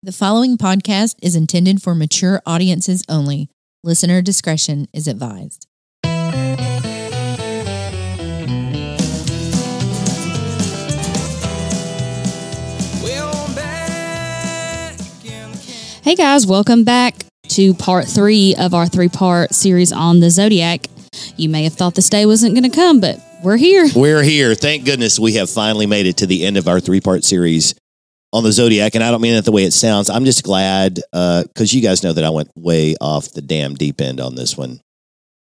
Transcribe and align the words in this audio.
The 0.00 0.12
following 0.12 0.56
podcast 0.56 1.16
is 1.20 1.34
intended 1.34 1.82
for 1.82 1.92
mature 1.92 2.40
audiences 2.46 3.04
only. 3.08 3.50
Listener 3.82 4.22
discretion 4.22 4.86
is 4.92 5.08
advised. 5.08 5.66
Hey 16.04 16.14
guys, 16.14 16.46
welcome 16.46 16.84
back 16.84 17.26
to 17.48 17.74
part 17.74 18.06
three 18.06 18.54
of 18.56 18.74
our 18.74 18.86
three 18.86 19.08
part 19.08 19.52
series 19.52 19.90
on 19.90 20.20
the 20.20 20.30
Zodiac. 20.30 20.86
You 21.36 21.48
may 21.48 21.64
have 21.64 21.74
thought 21.74 21.96
this 21.96 22.08
day 22.08 22.24
wasn't 22.24 22.54
going 22.54 22.70
to 22.70 22.76
come, 22.76 23.00
but 23.00 23.18
we're 23.42 23.56
here. 23.56 23.88
We're 23.96 24.22
here. 24.22 24.54
Thank 24.54 24.84
goodness 24.84 25.18
we 25.18 25.32
have 25.34 25.50
finally 25.50 25.86
made 25.86 26.06
it 26.06 26.18
to 26.18 26.26
the 26.26 26.46
end 26.46 26.56
of 26.56 26.68
our 26.68 26.78
three 26.78 27.00
part 27.00 27.24
series 27.24 27.74
on 28.32 28.44
the 28.44 28.52
Zodiac. 28.52 28.94
And 28.94 29.02
I 29.04 29.10
don't 29.10 29.20
mean 29.20 29.34
it 29.34 29.44
the 29.44 29.52
way 29.52 29.64
it 29.64 29.72
sounds. 29.72 30.10
I'm 30.10 30.24
just 30.24 30.42
glad 30.42 31.00
because 31.12 31.72
you 31.72 31.80
guys 31.80 32.02
know 32.02 32.12
that 32.12 32.24
I 32.24 32.30
went 32.30 32.50
way 32.56 32.94
off 33.00 33.32
the 33.32 33.42
damn 33.42 33.74
deep 33.74 34.00
end 34.00 34.20
on 34.20 34.34
this 34.34 34.56
one. 34.56 34.80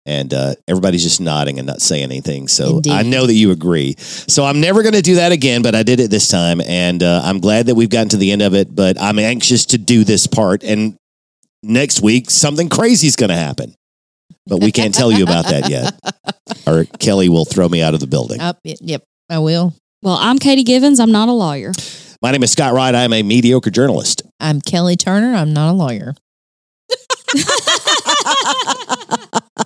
And 0.06 0.33
uh, 0.33 0.55
everybody's 0.66 1.02
just 1.02 1.20
nodding 1.20 1.59
and 1.59 1.66
not 1.66 1.83
saying 1.83 2.05
anything. 2.05 2.48
So 2.48 2.77
Indeed. 2.77 2.92
I 2.92 3.02
know 3.02 3.27
that 3.27 3.34
you 3.34 3.51
agree. 3.51 3.97
So 3.98 4.45
I'm 4.45 4.61
never 4.61 4.83
going 4.83 4.95
to 4.95 5.02
do 5.02 5.16
that 5.16 5.30
again, 5.30 5.62
but 5.62 5.75
I 5.75 5.83
did 5.83 6.01
it 6.01 6.11
this 6.11 6.27
time. 6.27 6.61
And 6.62 7.02
uh, 7.02 7.20
I'm 7.23 7.38
glad 7.38 7.66
that 7.66 7.75
we've 7.75 7.91
gotten 7.91 8.09
to 8.11 8.16
the 8.16 8.33
end 8.33 8.41
of 8.41 8.55
it. 8.55 8.75
But 8.75 9.00
I'm 9.00 9.19
anxious 9.19 9.66
to 9.66 9.78
do 9.78 10.02
this 10.02 10.27
part. 10.27 10.64
And 10.64 10.97
next 11.62 12.00
week, 12.00 12.30
something 12.30 12.70
crazy 12.70 13.09
is 13.09 13.16
going 13.16 13.28
to 13.28 13.37
happen. 13.37 13.75
But 14.47 14.62
we 14.62 14.73
can't 14.73 14.95
tell 14.95 15.12
you 15.12 15.23
about 15.23 15.47
that 15.47 15.69
yet. 15.69 15.98
Or 16.66 16.84
Kelly 16.84 17.28
will 17.28 17.45
throw 17.45 17.69
me 17.69 17.80
out 17.80 17.95
of 17.95 18.00
the 18.00 18.06
building. 18.06 18.41
Up, 18.41 18.59
yep, 18.64 19.02
I 19.28 19.39
will. 19.39 19.75
Well, 20.02 20.16
I'm 20.20 20.39
Katie 20.39 20.64
Givens. 20.64 21.00
I'm 21.00 21.12
not 21.12 21.28
a 21.28 21.33
lawyer. 21.33 21.73
My 22.23 22.33
name 22.33 22.42
is 22.42 22.52
Scott 22.52 22.74
Wright. 22.74 22.95
I 22.95 23.02
am 23.05 23.12
a 23.12 23.23
mediocre 23.23 23.70
journalist. 23.70 24.23
I'm 24.38 24.61
Kelly 24.61 24.97
Turner. 24.97 25.34
I'm 25.34 25.52
not 25.55 25.70
a 25.70 25.73
lawyer. 25.73 26.15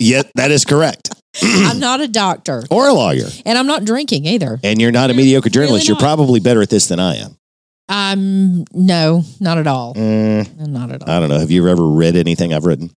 Yet 0.00 0.30
that 0.36 0.50
is 0.50 0.64
correct. 0.64 1.10
I'm 1.42 1.80
not 1.80 2.00
a 2.00 2.06
doctor, 2.08 2.62
Or 2.70 2.88
a 2.88 2.92
lawyer. 2.92 3.26
and 3.44 3.58
I'm 3.58 3.66
not 3.66 3.84
drinking 3.84 4.26
either. 4.26 4.60
And 4.62 4.80
you're 4.80 4.92
not 4.92 5.10
a 5.10 5.14
mediocre 5.14 5.48
journalist. 5.50 5.88
really 5.88 5.98
You're 5.98 6.00
probably 6.00 6.38
better 6.40 6.62
at 6.62 6.70
this 6.70 6.86
than 6.86 7.00
I 7.00 7.16
am. 7.16 7.36
I'm 7.88 8.64
no, 8.72 9.22
not 9.40 9.58
at 9.58 9.66
all. 9.66 9.94
Mm, 9.94 10.68
Not 10.68 10.90
at 10.92 11.02
all. 11.02 11.10
I 11.10 11.20
don't 11.20 11.28
know. 11.28 11.38
Have 11.38 11.50
you 11.50 11.66
ever 11.68 11.86
read 11.86 12.16
anything 12.16 12.54
I've 12.54 12.64
written? 12.64 12.90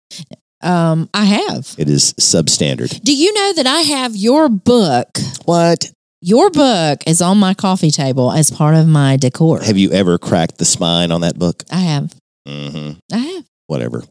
Um, 0.62 1.10
I 1.12 1.24
have. 1.24 1.74
It 1.78 1.88
is 1.90 2.14
substandard. 2.14 3.02
Do 3.02 3.14
you 3.14 3.32
know 3.34 3.52
that 3.54 3.66
I 3.66 3.80
have 3.82 4.16
your 4.16 4.48
book? 4.48 5.08
What? 5.44 5.90
Your 6.20 6.50
book 6.50 7.04
is 7.06 7.22
on 7.22 7.38
my 7.38 7.54
coffee 7.54 7.92
table 7.92 8.32
as 8.32 8.50
part 8.50 8.74
of 8.74 8.88
my 8.88 9.16
decor. 9.16 9.60
Have 9.60 9.78
you 9.78 9.92
ever 9.92 10.18
cracked 10.18 10.58
the 10.58 10.64
spine 10.64 11.12
on 11.12 11.20
that 11.20 11.38
book? 11.38 11.62
I 11.70 11.78
have. 11.78 12.12
Mm-hmm. 12.46 12.98
I 13.12 13.18
have. 13.18 13.44
Whatever. 13.68 14.02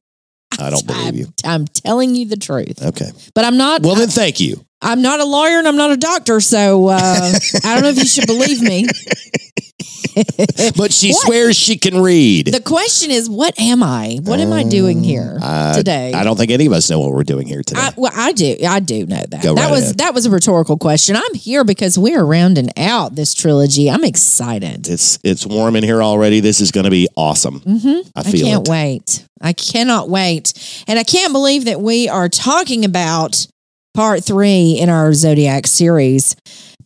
I 0.57 0.69
don't 0.69 0.87
believe 0.87 1.07
I'm, 1.07 1.15
you. 1.15 1.27
I'm 1.43 1.65
telling 1.65 2.15
you 2.15 2.25
the 2.27 2.37
truth, 2.37 2.81
Okay. 2.81 3.09
but 3.35 3.43
I'm 3.43 3.57
not. 3.57 3.81
Well, 3.81 3.95
then 3.95 4.07
thank 4.07 4.39
you. 4.39 4.63
I'm 4.81 5.01
not 5.01 5.19
a 5.19 5.25
lawyer 5.25 5.57
and 5.57 5.67
I'm 5.67 5.75
not 5.75 5.91
a 5.91 5.97
doctor, 5.97 6.39
so 6.39 6.87
uh, 6.87 6.97
I 7.65 7.73
don't 7.73 7.83
know 7.83 7.89
if 7.89 7.97
you 7.97 8.05
should 8.05 8.27
believe 8.27 8.61
me. 8.61 8.85
But 10.75 10.91
she 10.91 11.11
What? 11.11 11.25
swears 11.25 11.55
she 11.55 11.77
can 11.77 12.01
read. 12.01 12.47
The 12.47 12.59
question 12.61 13.11
is, 13.11 13.29
what 13.29 13.59
am 13.59 13.83
I? 13.83 14.17
What 14.23 14.39
am 14.39 14.51
I 14.51 14.63
doing 14.63 15.03
here 15.03 15.37
Uh, 15.41 15.75
today? 15.75 16.13
I 16.13 16.23
don't 16.23 16.35
think 16.37 16.51
any 16.51 16.65
of 16.65 16.73
us 16.73 16.89
know 16.89 16.99
what 16.99 17.11
we're 17.13 17.23
doing 17.23 17.47
here 17.47 17.61
today. 17.61 17.79
I, 17.81 17.93
well, 17.95 18.11
I 18.15 18.31
do. 18.31 18.55
I 18.67 18.79
do 18.79 19.05
know 19.05 19.23
that. 19.29 19.43
Go 19.43 19.53
that 19.53 19.61
right 19.65 19.71
was 19.71 19.83
ahead. 19.83 19.97
that 19.99 20.13
was 20.15 20.25
a 20.25 20.31
rhetorical 20.31 20.77
question. 20.77 21.15
I'm 21.15 21.33
here 21.35 21.63
because 21.63 21.97
we're 21.99 22.23
rounding 22.23 22.69
out 22.77 23.15
this 23.15 23.33
trilogy. 23.35 23.89
I'm 23.91 24.03
excited. 24.03 24.87
it's 24.87 25.19
it's 25.23 25.45
warm 25.45 25.75
in 25.75 25.83
here 25.83 26.01
already. 26.01 26.39
This 26.39 26.61
is 26.61 26.71
going 26.71 26.85
to 26.85 26.91
be 26.91 27.07
awesome. 27.15 27.59
Mm-hmm. 27.59 28.09
I 28.15 28.19
I 28.21 28.23
feel 28.23 28.45
can't 28.47 28.67
it. 28.67 28.71
wait. 28.71 29.25
I 29.41 29.53
cannot 29.53 30.09
wait, 30.09 30.53
and 30.87 30.97
I 30.97 31.03
can't 31.03 31.31
believe 31.31 31.65
that 31.65 31.79
we 31.79 32.09
are 32.09 32.27
talking 32.29 32.83
about 32.85 33.45
part 33.93 34.23
three 34.23 34.71
in 34.79 34.89
our 34.89 35.13
Zodiac 35.13 35.67
series. 35.67 36.35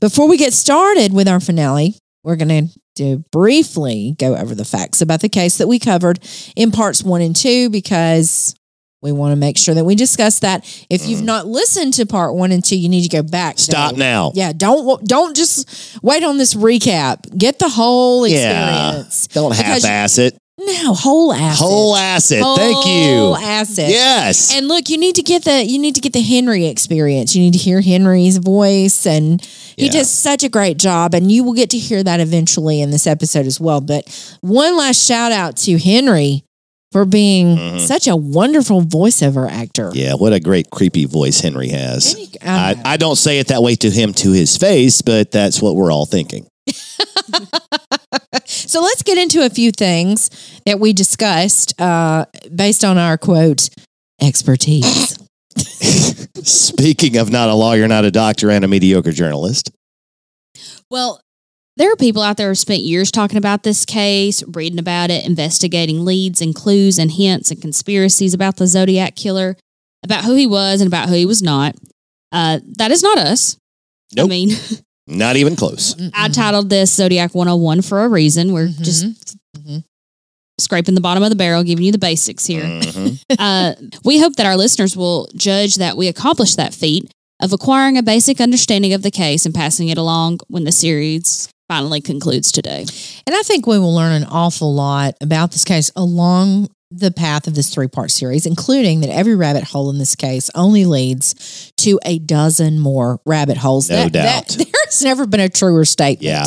Before 0.01 0.27
we 0.27 0.35
get 0.37 0.51
started 0.53 1.13
with 1.13 1.27
our 1.29 1.39
finale, 1.39 1.95
we're 2.23 2.35
going 2.35 2.67
to 2.67 2.79
to 2.97 3.17
briefly 3.31 4.15
go 4.19 4.35
over 4.35 4.53
the 4.53 4.65
facts 4.65 5.01
about 5.01 5.21
the 5.21 5.29
case 5.29 5.57
that 5.57 5.67
we 5.67 5.79
covered 5.79 6.19
in 6.57 6.71
parts 6.71 7.01
one 7.03 7.21
and 7.21 7.35
two 7.35 7.69
because 7.69 8.53
we 9.01 9.11
want 9.13 9.31
to 9.31 9.35
make 9.37 9.57
sure 9.57 9.73
that 9.73 9.85
we 9.85 9.95
discuss 9.95 10.39
that. 10.39 10.63
If 10.89 11.07
you've 11.07 11.21
Mhm. 11.21 11.25
not 11.25 11.47
listened 11.47 11.93
to 11.95 12.05
part 12.05 12.35
one 12.35 12.51
and 12.51 12.63
two, 12.63 12.77
you 12.77 12.89
need 12.89 13.03
to 13.03 13.09
go 13.09 13.23
back. 13.23 13.57
Stop 13.59 13.95
now. 13.95 14.31
Yeah, 14.35 14.51
don't 14.53 15.03
don't 15.07 15.35
just 15.35 15.67
wait 16.03 16.23
on 16.23 16.37
this 16.37 16.53
recap. 16.53 17.35
Get 17.37 17.59
the 17.59 17.69
whole 17.69 18.27
Yeah. 18.27 18.89
experience. 18.99 19.27
Don't 19.33 19.51
Because- 19.51 19.83
half 19.83 19.91
ass 19.91 20.17
it. 20.17 20.37
No, 20.59 20.93
whole 20.93 21.33
ass. 21.33 21.57
Whole 21.57 21.95
ass 21.95 22.29
it. 22.29 22.43
Thank 22.43 22.75
Whole 22.75 23.35
you. 23.39 23.43
asset. 23.43 23.89
Yes. 23.89 24.53
And 24.53 24.67
look, 24.67 24.89
you 24.89 24.97
need 24.97 25.15
to 25.15 25.23
get 25.23 25.43
the 25.45 25.65
you 25.65 25.79
need 25.79 25.95
to 25.95 26.01
get 26.01 26.13
the 26.13 26.21
Henry 26.21 26.67
experience. 26.67 27.35
You 27.35 27.41
need 27.41 27.53
to 27.53 27.59
hear 27.59 27.81
Henry's 27.81 28.37
voice 28.37 29.07
and 29.07 29.41
he 29.77 29.85
Yeah. 29.85 29.91
does 29.91 30.09
such 30.09 30.43
a 30.43 30.49
great 30.49 30.77
job 30.77 31.13
and 31.13 31.31
you 31.31 31.43
will 31.43 31.53
get 31.53 31.69
to 31.71 31.77
hear 31.77 32.03
that 32.03 32.19
eventually 32.19 32.81
in 32.81 32.91
this 32.91 33.07
episode 33.07 33.45
as 33.45 33.59
well. 33.59 33.81
But 33.81 34.07
one 34.41 34.77
last 34.77 35.05
shout 35.05 35.31
out 35.31 35.57
to 35.57 35.77
Henry 35.79 36.43
for 36.91 37.05
being 37.05 37.55
Mhm. 37.57 37.87
such 37.87 38.07
a 38.07 38.15
wonderful 38.17 38.81
voiceover 38.81 39.49
actor. 39.49 39.91
Yeah, 39.93 40.15
what 40.15 40.33
a 40.33 40.39
great 40.41 40.69
creepy 40.71 41.05
voice 41.05 41.39
Henry 41.39 41.69
has. 41.69 42.13
Henry- 42.13 42.29
I, 42.41 42.73
know. 42.73 42.81
I 42.85 42.97
don't 42.97 43.15
say 43.17 43.39
it 43.39 43.47
that 43.47 43.63
way 43.63 43.75
to 43.75 43.89
him 43.89 44.13
to 44.15 44.31
his 44.31 44.57
face, 44.57 45.01
but 45.01 45.31
that's 45.31 45.61
what 45.61 45.75
we're 45.75 45.91
all 45.91 46.05
thinking. 46.05 46.45
so 48.45 48.81
let's 48.81 49.03
get 49.03 49.17
into 49.17 49.45
a 49.45 49.49
few 49.49 49.71
things 49.71 50.29
that 50.65 50.79
we 50.79 50.93
discussed 50.93 51.79
uh, 51.81 52.25
based 52.53 52.83
on 52.83 52.97
our 52.97 53.17
quote 53.17 53.69
expertise. 54.21 55.15
Speaking 56.43 57.17
of 57.17 57.29
not 57.31 57.49
a 57.49 57.53
lawyer, 57.53 57.87
not 57.87 58.05
a 58.05 58.11
doctor, 58.11 58.49
and 58.49 58.63
a 58.63 58.67
mediocre 58.67 59.11
journalist. 59.11 59.71
Well, 60.89 61.21
there 61.77 61.91
are 61.91 61.95
people 61.95 62.21
out 62.21 62.37
there 62.37 62.49
who 62.49 62.55
spent 62.55 62.81
years 62.81 63.11
talking 63.11 63.37
about 63.37 63.63
this 63.63 63.85
case, 63.85 64.43
reading 64.47 64.79
about 64.79 65.09
it, 65.09 65.25
investigating 65.25 66.03
leads 66.05 66.41
and 66.41 66.53
clues 66.53 66.97
and 66.99 67.11
hints 67.11 67.49
and 67.51 67.61
conspiracies 67.61 68.33
about 68.33 68.57
the 68.57 68.67
Zodiac 68.67 69.15
killer, 69.15 69.55
about 70.03 70.25
who 70.25 70.35
he 70.35 70.47
was 70.47 70.81
and 70.81 70.87
about 70.87 71.09
who 71.09 71.15
he 71.15 71.25
was 71.25 71.41
not. 71.41 71.75
Uh, 72.31 72.59
that 72.77 72.91
is 72.91 73.01
not 73.03 73.17
us. 73.17 73.57
I 74.17 74.25
mean, 74.25 74.49
Not 75.07 75.35
even 75.35 75.55
close. 75.57 75.95
I 76.13 76.29
titled 76.29 76.69
this 76.69 76.93
Zodiac 76.93 77.33
101 77.35 77.81
for 77.81 78.03
a 78.05 78.07
reason. 78.07 78.53
We're 78.53 78.67
Mhm. 78.67 78.81
just. 78.81 79.35
Scraping 80.61 80.95
the 80.95 81.01
bottom 81.01 81.23
of 81.23 81.29
the 81.29 81.35
barrel, 81.35 81.63
giving 81.63 81.83
you 81.85 81.91
the 81.91 81.97
basics 81.97 82.45
here. 82.45 82.63
Mhm. 82.63 83.19
uh, 83.39 83.73
we 84.03 84.19
hope 84.19 84.35
that 84.35 84.45
our 84.45 84.55
listeners 84.57 84.95
will 84.95 85.27
judge 85.35 85.75
that 85.75 85.97
we 85.97 86.07
accomplished 86.07 86.57
that 86.57 86.73
feat 86.73 87.11
of 87.41 87.51
acquiring 87.53 87.97
a 87.97 88.03
basic 88.03 88.39
understanding 88.39 88.93
of 88.93 89.01
the 89.01 89.11
case 89.11 89.45
and 89.45 89.55
passing 89.55 89.89
it 89.89 89.97
along 89.97 90.39
when 90.47 90.63
the 90.63 90.71
series 90.71 91.49
finally 91.67 92.01
concludes 92.01 92.51
today. 92.51 92.85
And 93.25 93.35
I 93.35 93.41
think 93.43 93.65
we 93.65 93.79
will 93.79 93.95
learn 93.95 94.11
an 94.11 94.25
awful 94.25 94.73
lot 94.73 95.15
about 95.21 95.51
this 95.51 95.63
case 95.65 95.89
along 95.95 96.67
the 96.93 97.09
path 97.09 97.47
of 97.47 97.55
this 97.55 97.73
three 97.73 97.87
part 97.87 98.11
series, 98.11 98.45
including 98.45 98.99
that 98.99 99.09
every 99.09 99.33
rabbit 99.35 99.63
hole 99.63 99.89
in 99.89 99.97
this 99.97 100.13
case 100.13 100.49
only 100.53 100.83
leads 100.83 101.71
to 101.77 101.97
a 102.03 102.19
dozen 102.19 102.77
more 102.79 103.21
rabbit 103.25 103.55
holes. 103.55 103.89
No 103.89 103.95
That- 104.09 104.11
that- 104.13 104.47
doubt. 104.49 104.67
there's 104.73 105.01
never 105.01 105.25
been 105.25 105.39
a 105.39 105.47
truer 105.47 105.85
statement. 105.85 106.21
Yeah. 106.23 106.45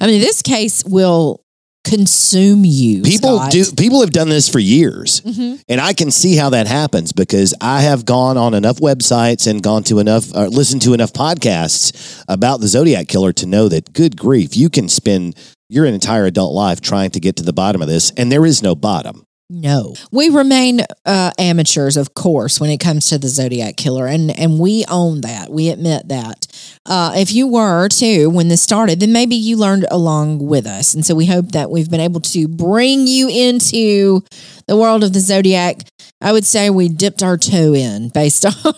I 0.00 0.06
mean, 0.06 0.20
this 0.22 0.40
case 0.40 0.82
will 0.86 1.44
consume 1.84 2.64
you. 2.64 3.02
People 3.02 3.38
Scott. 3.38 3.52
do 3.52 3.64
people 3.72 4.00
have 4.00 4.10
done 4.10 4.28
this 4.28 4.48
for 4.48 4.58
years. 4.58 5.20
Mhm. 5.22 5.60
And 5.68 5.80
I 5.80 5.92
can 5.92 6.10
see 6.10 6.36
how 6.36 6.50
that 6.50 6.66
happens 6.66 7.12
because 7.12 7.54
I 7.60 7.82
have 7.82 8.04
gone 8.04 8.36
on 8.36 8.54
enough 8.54 8.76
websites 8.78 9.46
and 9.46 9.62
gone 9.62 9.82
to 9.84 9.98
enough, 9.98 10.32
uh, 10.34 10.46
listened 10.46 10.82
to 10.82 10.94
enough 10.94 11.12
podcasts 11.12 11.92
about 12.28 12.60
the 12.60 12.68
Zodiac 12.68 13.08
Killer 13.08 13.32
to 13.34 13.46
know 13.46 13.68
that, 13.68 13.92
good 13.92 14.16
grief, 14.16 14.56
you 14.56 14.68
can 14.68 14.88
spend 14.88 15.34
your 15.68 15.86
entire 15.86 16.26
adult 16.26 16.54
life 16.54 16.80
trying 16.80 17.10
to 17.10 17.20
get 17.20 17.36
to 17.36 17.42
the 17.42 17.52
bottom 17.52 17.82
of 17.82 17.88
this, 17.88 18.12
and 18.16 18.30
there 18.30 18.46
is 18.46 18.62
no 18.62 18.74
bottom. 18.74 19.24
No, 19.54 19.94
we 20.10 20.30
remain 20.30 20.80
uh, 21.04 21.30
amateurs, 21.38 21.98
of 21.98 22.14
course, 22.14 22.58
when 22.58 22.70
it 22.70 22.78
comes 22.80 23.10
to 23.10 23.18
the 23.18 23.28
Zodiac 23.28 23.76
killer, 23.76 24.06
and 24.06 24.30
and 24.30 24.58
we 24.58 24.86
own 24.88 25.20
that. 25.20 25.50
We 25.50 25.68
admit 25.68 26.08
that. 26.08 26.46
Uh, 26.86 27.12
if 27.16 27.34
you 27.34 27.46
were 27.46 27.88
too 27.90 28.30
when 28.30 28.48
this 28.48 28.62
started, 28.62 29.00
then 29.00 29.12
maybe 29.12 29.36
you 29.36 29.58
learned 29.58 29.84
along 29.90 30.38
with 30.46 30.66
us, 30.66 30.94
and 30.94 31.04
so 31.04 31.14
we 31.14 31.26
hope 31.26 31.52
that 31.52 31.70
we've 31.70 31.90
been 31.90 32.00
able 32.00 32.20
to 32.22 32.48
bring 32.48 33.06
you 33.06 33.28
into 33.28 34.22
the 34.66 34.76
world 34.76 35.04
of 35.04 35.12
the 35.12 35.20
Zodiac. 35.20 35.82
I 36.22 36.32
would 36.32 36.46
say 36.46 36.70
we 36.70 36.88
dipped 36.88 37.22
our 37.22 37.36
toe 37.36 37.74
in 37.74 38.08
based 38.08 38.46
on, 38.64 38.72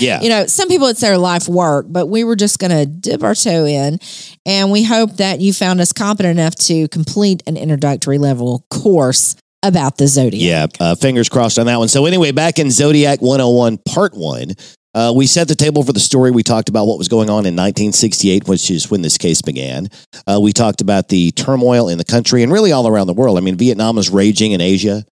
Yeah. 0.00 0.20
you 0.20 0.30
know, 0.30 0.46
some 0.46 0.68
people 0.68 0.88
it's 0.88 1.00
their 1.00 1.16
life 1.18 1.46
work, 1.46 1.86
but 1.88 2.06
we 2.06 2.24
were 2.24 2.34
just 2.34 2.58
going 2.58 2.72
to 2.72 2.86
dip 2.86 3.22
our 3.22 3.36
toe 3.36 3.66
in, 3.66 4.00
and 4.44 4.72
we 4.72 4.82
hope 4.82 5.16
that 5.18 5.40
you 5.40 5.52
found 5.52 5.80
us 5.80 5.92
competent 5.92 6.40
enough 6.40 6.56
to 6.56 6.88
complete 6.88 7.44
an 7.46 7.56
introductory 7.56 8.18
level 8.18 8.64
course 8.68 9.36
about 9.62 9.96
the 9.98 10.06
Zodiac. 10.06 10.70
Yeah, 10.80 10.84
uh, 10.84 10.94
fingers 10.94 11.28
crossed 11.28 11.58
on 11.58 11.66
that 11.66 11.78
one. 11.78 11.88
So 11.88 12.06
anyway, 12.06 12.32
back 12.32 12.58
in 12.58 12.70
Zodiac 12.70 13.20
101 13.20 13.78
Part 13.78 14.14
1, 14.14 14.52
Uh, 14.94 15.12
we 15.14 15.26
set 15.26 15.46
the 15.46 15.54
table 15.54 15.84
for 15.84 15.92
the 15.92 16.00
story. 16.00 16.30
We 16.30 16.42
talked 16.42 16.68
about 16.68 16.86
what 16.86 16.98
was 16.98 17.08
going 17.08 17.28
on 17.28 17.44
in 17.46 17.54
1968, 17.54 18.48
which 18.48 18.70
is 18.70 18.90
when 18.90 19.02
this 19.02 19.18
case 19.18 19.42
began. 19.42 19.88
Uh, 20.26 20.40
we 20.42 20.52
talked 20.52 20.80
about 20.80 21.08
the 21.08 21.30
turmoil 21.32 21.88
in 21.88 21.98
the 21.98 22.04
country 22.04 22.42
and 22.42 22.50
really 22.50 22.72
all 22.72 22.88
around 22.88 23.06
the 23.06 23.12
world. 23.12 23.36
I 23.36 23.42
mean, 23.42 23.56
Vietnam 23.56 23.96
was 23.96 24.10
raging 24.10 24.52
in 24.52 24.60
Asia. 24.60 25.04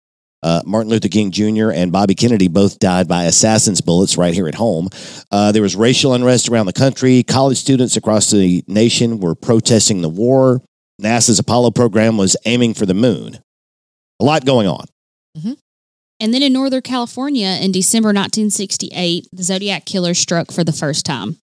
Uh, 0.42 0.62
Martin 0.64 0.90
Luther 0.90 1.08
King 1.08 1.30
Jr. 1.30 1.70
and 1.70 1.92
Bobby 1.92 2.14
Kennedy 2.14 2.48
both 2.48 2.78
died 2.78 3.06
by 3.06 3.24
assassin's 3.24 3.80
bullets 3.80 4.16
right 4.16 4.34
here 4.34 4.48
at 4.48 4.54
home. 4.56 4.88
Uh, 5.30 5.52
there 5.52 5.62
was 5.62 5.76
racial 5.76 6.14
unrest 6.14 6.48
around 6.48 6.66
the 6.66 6.72
country. 6.72 7.22
College 7.22 7.58
students 7.58 7.96
across 7.96 8.30
the 8.30 8.64
nation 8.66 9.20
were 9.20 9.34
protesting 9.34 10.00
the 10.02 10.08
war. 10.08 10.62
NASA's 11.00 11.38
Apollo 11.38 11.72
program 11.72 12.16
was 12.16 12.36
aiming 12.46 12.74
for 12.74 12.86
the 12.86 12.94
moon. 12.94 13.38
A 14.20 14.24
lot 14.24 14.44
going 14.44 14.66
on. 14.66 14.86
And 16.18 16.32
then 16.32 16.42
in 16.42 16.54
Northern 16.54 16.80
California 16.80 17.58
in 17.60 17.72
December 17.72 18.08
1968, 18.08 19.26
the 19.32 19.42
Zodiac 19.42 19.84
killer 19.84 20.14
struck 20.14 20.50
for 20.50 20.64
the 20.64 20.72
first 20.72 21.04
time. 21.04 21.36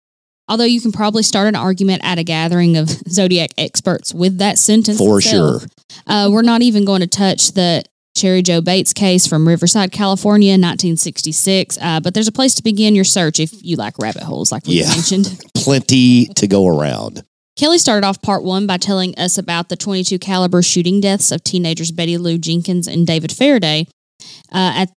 Although 0.47 0.63
you 0.63 0.81
can 0.81 0.91
probably 0.91 1.21
start 1.21 1.47
an 1.47 1.55
argument 1.55 2.01
at 2.03 2.17
a 2.17 2.23
gathering 2.23 2.75
of 2.75 2.89
Zodiac 3.07 3.51
experts 3.57 4.13
with 4.15 4.39
that 4.39 4.57
sentence. 4.57 4.97
For 4.97 5.19
itself. 5.19 5.61
sure. 5.61 5.69
Uh, 6.07 6.29
we're 6.31 6.41
not 6.41 6.63
even 6.63 6.85
going 6.85 7.01
to 7.01 7.07
touch 7.07 7.51
the 7.51 7.83
Cheri 8.17 8.41
Jo 8.41 8.61
Bates 8.61 8.93
case 8.93 9.27
from 9.27 9.47
Riverside, 9.47 9.91
California, 9.91 10.53
1966. 10.53 11.77
Uh, 11.79 11.99
but 11.99 12.15
there's 12.15 12.27
a 12.27 12.31
place 12.31 12.55
to 12.55 12.63
begin 12.63 12.95
your 12.95 13.03
search 13.05 13.39
if 13.39 13.51
you 13.63 13.75
like 13.75 13.99
rabbit 13.99 14.23
holes, 14.23 14.51
like 14.51 14.65
we 14.65 14.79
Yeah. 14.81 14.89
mentioned. 14.89 15.39
Plenty 15.55 16.25
to 16.33 16.47
go 16.47 16.67
around. 16.67 17.23
Kelly 17.55 17.77
started 17.77 18.05
off 18.05 18.21
part 18.21 18.43
one 18.43 18.65
by 18.65 18.77
telling 18.77 19.17
us 19.17 19.37
about 19.37 19.69
the 19.69 19.75
22 19.75 20.17
caliber 20.19 20.61
shooting 20.61 20.99
deaths 20.99 21.31
of 21.31 21.43
teenagers 21.43 21.91
Betty 21.91 22.17
Lou 22.17 22.37
Jensen 22.37 22.83
and 22.91 23.05
David 23.05 23.31
Faraday 23.31 23.87
uh, 24.51 24.73
at 24.75 24.89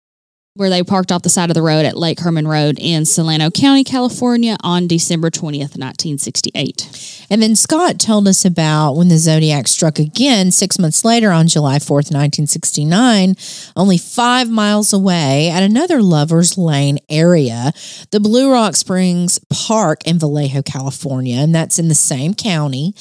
where 0.56 0.70
they 0.70 0.82
parked 0.82 1.12
off 1.12 1.22
the 1.22 1.28
side 1.28 1.50
of 1.50 1.54
the 1.54 1.62
road 1.62 1.84
at 1.84 1.96
Lake 1.96 2.20
Herman 2.20 2.48
Road 2.48 2.78
in 2.80 3.04
Solano 3.04 3.50
County, 3.50 3.84
California 3.84 4.56
on 4.62 4.86
December 4.86 5.30
20th, 5.30 5.76
1968. 5.76 7.26
And 7.28 7.42
then 7.42 7.54
Scott 7.56 7.98
told 7.98 8.26
us 8.26 8.44
about 8.44 8.94
when 8.94 9.08
the 9.08 9.18
Zodiac 9.18 9.68
struck 9.68 9.98
again 9.98 10.50
six 10.50 10.78
months 10.78 11.04
later 11.04 11.30
on 11.30 11.48
July 11.48 11.78
4th, 11.78 12.10
1969, 12.10 13.34
only 13.76 13.98
five 13.98 14.48
miles 14.48 14.92
away 14.92 15.50
at 15.50 15.62
another 15.62 16.02
Lover's 16.02 16.56
Lane 16.56 16.98
area, 17.08 17.72
the 18.10 18.20
Blue 18.20 18.50
Rock 18.50 18.76
Springs 18.76 19.38
Park 19.50 20.06
in 20.06 20.18
Vallejo, 20.18 20.62
California. 20.62 21.36
And 21.36 21.54
that's 21.54 21.78
in 21.78 21.88
the 21.88 21.94
same 21.94 22.32
county. 22.34 22.94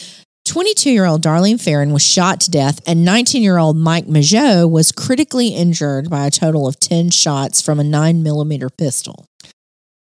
22 0.46 0.92
year 0.92 1.06
old 1.06 1.24
Darlene 1.24 1.62
Ferrin 1.62 1.92
was 1.92 2.06
shot 2.06 2.40
to 2.42 2.52
death, 2.52 2.80
and 2.88 3.04
19 3.04 3.42
year 3.42 3.58
old 3.58 3.78
Mike 3.78 4.06
Mageau 4.06 4.70
was 4.70 4.92
critically 4.92 5.50
injured 5.50 6.10
by 6.10 6.28
a 6.28 6.32
total 6.32 6.68
of 6.68 6.80
10 6.80 7.10
shots 7.10 7.62
from 7.62 7.80
a 7.80 7.84
9 7.84 8.24
millimeter 8.24 8.70
pistol. 8.70 9.26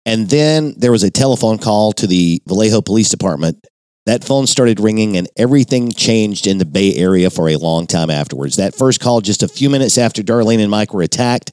And 0.06 0.30
then 0.30 0.74
there 0.78 0.92
was 0.92 1.04
a 1.04 1.12
telephone 1.12 1.60
call 1.60 1.92
to 1.94 2.08
the 2.08 2.42
Vallejo 2.48 2.82
Police 2.82 3.10
Department. 3.10 3.68
That 4.06 4.24
phone 4.24 4.48
started 4.48 4.80
ringing 4.80 5.18
and 5.18 5.28
everything 5.38 5.92
changed 5.92 6.48
in 6.48 6.58
the 6.58 6.66
Bay 6.66 6.96
Area 6.96 7.30
for 7.30 7.48
a 7.50 7.58
long 7.58 7.86
time 7.86 8.10
afterwards. 8.10 8.56
That 8.56 8.74
first 8.74 9.00
call, 9.02 9.22
just 9.22 9.44
a 9.44 9.48
few 9.48 9.70
minutes 9.70 10.00
after 10.00 10.24
Darlene 10.24 10.62
and 10.62 10.72
Mike 10.72 10.94
were 10.94 11.04
attacked, 11.04 11.52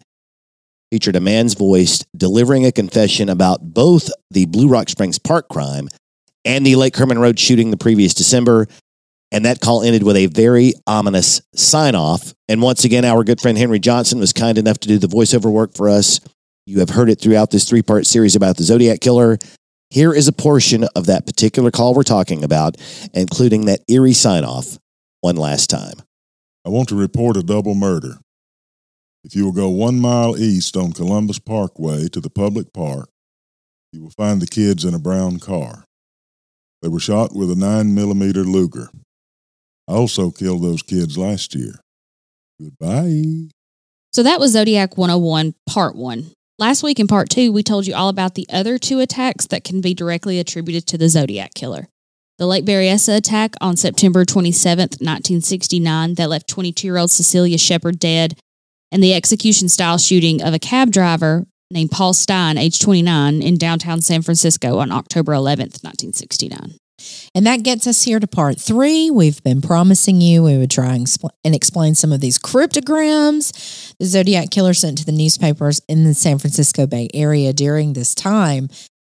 featured 0.91 1.17
a 1.17 1.21
man's 1.21 1.55
voice 1.55 2.03
delivering 2.17 2.65
a 2.65 2.73
confession 2.73 3.29
about 3.29 3.75
both 3.75 4.09
the 4.31 4.47
Blue 4.47 4.69
Rock 4.69 4.89
Springs 4.89 5.19
Park 5.19 5.49
crime 5.51 5.89
and 6.47 6.65
the 6.65 6.77
Lake 6.77 6.97
Herman 6.97 7.19
Road 7.19 7.39
shooting 7.39 7.71
the 7.71 7.77
previous 7.77 8.15
December. 8.15 8.69
And 9.33 9.45
that 9.45 9.61
call 9.61 9.83
ended 9.83 10.05
with 10.05 10.17
a 10.17 10.27
very 10.27 10.75
ominous 10.87 11.43
sign 11.55 11.97
off. 11.97 12.33
And 12.49 12.63
once 12.63 12.85
again, 12.85 13.05
our 13.05 13.25
good 13.25 13.41
friend 13.41 13.59
Henry 13.59 13.81
Johnson 13.81 14.21
was 14.21 14.33
kind 14.33 14.57
enough 14.57 14.79
to 14.79 14.89
do 14.89 14.99
the 14.99 15.09
voiceover 15.09 15.51
work 15.51 15.75
for 15.75 15.89
us. 15.89 16.21
You 16.65 16.79
have 16.79 16.91
heard 16.91 17.11
it 17.11 17.21
throughout 17.21 17.51
this 17.51 17.69
three 17.69 17.83
part 17.83 18.07
series 18.07 18.37
about 18.37 18.57
the 18.57 18.63
Zodiac 18.63 19.01
Killer. 19.01 19.39
Here 19.91 20.15
is 20.15 20.29
a 20.29 20.33
portion 20.33 20.85
of 20.95 21.07
that 21.07 21.27
particular 21.27 21.71
call 21.71 21.95
we're 21.95 22.05
talking 22.05 22.45
about, 22.45 22.77
including 23.13 23.67
that 23.67 23.81
eerie 23.89 24.13
sign 24.13 24.45
off 24.45 24.79
one 25.21 25.37
last 25.37 25.69
time. 25.71 25.95
I 26.65 26.69
want 26.69 26.89
to 26.89 26.97
report 26.97 27.37
a 27.37 27.43
double 27.43 27.75
murder. 27.75 28.19
If 29.25 29.35
you 29.35 29.45
will 29.45 29.53
go 29.53 29.69
one 29.69 29.99
mile 29.99 30.37
east 30.37 30.77
on 30.77 30.93
Columbus 30.93 31.41
Parkway 31.41 32.09
to 32.09 32.21
the 32.21 32.31
public 32.31 32.73
park, 32.73 33.09
you 33.93 34.03
will 34.03 34.11
find 34.11 34.41
the 34.41 34.47
kids 34.47 34.85
in 34.85 34.95
a 34.95 35.01
brown 35.01 35.41
car. 35.41 35.86
They 36.83 36.89
were 36.89 37.01
shot 37.01 37.35
with 37.35 37.51
a 37.51 37.57
9 37.57 37.95
millimeter 37.95 38.45
Luger. 38.45 38.91
I 39.89 39.95
also 39.95 40.31
killed 40.31 40.63
those 40.63 40.83
kids 40.83 41.17
last 41.17 41.55
year. 41.55 41.81
Goodbye. 42.61 43.49
So 44.13 44.23
that 44.23 44.41
was 44.41 44.53
Zodiac 44.53 44.97
101, 44.97 45.55
part 45.67 45.95
one. 45.95 46.33
Last 46.59 46.83
week 46.83 46.99
in 46.99 47.07
part 47.07 47.29
two, 47.29 47.53
we 47.53 47.63
told 47.63 47.87
you 47.87 47.95
all 47.95 48.09
about 48.09 48.35
the 48.35 48.47
other 48.51 48.79
two 48.79 49.01
attacks 49.01 49.47
that 49.49 49.63
can 49.63 49.83
be 49.83 49.93
directly 49.93 50.39
attributed 50.39 50.87
to 50.87 50.99
the 50.99 51.09
Zodiac 51.09 51.53
killer. 51.55 51.89
The 52.39 52.47
Lake 52.47 52.65
Berryessa 52.65 53.17
attack 53.17 53.55
on 53.61 53.77
September 53.77 54.25
27th, 54.25 55.01
1969, 55.01 56.15
that 56.15 56.31
left 56.31 56.49
22 56.49 56.87
year 56.87 56.97
old 56.97 57.11
Cecelia 57.11 57.59
Shepard 57.59 57.99
dead, 57.99 58.39
and 58.91 59.03
the 59.03 59.15
execution 59.15 59.69
style 59.69 59.99
shooting 59.99 60.43
of 60.43 60.55
a 60.55 60.59
cab 60.59 60.91
driver 60.93 61.47
named 61.71 61.91
Paul 61.91 62.15
Stine, 62.15 62.59
age 62.59 62.81
29, 62.81 63.43
in 63.43 63.57
downtown 63.57 64.01
San 64.01 64.23
Francisco 64.23 64.79
on 64.79 64.93
October 64.93 65.33
11th, 65.33 65.83
1969. 65.83 66.79
And 67.35 67.47
that 67.47 67.63
gets 67.63 67.87
us 67.87 68.03
here 68.03 68.19
to 68.19 68.27
part 68.27 68.59
three. 68.59 69.11
We've 69.11 69.43
been 69.43 69.61
promising 69.61 70.21
you 70.21 70.43
we 70.43 70.57
would 70.57 70.71
try 70.71 70.95
and, 70.95 71.15
and 71.45 71.55
explain 71.55 71.95
some 71.95 72.13
of 72.13 72.21
these 72.21 72.39
cryptograms 72.39 73.95
the 73.99 74.07
Zodiac 74.07 74.51
Killer 74.51 74.75
sent 74.75 74.99
to 74.99 75.05
the 75.05 75.13
newspapers 75.13 75.81
in 75.89 76.05
the 76.05 76.15
San 76.15 76.39
Francisco 76.39 76.87
Bay 76.87 77.09
Area 77.13 77.53
during 77.53 77.93
this 77.93 78.15
time. 78.15 78.69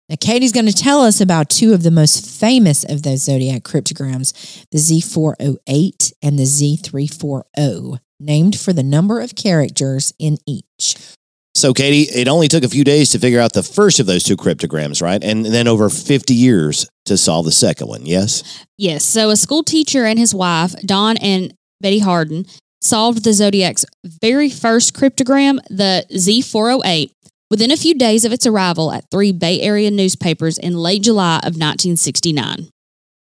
Now, 0.08 0.16
Katie's 0.20 0.52
going 0.52 0.66
to 0.66 0.72
tell 0.72 1.02
us 1.02 1.20
about 1.20 1.50
two 1.50 1.74
of 1.74 1.82
the 1.82 1.90
most 1.90 2.24
famous 2.40 2.84
of 2.84 3.02
those 3.02 3.24
Zodiac 3.24 3.64
cryptograms 3.64 4.32
the 4.70 4.78
Z408 4.78 6.12
and 6.22 6.38
the 6.38 6.44
Z340, 6.44 7.98
named 8.20 8.58
for 8.58 8.72
the 8.72 8.84
number 8.84 9.20
of 9.20 9.34
characters 9.34 10.12
in 10.18 10.38
each. 10.46 11.15
So, 11.56 11.72
Katie, 11.72 12.02
it 12.02 12.28
only 12.28 12.48
took 12.48 12.64
a 12.64 12.68
few 12.68 12.84
days 12.84 13.08
to 13.10 13.18
figure 13.18 13.40
out 13.40 13.54
the 13.54 13.62
first 13.62 13.98
of 13.98 14.04
those 14.04 14.22
two 14.22 14.36
cryptograms, 14.36 15.00
right? 15.00 15.24
And 15.24 15.46
then 15.46 15.66
over 15.66 15.88
50 15.88 16.34
years 16.34 16.86
to 17.06 17.16
solve 17.16 17.46
the 17.46 17.50
second 17.50 17.88
one, 17.88 18.04
yes? 18.04 18.62
Yes. 18.76 19.04
So 19.04 19.30
a 19.30 19.36
school 19.36 19.62
teacher 19.62 20.04
and 20.04 20.18
his 20.18 20.34
wife, 20.34 20.74
Don 20.84 21.16
and 21.16 21.54
Betty 21.80 22.00
Harden, 22.00 22.44
solved 22.82 23.24
the 23.24 23.32
Zodiac's 23.32 23.86
very 24.04 24.50
first 24.50 24.94
cryptogram, 24.94 25.58
the 25.70 26.04
Z408, 26.12 27.10
within 27.50 27.70
a 27.70 27.78
few 27.78 27.94
days 27.94 28.26
of 28.26 28.32
its 28.32 28.46
arrival 28.46 28.92
at 28.92 29.10
three 29.10 29.32
Bay 29.32 29.62
Area 29.62 29.90
newspapers 29.90 30.58
in 30.58 30.76
late 30.76 31.04
July 31.04 31.36
of 31.36 31.56
1969. 31.56 32.68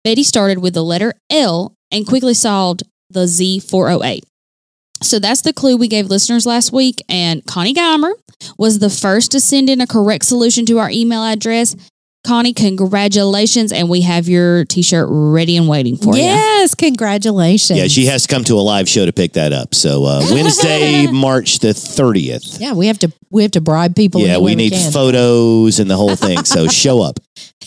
Betty 0.02 0.24
started 0.24 0.58
with 0.58 0.74
the 0.74 0.82
letter 0.82 1.14
L 1.30 1.74
and 1.92 2.04
quickly 2.04 2.34
solved 2.34 2.82
the 3.08 3.26
Z408. 3.26 4.22
So 5.06 5.18
that's 5.18 5.42
the 5.42 5.52
clue 5.52 5.76
we 5.76 5.88
gave 5.88 6.06
listeners 6.06 6.46
last 6.46 6.72
week. 6.72 7.02
And 7.08 7.44
Connie 7.46 7.74
Geimer 7.74 8.12
was 8.58 8.78
the 8.78 8.90
first 8.90 9.32
to 9.32 9.40
send 9.40 9.70
in 9.70 9.80
a 9.80 9.86
correct 9.86 10.24
solution 10.24 10.66
to 10.66 10.78
our 10.78 10.90
email 10.90 11.22
address. 11.22 11.76
Connie, 12.26 12.52
congratulations. 12.52 13.70
And 13.72 13.88
we 13.88 14.00
have 14.00 14.28
your 14.28 14.64
t 14.64 14.82
shirt 14.82 15.06
ready 15.08 15.56
and 15.56 15.68
waiting 15.68 15.96
for 15.96 16.16
you. 16.16 16.22
yes, 16.22 16.74
congratulations. 16.74 17.78
Yeah, 17.78 17.86
she 17.86 18.06
has 18.06 18.26
to 18.26 18.34
come 18.34 18.42
to 18.44 18.54
a 18.54 18.60
live 18.60 18.88
show 18.88 19.06
to 19.06 19.12
pick 19.12 19.34
that 19.34 19.52
up. 19.52 19.74
So, 19.74 20.04
uh, 20.04 20.22
Wednesday, 20.32 21.06
March 21.06 21.60
the 21.60 21.68
30th. 21.68 22.60
Yeah, 22.60 22.72
we 22.72 22.88
have 22.88 22.98
to 23.00 23.12
we 23.30 23.42
have 23.42 23.52
to 23.52 23.60
bribe 23.60 23.94
people. 23.94 24.20
Yeah, 24.20 24.34
any 24.34 24.44
we 24.44 24.54
need 24.56 24.72
can. 24.72 24.92
photos 24.92 25.78
and 25.78 25.88
the 25.88 25.96
whole 25.96 26.16
thing. 26.16 26.44
So, 26.44 26.66
show 26.68 27.00
up. 27.00 27.20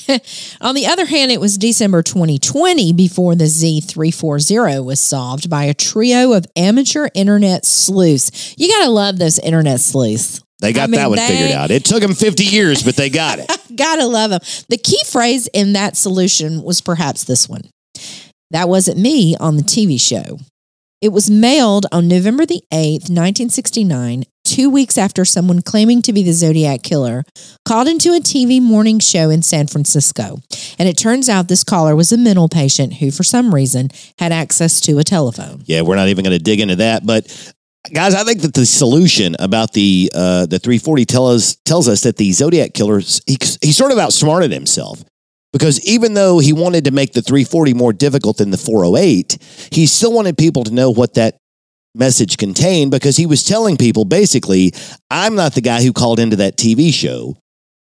On 0.61 0.75
the 0.75 0.87
other 0.87 1.05
hand, 1.05 1.31
it 1.31 1.39
was 1.39 1.57
December 1.57 2.01
2020 2.03 2.93
before 2.93 3.35
the 3.35 3.45
Z340 3.45 4.83
was 4.83 4.99
solved 4.99 5.49
by 5.49 5.65
a 5.65 5.73
trio 5.73 6.33
of 6.33 6.45
amateur 6.55 7.09
internet 7.13 7.65
sleuths. 7.65 8.55
You 8.57 8.67
got 8.69 8.85
to 8.85 8.89
love 8.89 9.17
those 9.19 9.39
internet 9.39 9.79
sleuths. 9.79 10.41
They 10.61 10.73
got 10.73 10.83
I 10.83 10.87
mean, 10.87 10.99
that 10.99 11.09
one 11.09 11.17
they- 11.17 11.27
figured 11.27 11.51
out. 11.51 11.71
It 11.71 11.85
took 11.85 12.01
them 12.01 12.13
50 12.13 12.43
years, 12.43 12.83
but 12.83 12.95
they 12.95 13.09
got 13.09 13.39
it. 13.39 13.49
Gotta 13.75 14.05
love 14.05 14.31
them. 14.31 14.41
The 14.67 14.77
key 14.77 15.01
phrase 15.05 15.47
in 15.53 15.73
that 15.73 15.95
solution 15.95 16.63
was 16.63 16.81
perhaps 16.81 17.23
this 17.23 17.47
one 17.47 17.61
That 18.51 18.67
wasn't 18.67 18.97
me 18.97 19.37
on 19.39 19.55
the 19.55 19.63
TV 19.63 19.99
show. 20.01 20.39
It 21.01 21.09
was 21.09 21.29
mailed 21.29 21.85
on 21.93 22.09
November 22.09 22.45
the 22.45 22.61
8th, 22.73 23.07
1969, 23.07 24.25
two 24.49 24.69
weeks 24.69 24.97
after 24.97 25.23
someone 25.23 25.61
claiming 25.61 26.01
to 26.01 26.11
be 26.11 26.23
the 26.23 26.33
Zodiac 26.33 26.81
Killer 26.81 27.23
called 27.65 27.87
into 27.87 28.09
a 28.09 28.19
TV 28.19 28.59
morning 28.59 28.97
show 28.99 29.29
in 29.29 29.43
San 29.43 29.67
Francisco. 29.67 30.39
And 30.79 30.89
it 30.89 30.97
turns 30.97 31.29
out 31.29 31.47
this 31.47 31.63
caller 31.63 31.95
was 31.95 32.11
a 32.11 32.17
mental 32.17 32.49
patient 32.49 32.95
who, 32.95 33.11
for 33.11 33.23
some 33.23 33.53
reason, 33.53 33.89
had 34.17 34.31
access 34.31 34.81
to 34.81 34.97
a 34.97 35.03
telephone. 35.03 35.61
Yeah, 35.65 35.81
we're 35.81 35.95
not 35.95 36.07
even 36.07 36.23
going 36.23 36.37
to 36.37 36.43
dig 36.43 36.59
into 36.59 36.77
that. 36.77 37.05
But 37.05 37.53
guys, 37.93 38.15
I 38.15 38.23
think 38.23 38.41
that 38.41 38.55
the 38.55 38.65
solution 38.65 39.35
about 39.39 39.73
the 39.73 40.11
uh, 40.15 40.47
the 40.47 40.57
340 40.57 41.05
tell 41.05 41.27
us, 41.27 41.55
tells 41.65 41.87
us 41.87 42.01
that 42.01 42.17
the 42.17 42.31
Zodiac 42.31 42.73
killer 42.73 42.99
he, 42.99 43.37
he 43.61 43.71
sort 43.71 43.91
of 43.91 43.99
outsmarted 43.99 44.51
himself 44.51 45.03
because 45.51 45.83
even 45.85 46.13
though 46.13 46.39
he 46.39 46.53
wanted 46.53 46.85
to 46.85 46.91
make 46.91 47.13
the 47.13 47.21
340 47.21 47.73
more 47.73 47.93
difficult 47.93 48.37
than 48.37 48.51
the 48.51 48.57
408, 48.57 49.37
he 49.71 49.87
still 49.87 50.13
wanted 50.13 50.37
people 50.37 50.63
to 50.63 50.73
know 50.73 50.91
what 50.91 51.15
that 51.15 51.38
message 51.95 52.37
contained 52.37 52.91
because 52.91 53.17
he 53.17 53.25
was 53.25 53.43
telling 53.43 53.77
people 53.77 54.05
basically, 54.05 54.73
I'm 55.09 55.35
not 55.35 55.53
the 55.53 55.61
guy 55.61 55.83
who 55.83 55.93
called 55.93 56.19
into 56.19 56.37
that 56.37 56.57
TV 56.57 56.93
show. 56.93 57.37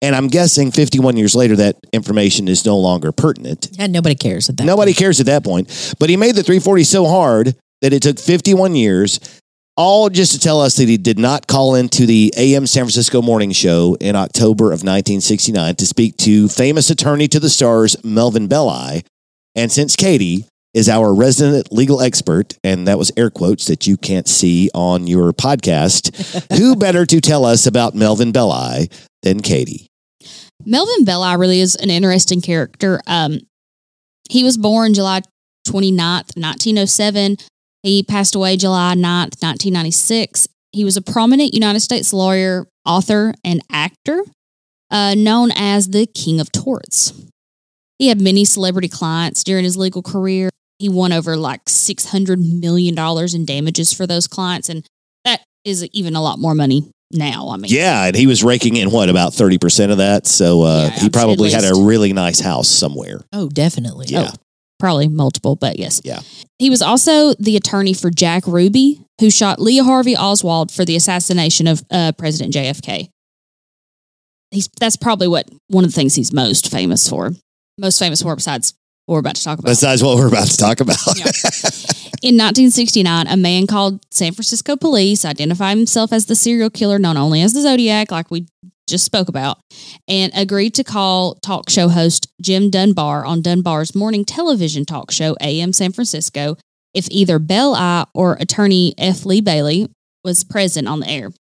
And 0.01 0.17
I'm 0.17 0.27
guessing 0.27 0.73
51 0.73 1.17
years 1.17 1.37
later, 1.37 1.55
that 1.57 1.77
information 1.93 2.49
is 2.49 2.67
no 2.67 2.77
longer 2.77 3.13
pertinent. 3.13 3.69
And 3.79 3.93
nobody 3.93 4.17
cares 4.17 4.49
at 4.49 4.57
that. 4.57 4.65
Nobody 4.65 4.95
cares 4.95 5.21
at 5.21 5.27
that 5.27 5.45
point. 5.45 5.95
But 6.01 6.11
he 6.11 6.17
made 6.17 6.35
the 6.35 6.43
340 6.43 6.83
so 6.83 7.07
hard 7.07 7.55
that 7.83 7.93
it 7.93 8.03
took 8.03 8.19
51 8.19 8.75
years, 8.75 9.21
all 9.77 10.11
just 10.11 10.33
to 10.33 10.41
tell 10.41 10.61
us 10.61 10.77
that 10.77 10.89
he 10.89 10.97
did 10.97 11.21
not 11.21 11.47
call 11.47 11.77
into 11.77 12.05
the 12.05 12.35
AM 12.37 12.67
San 12.67 12.83
Francisco 12.83 13.23
morning 13.23 13.53
show 13.53 13.97
in 14.01 14.17
October 14.17 14.67
of 14.67 14.83
1969 14.83 15.77
to 15.77 15.87
speak 15.87 16.17
to 16.17 16.49
famous 16.49 16.91
attorney 16.91 17.29
to 17.29 17.39
the 17.39 17.49
stars, 17.49 17.97
Melvin 18.03 18.49
Belli. 18.49 19.05
And 19.55 19.71
since 19.71 19.95
Katie 19.95 20.47
is 20.75 20.88
our 20.88 21.14
resident 21.14 21.73
legal 21.73 22.00
expert, 22.00 22.59
and 22.64 22.88
that 22.88 22.99
was 22.99 23.12
air 23.17 23.31
quotes 23.31 23.67
that 23.67 23.87
you 23.87 23.97
can't 23.97 24.26
see 24.26 24.71
on 24.75 25.07
your 25.07 25.33
podcast, 25.33 26.57
who 26.59 26.76
better 26.76 27.05
to 27.07 27.21
tell 27.21 27.45
us 27.45 27.67
about 27.67 27.95
Melvin 27.95 28.33
Belli 28.33 28.88
than 29.23 29.41
Katie? 29.41 29.87
Melvin 30.64 31.05
Belli 31.05 31.37
really 31.37 31.61
is 31.61 31.75
an 31.76 31.91
interesting 31.91 32.41
character. 32.41 33.00
Um, 33.07 33.41
he 34.31 34.45
was 34.45 34.57
born 34.57 34.95
July 34.95 35.23
29th, 35.67 36.37
1907. 36.37 37.37
He 37.83 38.02
passed 38.02 38.35
away 38.35 38.57
July 38.57 38.95
9th, 38.95 39.43
1996. 39.43 40.49
He 40.73 40.85
was 40.85 40.97
a 40.97 41.02
prominent 41.02 41.52
United 41.52 41.81
States 41.81 42.12
lawyer, 42.12 42.67
author, 42.87 43.35
and 43.45 43.61
actor, 43.71 44.25
uh, 44.91 45.14
known 45.14 45.50
as 45.55 45.88
the 45.88 46.07
King 46.07 46.41
of 46.41 46.50
Torts. 46.50 47.12
He 47.99 48.09
had 48.09 48.21
many 48.21 48.45
celebrity 48.45 48.88
clients 48.88 49.45
during 49.45 49.64
his 49.64 49.76
legal 49.76 50.02
career. 50.02 50.49
He 50.83 50.89
won 50.89 51.12
over 51.12 51.37
like 51.37 51.65
$600 51.67 52.61
million 52.61 52.99
in 53.33 53.45
damages 53.45 53.93
for 53.93 54.05
those 54.05 54.27
clients. 54.27 54.69
And 54.69 54.85
that 55.25 55.41
is 55.65 55.85
even 55.93 56.17
a 56.17 56.21
lot 56.21 56.41
more 56.41 56.57
money 56.57 56.91
now. 57.12 57.51
I 57.51 57.57
mean, 57.57 57.71
Yeah, 57.73 58.07
and 58.07 58.17
he 58.17 58.27
was 58.27 58.43
raking 58.43 58.75
in 58.75 58.91
what 58.91 59.09
about 59.09 59.31
30% 59.31 59.93
of 59.93 59.99
that. 59.99 60.27
So 60.27 60.62
uh, 60.62 60.91
Yeah, 60.93 61.01
he 61.05 61.09
probably 61.09 61.53
had 61.53 61.62
a 61.62 61.77
really 61.77 62.12
nice 62.12 62.41
house 62.41 62.67
somewhere. 62.69 63.21
Oh, 63.33 63.49
definitely. 63.49 64.07
Yeah. 64.09 64.33
probably 64.81 65.07
multiple, 65.07 65.55
but 65.55 65.79
yes. 65.79 66.01
Yeah. 66.03 66.19
He 66.59 66.69
was 66.69 66.83
also 66.83 67.35
the 67.35 67.57
attorney 67.57 67.95
for 67.95 68.11
Jack 68.11 68.49
Ruby, 68.49 69.03
who 69.21 69.31
shot 69.31 69.61
Lee 69.61 69.79
Harvey 69.79 70.17
Oswald 70.17 70.73
for 70.73 70.85
the 70.85 70.97
assassination 70.97 71.69
of 71.69 71.85
uh, 71.93 72.11
President 72.19 72.53
JFK. 72.55 73.09
He's 74.51 74.69
that's 74.81 74.97
probably 74.97 75.29
what 75.29 75.49
one 75.69 75.85
of 75.85 75.91
the 75.91 75.95
things 75.95 76.17
he's 76.17 76.33
most 76.33 76.73
famous 76.73 77.09
for. 77.09 77.31
Most 77.79 78.01
famous 78.01 78.21
for 78.23 78.35
besides 78.35 78.75
what 79.07 79.15
we're 79.15 79.21
about 79.21 79.37
to 79.37 79.45
talk 79.45 79.59
about. 79.59 79.69
Besides 79.71 80.03
what 80.03 80.17
we're 80.17 80.29
about 80.29 80.49
to 80.49 80.57
talk 80.57 80.81
about. 80.81 80.97
Yeah. 81.17 81.31
In 82.23 82.37
1969, 82.37 83.27
a 83.27 83.37
man 83.37 83.67
called 83.67 84.01
San 84.13 84.33
Francisco 84.33 84.77
police 84.77 85.25
identified 85.25 85.77
himself 85.77 86.13
as 86.13 86.27
the 86.27 86.37
serial 86.37 86.71
killer 86.71 86.99
known 86.99 87.17
only 87.17 87.43
as 87.43 87.53
the 87.53 87.63
Zodiac, 87.63 88.13
like 88.13 88.31
we 88.31 88.47
just 88.89 89.05
spoke 89.05 89.29
about, 89.29 89.59
and 90.07 90.31
agreed 90.35 90.75
to 90.75 90.85
call 90.85 91.35
talk 91.37 91.69
show 91.69 91.89
host 91.89 92.29
Jim 92.41 92.71
Dunbar 92.71 93.25
on 93.25 93.43
Dunbar's 93.43 93.95
morning 93.95 94.25
television 94.25 94.85
talk 94.85 95.11
show, 95.11 95.37
AM 95.41 95.73
San 95.73 95.91
Francisco, 95.91 96.57
if 96.95 97.09
either 97.11 97.41
Belli 97.41 98.05
or 98.15 98.35
attorney 98.35 98.95
F. 98.99 99.25
Lee 99.25 99.41
Bailey 99.41 99.89
was 100.23 100.45
present 100.45 100.87
on 100.87 101.01
the 101.01 101.09
air. 101.09 101.31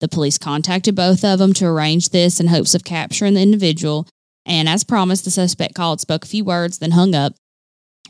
The 0.00 0.08
police 0.08 0.38
contacted 0.38 0.94
both 0.94 1.24
of 1.24 1.38
them 1.38 1.52
to 1.54 1.66
arrange 1.66 2.10
this 2.10 2.38
in 2.38 2.48
hopes 2.48 2.74
of 2.74 2.84
capturing 2.84 3.34
the 3.34 3.42
individual. 3.42 4.06
And 4.46 4.68
as 4.68 4.84
promised, 4.84 5.24
the 5.24 5.30
suspect 5.30 5.74
called, 5.74 6.00
spoke 6.00 6.24
a 6.24 6.28
few 6.28 6.44
words, 6.44 6.78
then 6.78 6.92
hung 6.92 7.14
up 7.14 7.34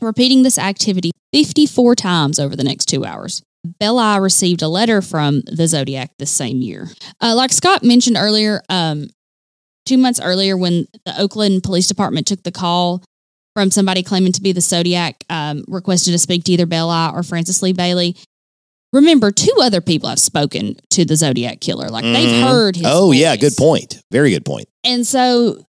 repeating 0.01 0.43
this 0.43 0.57
activity 0.57 1.11
54 1.33 1.95
times 1.95 2.39
over 2.39 2.55
the 2.55 2.63
next 2.63 2.85
two 2.85 3.05
hours. 3.05 3.41
Belli 3.79 4.19
received 4.19 4.61
a 4.61 4.67
letter 4.67 5.01
from 5.01 5.41
the 5.45 5.67
Zodiac 5.67 6.11
this 6.19 6.31
same 6.31 6.61
year. 6.61 6.89
Uh, 7.21 7.33
like 7.35 7.51
Scott 7.51 7.83
mentioned 7.83 8.17
earlier, 8.17 8.61
um, 8.69 9.07
two 9.85 9.97
months 9.97 10.19
earlier, 10.21 10.57
when 10.57 10.85
the 11.05 11.19
Oakland 11.19 11.63
Police 11.63 11.87
Department 11.87 12.27
took 12.27 12.43
the 12.43 12.51
call 12.51 13.03
from 13.55 13.71
somebody 13.71 14.03
claiming 14.03 14.33
to 14.33 14.41
be 14.41 14.51
the 14.51 14.59
Zodiac, 14.61 15.23
um, 15.29 15.63
requested 15.67 16.11
to 16.11 16.19
speak 16.19 16.43
to 16.45 16.51
either 16.51 16.65
Belli 16.65 17.11
or 17.13 17.23
Francis 17.23 17.61
Lee 17.61 17.71
Bailey. 17.71 18.17
Remember, 18.91 19.31
two 19.31 19.55
other 19.61 19.79
people 19.81 20.09
have 20.09 20.19
spoken 20.19 20.75
to 20.91 21.05
the 21.05 21.15
Zodiac 21.15 21.61
killer. 21.61 21.87
Like 21.87 22.03
they've 22.03 22.43
heard 22.43 22.75
his. 22.75 22.85
oh, 22.87 23.11
yeah, 23.11 23.35
good 23.37 23.55
point. 23.57 23.95
Very 24.11 24.31
good 24.31 24.45
point. 24.45 24.67
And 24.83 25.07
so, 25.07 25.63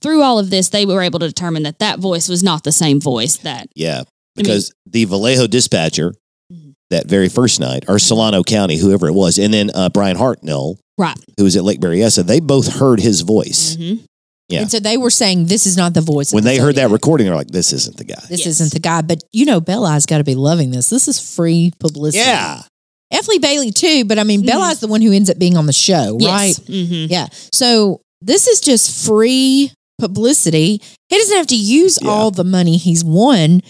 through 0.00 0.22
all 0.22 0.38
of 0.38 0.50
this, 0.50 0.68
they 0.70 0.86
were 0.86 1.02
able 1.02 1.18
to 1.20 1.28
determine 1.28 1.62
that 1.64 1.78
that 1.78 1.98
voice 1.98 2.28
was 2.28 2.42
not 2.42 2.64
the 2.64 2.72
same 2.72 3.00
voice 3.00 3.36
that 3.38 3.68
Yeah, 3.74 3.98
mean- 3.98 4.04
because 4.36 4.72
the 4.86 5.04
Vallejo 5.04 5.46
dispatcher 5.46 6.14
Mhm. 6.52 6.72
that 6.90 7.06
very 7.06 7.28
first 7.28 7.60
night, 7.60 7.84
or 7.88 7.98
Solano 7.98 8.42
County, 8.42 8.76
whoever 8.76 9.06
it 9.08 9.12
was, 9.14 9.38
and 9.38 9.52
then 9.52 9.70
uh, 9.74 9.88
Bryan 9.90 10.16
Hartnell, 10.16 10.76
Right. 10.98 11.16
who 11.38 11.44
was 11.44 11.56
at 11.56 11.64
Lake 11.64 11.80
Berryessa, 11.80 12.24
they 12.26 12.40
both 12.40 12.68
heard 12.68 13.00
his 13.00 13.22
voice. 13.22 13.76
Mhm. 13.76 14.00
Yeah. 14.50 14.60
And 14.60 14.70
so 14.70 14.78
they 14.78 14.96
were 14.98 15.10
saying 15.10 15.46
this 15.46 15.66
is 15.66 15.76
not 15.76 15.94
the 15.94 16.02
voice. 16.02 16.28
of 16.30 16.34
When 16.34 16.44
the 16.44 16.50
they 16.50 16.56
heard 16.58 16.74
that 16.76 16.82
Zodiac. 16.82 16.92
recording, 16.92 17.26
they're 17.26 17.34
like, 17.34 17.50
this 17.50 17.72
isn't 17.72 17.96
the 17.96 18.04
guy. 18.04 18.22
This 18.28 18.40
Yes. 18.40 18.48
isn't 18.60 18.72
the 18.72 18.78
guy. 18.78 19.00
But 19.00 19.22
you 19.32 19.46
know, 19.46 19.58
Belli's 19.60 20.04
got 20.06 20.18
to 20.18 20.24
be 20.24 20.34
loving 20.34 20.70
this. 20.70 20.90
This 20.90 21.08
is 21.08 21.18
free 21.18 21.72
publicity. 21.80 22.18
Yeah. 22.24 22.62
F. 23.10 23.26
Lee 23.28 23.38
Bailey 23.38 23.70
too. 23.72 24.04
But 24.04 24.18
I 24.18 24.24
mean, 24.24 24.42
Mhm. 24.42 24.46
Belli's 24.46 24.80
the 24.80 24.86
one 24.86 25.00
who 25.00 25.12
ends 25.12 25.30
up 25.30 25.38
being 25.38 25.56
on 25.56 25.64
the 25.66 25.72
show, 25.72 26.18
right? 26.20 26.48
Yes. 26.48 26.60
Mhm. 26.60 27.10
Yeah. 27.10 27.28
So 27.52 28.00
this 28.24 28.46
is 28.48 28.60
just 28.60 29.06
free 29.06 29.72
publicity. 29.98 30.80
He 31.08 31.18
doesn't 31.18 31.36
have 31.36 31.46
to 31.48 31.56
use 31.56 31.98
Yeah. 32.02 32.08
all 32.10 32.30
the 32.30 32.44
money 32.44 32.76
he's 32.76 33.04
won 33.04 33.60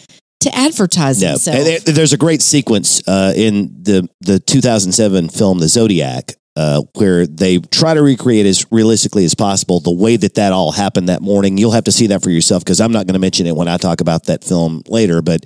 to 0.40 0.54
advertise 0.54 1.20
No, 1.22 1.30
himself. 1.30 1.56
and 1.56 1.66
there- 1.66 1.80
there's 1.80 2.12
a 2.12 2.16
great 2.18 2.42
sequence 2.42 3.02
uh, 3.06 3.32
in 3.36 3.74
the 3.82 4.08
the 4.20 4.38
2007 4.40 5.28
film 5.28 5.58
The 5.58 5.68
Zodiac 5.68 6.34
uh, 6.56 6.82
where 6.94 7.26
they 7.26 7.58
try 7.58 7.94
to 7.94 8.02
recreate 8.02 8.46
as 8.46 8.64
realistically 8.70 9.24
as 9.24 9.34
possible 9.34 9.80
the 9.80 9.90
way 9.92 10.16
that 10.16 10.34
that 10.34 10.52
all 10.52 10.70
happened 10.72 11.08
that 11.08 11.20
morning. 11.20 11.58
You'll 11.58 11.72
have 11.72 11.84
to 11.84 11.92
see 11.92 12.06
that 12.08 12.22
for 12.22 12.30
yourself 12.30 12.62
because 12.64 12.80
I'm 12.80 12.92
not 12.92 13.06
going 13.06 13.14
to 13.14 13.18
mention 13.20 13.46
it 13.46 13.56
when 13.56 13.66
I 13.68 13.76
talk 13.76 14.00
about 14.00 14.24
that 14.26 14.44
film 14.44 14.82
later. 14.88 15.20
But 15.20 15.44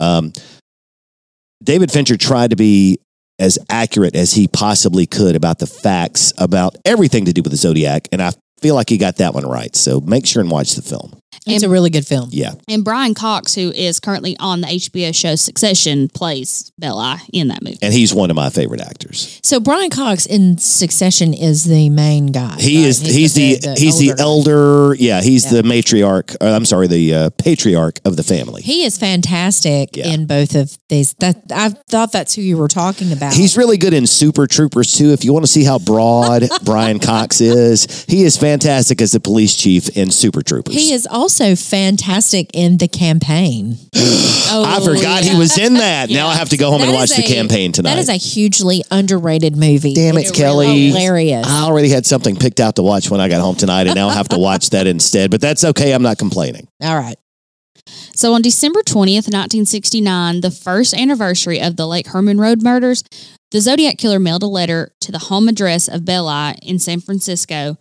um, 0.00 0.32
David 1.62 1.90
Fincher 1.92 2.16
tried 2.16 2.50
to 2.50 2.56
be 2.56 2.98
as 3.38 3.58
accurate 3.70 4.16
as 4.16 4.32
he 4.32 4.48
possibly 4.48 5.06
could 5.06 5.36
about 5.36 5.58
the 5.60 5.66
facts 5.66 6.32
about 6.38 6.76
everything 6.84 7.24
to 7.26 7.32
do 7.32 7.42
with 7.42 7.52
the 7.52 7.56
Zodiac, 7.58 8.08
and 8.10 8.20
I 8.20 8.32
feel 8.60 8.74
like 8.74 8.90
you 8.90 8.98
got 8.98 9.16
that 9.16 9.34
one 9.34 9.46
right. 9.46 9.74
So 9.74 10.00
make 10.00 10.26
sure 10.26 10.42
and 10.42 10.50
watch 10.50 10.74
the 10.74 10.82
film. 10.82 11.20
It's 11.46 11.62
a 11.64 11.68
really 11.68 11.90
good 11.90 12.06
film. 12.06 12.28
Yeah, 12.32 12.52
And 12.68 12.84
Brian 12.84 13.14
Cox, 13.14 13.54
who 13.54 13.70
is 13.70 14.00
currently 14.00 14.36
on 14.38 14.60
the 14.60 14.66
HBO 14.66 15.14
show 15.14 15.34
Succession, 15.34 16.08
plays 16.08 16.72
Belli 16.78 17.16
in 17.32 17.48
that 17.48 17.62
movie. 17.62 17.78
and 17.82 17.92
he's 17.94 18.12
one 18.12 18.30
of 18.30 18.36
my 18.36 18.50
favorite 18.50 18.80
actors. 18.80 19.40
So 19.42 19.60
Brian 19.60 19.90
Cox 19.90 20.26
in 20.26 20.58
Succession 20.58 21.32
is 21.34 21.64
the 21.64 21.88
main 21.90 22.26
guy. 22.26 22.56
He 22.58 22.78
right? 22.82 22.88
is. 22.88 23.00
He's, 23.00 23.34
the, 23.34 23.74
he's 23.78 23.98
the 23.98 24.14
elder. 24.18 24.94
Yeah, 24.98 25.20
he's 25.22 25.44
Yeah. 25.50 25.62
the 25.62 25.68
matriarch. 25.68 26.36
Or, 26.40 26.48
I'm 26.48 26.64
sorry, 26.64 26.86
the 26.86 27.14
uh, 27.14 27.30
patriarch 27.38 27.98
of 28.04 28.16
the 28.16 28.22
family. 28.22 28.62
He 28.62 28.84
is 28.84 28.98
fantastic 28.98 29.96
Yeah. 29.96 30.08
in 30.12 30.26
both 30.26 30.54
of 30.54 30.76
these. 30.88 31.14
That 31.14 31.42
I 31.54 31.70
thought 31.70 32.12
that's 32.12 32.34
who 32.34 32.42
you 32.42 32.56
were 32.56 32.68
talking 32.68 33.12
about. 33.12 33.32
He's 33.34 33.56
really 33.56 33.76
good 33.78 33.94
in 33.94 34.06
Super 34.06 34.46
Troopers 34.46 34.92
too. 34.92 35.12
If 35.12 35.24
you 35.24 35.32
want 35.32 35.44
to 35.44 35.50
see 35.50 35.64
how 35.64 35.78
broad 35.78 36.44
Brian 36.64 36.98
Cox 36.98 37.40
is, 37.40 38.04
he 38.08 38.22
is 38.24 38.36
fantastic 38.36 39.00
as 39.00 39.12
the 39.12 39.20
police 39.20 39.56
chief 39.56 39.96
in 39.96 40.10
Super 40.10 40.42
Troopers. 40.42 40.74
He 40.74 40.92
is 40.92 41.06
also 41.18 41.54
fantastic 41.56 42.48
in 42.54 42.78
the 42.78 42.88
campaign. 42.88 43.76
Oh, 43.94 44.64
I 44.66 44.84
forgot 44.84 45.22
he 45.24 45.36
was 45.36 45.58
in 45.58 45.74
that. 45.74 46.08
Now 46.10 46.28
I 46.28 46.34
have 46.34 46.50
to 46.50 46.56
go 46.56 46.70
home 46.70 46.82
and 46.82 46.92
watch 46.92 47.10
the 47.10 47.24
a- 47.24 47.26
campaign 47.28 47.72
tonight. 47.72 47.94
That 47.94 47.98
is 48.00 48.08
a 48.08 48.14
hugely 48.14 48.82
underrated 48.90 49.56
movie. 49.56 49.94
Damn 49.94 50.16
it, 50.16 50.22
It's 50.22 50.30
Kelly. 50.30 50.88
Hilarious. 50.88 51.46
I 51.46 51.64
already 51.64 51.88
had 51.90 52.06
something 52.06 52.36
picked 52.36 52.60
out 52.60 52.76
to 52.76 52.82
watch 52.82 53.10
when 53.10 53.20
I 53.20 53.28
got 53.28 53.40
home 53.40 53.56
tonight, 53.56 53.86
and 53.86 53.94
now 53.94 54.08
I 54.08 54.14
have 54.14 54.28
to 54.30 54.38
watch 54.38 54.70
that 54.70 54.86
instead. 54.94 55.30
But 55.30 55.40
that's 55.40 55.64
okay. 55.64 55.92
I'm 55.92 56.02
not 56.02 56.18
complaining. 56.18 56.68
All 56.82 56.96
right. 56.96 57.16
So 58.14 58.34
on 58.34 58.42
December 58.42 58.80
20th, 58.82 59.28
1969, 59.32 60.40
the 60.40 60.50
first 60.50 60.92
anniversary 60.94 61.60
of 61.60 61.76
the 61.76 61.86
Lake 61.86 62.08
Herman 62.08 62.38
Road 62.40 62.62
murders, 62.62 63.02
the 63.50 63.60
Zodiac 63.60 63.96
Killer 63.96 64.18
mailed 64.18 64.42
a 64.42 64.46
letter 64.46 64.92
to 65.00 65.12
the 65.12 65.18
home 65.18 65.48
address 65.48 65.88
of 65.88 66.04
Belli 66.04 66.54
in 66.62 66.78
San 66.78 67.00
Francisco 67.00 67.76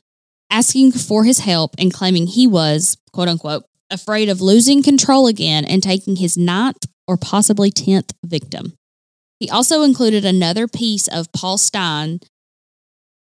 asking 0.49 0.91
for 0.93 1.23
his 1.23 1.39
help 1.39 1.75
and 1.77 1.93
claiming 1.93 2.27
he 2.27 2.47
was, 2.47 2.97
quote 3.11 3.27
unquote, 3.27 3.65
afraid 3.89 4.29
of 4.29 4.41
losing 4.41 4.83
control 4.83 5.27
again 5.27 5.65
and 5.65 5.81
taking 5.81 6.17
his 6.17 6.37
ninth 6.37 6.85
or 7.07 7.17
possibly 7.17 7.71
10th 7.71 8.11
victim. 8.25 8.73
He 9.39 9.49
also 9.49 9.83
included 9.83 10.25
another 10.25 10.67
piece 10.67 11.07
of 11.07 11.31
Paul 11.31 11.57
Stine, 11.57 12.19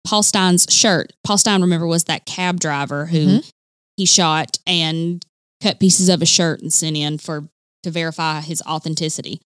Paul 0.04 0.22
Stine's 0.22 0.66
shirt. 0.68 1.12
Paul 1.24 1.38
Stine, 1.38 1.60
remember, 1.62 1.86
was 1.86 2.04
that 2.04 2.26
cab 2.26 2.58
driver 2.60 3.06
who 3.06 3.26
Mhm. 3.26 3.50
he 3.96 4.06
shot 4.06 4.58
and 4.66 5.24
cut 5.62 5.78
pieces 5.78 6.08
of 6.08 6.20
his 6.20 6.28
shirt 6.28 6.60
and 6.62 6.72
sent 6.72 6.96
in 6.96 7.18
for 7.18 7.48
to 7.82 7.90
verify 7.90 8.40
his 8.40 8.60
authenticity. 8.62 9.40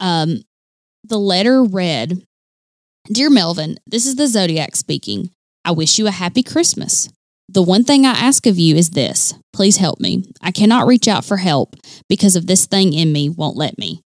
Um, 0.00 0.42
the 1.04 1.18
letter 1.18 1.62
read, 1.62 2.22
"Dear 3.10 3.30
Melvin, 3.30 3.78
this 3.86 4.06
is 4.06 4.16
the 4.16 4.26
Zodiac 4.28 4.76
speaking. 4.76 5.30
I 5.64 5.70
wish 5.72 5.98
you 5.98 6.06
a 6.06 6.10
happy 6.10 6.42
Christmas. 6.42 7.08
The 7.50 7.62
one 7.62 7.84
thing 7.84 8.04
I 8.04 8.10
ask 8.10 8.46
of 8.46 8.58
you 8.58 8.76
is 8.76 8.90
this: 8.90 9.34
please 9.54 9.78
help 9.78 10.00
me. 10.00 10.24
I 10.42 10.50
cannot 10.50 10.86
reach 10.86 11.08
out 11.08 11.24
for 11.24 11.38
help 11.38 11.76
because 12.08 12.36
of 12.36 12.46
this 12.46 12.66
thing 12.66 12.92
in 12.92 13.10
me 13.10 13.30
won't 13.30 13.56
let 13.56 13.78
me. 13.78 14.02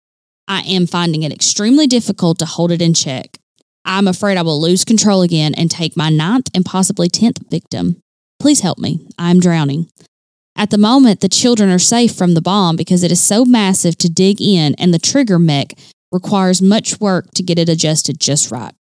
I 0.46 0.60
am 0.60 0.86
finding 0.86 1.22
it 1.22 1.32
extremely 1.32 1.86
difficult 1.86 2.38
to 2.40 2.44
hold 2.44 2.70
it 2.70 2.82
in 2.82 2.92
check. 2.92 3.38
I'm 3.84 4.06
afraid 4.06 4.36
I 4.36 4.42
will 4.42 4.60
lose 4.60 4.84
control 4.84 5.22
again 5.22 5.54
and 5.54 5.70
take 5.70 5.96
my 5.96 6.10
ninth 6.10 6.48
and 6.54 6.66
possibly 6.66 7.08
tenth 7.08 7.38
victim. 7.50 8.02
Please 8.38 8.60
help 8.60 8.78
me. 8.78 9.06
I'm 9.18 9.40
drowning. 9.40 9.88
At 10.54 10.68
the 10.68 10.76
moment, 10.76 11.20
the 11.20 11.28
children 11.28 11.70
are 11.70 11.78
safe 11.78 12.14
from 12.14 12.34
the 12.34 12.42
bomb 12.42 12.76
because 12.76 13.02
it 13.02 13.10
is 13.10 13.22
so 13.22 13.46
massive 13.46 13.96
to 13.98 14.10
dig 14.10 14.42
in, 14.42 14.74
and 14.74 14.92
the 14.92 14.98
trigger 14.98 15.38
mech 15.38 15.72
requires 16.12 16.60
much 16.60 17.00
work 17.00 17.30
to 17.36 17.42
get 17.42 17.58
it 17.58 17.70
adjusted 17.70 18.20
just 18.20 18.50
right. 18.50 18.74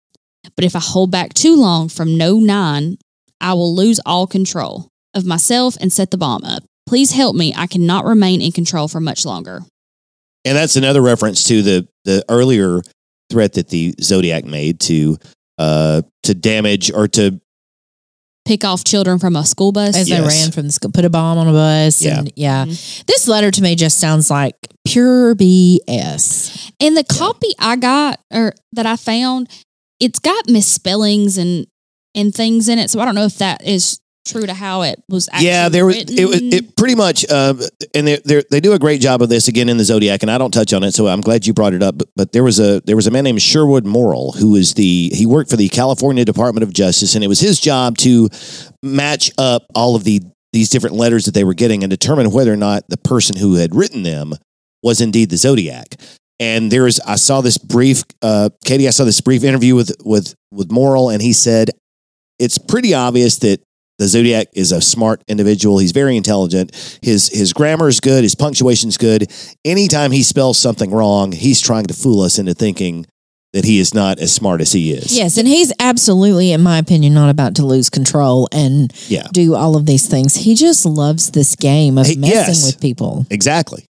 But 0.55 0.65
if 0.65 0.75
I 0.75 0.81
hold 0.81 1.11
back 1.11 1.35
too 1.35 1.57
long 1.57 1.91
from 1.91 2.17
no 2.17 2.39
nine, 2.39 2.97
I 3.41 3.55
will 3.55 3.75
lose 3.75 4.01
all 4.07 4.27
control 4.27 4.89
of 5.15 5.25
myself 5.25 5.77
and 5.81 5.93
set 5.93 6.11
the 6.11 6.17
bomb 6.19 6.45
up. 6.45 6.63
Please 6.87 7.13
help 7.13 7.35
me. 7.37 7.53
I 7.57 7.67
cannot 7.67 8.05
remain 8.05 8.41
in 8.41 8.53
control 8.53 8.89
for 8.89 9.01
much 9.01 9.25
longer. 9.25 9.63
And 10.45 10.57
that's 10.57 10.77
another 10.77 11.03
reference 11.03 11.45
to 11.45 11.63
the 11.63 11.89
the 12.05 12.25
earlier 12.29 12.83
threat 13.31 13.55
that 13.55 13.69
the 13.69 13.95
Zodiac 14.01 14.45
made 14.45 14.79
to 14.81 15.17
uh 15.59 16.03
to 16.23 16.35
damage 16.35 16.93
or 16.93 17.09
to 17.09 17.41
Pick 18.47 18.65
off 18.65 18.85
children 18.85 19.19
from 19.19 19.35
a 19.35 19.45
school 19.45 19.73
bus. 19.73 19.97
As 19.97 20.09
Yes. 20.09 20.21
they 20.21 20.25
ran 20.25 20.53
from 20.53 20.67
the 20.67 20.73
school, 20.73 20.93
put 20.93 21.05
a 21.05 21.11
bomb 21.11 21.37
on 21.37 21.49
a 21.49 21.53
bus. 21.53 22.01
Yeah. 22.01 22.19
And 22.21 22.33
yeah. 22.37 22.65
Mm-hmm. 22.65 23.03
This 23.09 23.27
letter 23.27 23.51
to 23.51 23.61
me 23.61 23.75
just 23.75 23.99
sounds 23.99 24.31
like 24.31 24.55
pure 24.87 25.35
BS. 25.35 26.71
And 26.79 26.97
the 26.97 27.03
copy 27.03 27.49
I 27.59 27.75
got 27.75 28.21
or 28.33 28.55
that 28.73 28.87
I 28.87 28.95
found, 28.95 29.49
it's 29.99 30.21
got 30.21 30.49
misspellings 30.49 31.39
and 31.39 31.67
and 32.17 32.35
things 32.35 32.69
in 32.69 32.79
it. 32.79 32.91
So 32.91 33.01
I 33.01 33.05
don't 33.05 33.15
know 33.15 33.27
if 33.27 33.39
that 33.39 33.65
is 33.65 34.01
true 34.27 34.45
to 34.45 34.55
how 34.55 34.83
it 34.83 35.01
was 35.09 35.29
actually 35.31 35.47
yeah 35.47 35.69
there 35.69 35.87
was 35.87 35.99
written. 35.99 36.19
it 36.19 36.25
was 36.25 36.43
it 36.43 36.77
pretty 36.77 36.97
much 36.97 37.25
uh 37.31 37.55
and 37.95 38.09
they 38.09 38.17
they 38.25 38.43
they 38.51 38.59
do 38.59 38.73
a 38.73 38.79
great 38.79 39.01
job 39.01 39.23
of 39.23 39.29
this 39.29 39.47
again 39.47 39.69
in 39.69 39.77
the 39.77 39.85
Zodiac 39.85 40.21
and 40.25 40.33
I 40.33 40.37
don't 40.37 40.51
touch 40.51 40.73
on 40.73 40.83
it 40.83 40.91
so 40.95 41.07
I'm 41.07 41.21
glad 41.21 41.47
you 41.47 41.53
brought 41.53 41.75
it 41.75 41.83
up 41.83 41.97
but, 41.97 42.09
but 42.17 42.33
there 42.33 42.43
was 42.43 42.59
a 42.59 42.81
there 42.81 42.97
was 42.97 43.07
a 43.07 43.13
man 43.13 43.23
named 43.23 43.41
Sherwood 43.41 43.87
Morrill 43.87 44.33
who 44.33 44.51
was 44.51 44.75
the 44.75 45.13
he 45.15 45.27
worked 45.27 45.49
for 45.49 45.57
the 45.57 45.69
California 45.69 46.25
Department 46.25 46.65
of 46.65 46.73
Justice 46.73 47.15
and 47.15 47.23
it 47.23 47.29
was 47.29 47.39
his 47.39 47.61
job 47.61 47.99
to 47.99 48.29
match 48.83 49.31
up 49.39 49.63
all 49.77 49.95
of 49.95 50.03
the 50.03 50.21
these 50.53 50.71
different 50.71 50.97
letters 50.97 51.27
that 51.27 51.35
they 51.35 51.45
were 51.45 51.55
getting 51.55 51.85
and 51.85 51.91
determine 51.91 52.33
whether 52.33 52.53
or 52.53 52.57
not 52.57 52.89
the 52.89 52.97
person 52.97 53.37
who 53.37 53.55
had 53.55 53.75
written 53.75 54.03
them 54.03 54.33
was 54.83 55.01
indeed 55.01 55.31
the 55.31 55.37
Zodiac. 55.37 55.97
And 56.39 56.71
there 56.71 56.87
is, 56.87 57.01
I 57.01 57.17
saw 57.17 57.41
this 57.41 57.59
brief, 57.59 58.05
uh, 58.23 58.51
Katie, 58.65 58.87
I 58.87 58.91
saw 58.91 59.05
this 59.05 59.21
brief 59.21 59.43
interview 59.43 59.75
with 59.75 59.95
with 60.05 60.35
with 60.53 60.71
Morrill, 60.71 61.09
and 61.11 61.23
he 61.23 61.33
said 61.33 61.71
it's 62.39 62.59
pretty 62.59 62.95
obvious 62.95 63.39
that 63.39 63.61
the 63.99 64.07
Zodiac 64.09 64.49
is 64.53 64.73
a 64.73 64.81
smart 64.83 65.23
individual. 65.27 65.79
He's 65.79 65.93
very 65.93 66.17
intelligent. 66.17 66.75
His 67.03 67.29
his 67.29 67.53
grammar 67.53 67.89
is 67.89 68.01
good. 68.01 68.23
His 68.25 68.35
punctuation 68.35 68.89
is 68.91 68.99
good. 68.99 69.31
Anytime 69.65 70.13
he 70.13 70.23
spells 70.23 70.59
something 70.59 70.91
wrong, 70.91 71.33
he's 71.33 71.61
trying 71.61 71.87
to 71.87 71.95
fool 71.95 72.21
us 72.21 72.39
into 72.39 72.53
thinking 72.55 73.07
that 73.55 73.65
he 73.65 73.79
is 73.79 73.95
not 73.95 74.19
as 74.19 74.35
smart 74.35 74.61
as 74.61 74.73
he 74.73 74.93
is. 74.93 75.17
Yes. 75.17 75.39
And 75.39 75.49
he's 75.49 75.73
absolutely, 75.81 76.53
in 76.53 76.63
my 76.63 76.77
opinion, 76.77 77.15
not 77.15 77.31
about 77.31 77.55
to 77.57 77.65
lose 77.65 77.89
control 77.89 78.49
and 78.53 78.93
Yeah. 79.09 79.29
do 79.33 79.55
all 79.55 79.77
of 79.77 79.87
these 79.87 80.07
things. 80.09 80.35
He 80.35 80.55
just 80.55 80.85
loves 80.85 81.31
this 81.31 81.57
game 81.57 81.97
of 81.97 82.07
Hey, 82.07 82.17
messing 82.17 82.35
yes. 82.35 82.67
with 82.67 82.81
people. 82.81 83.25
Exactly. 83.31 83.87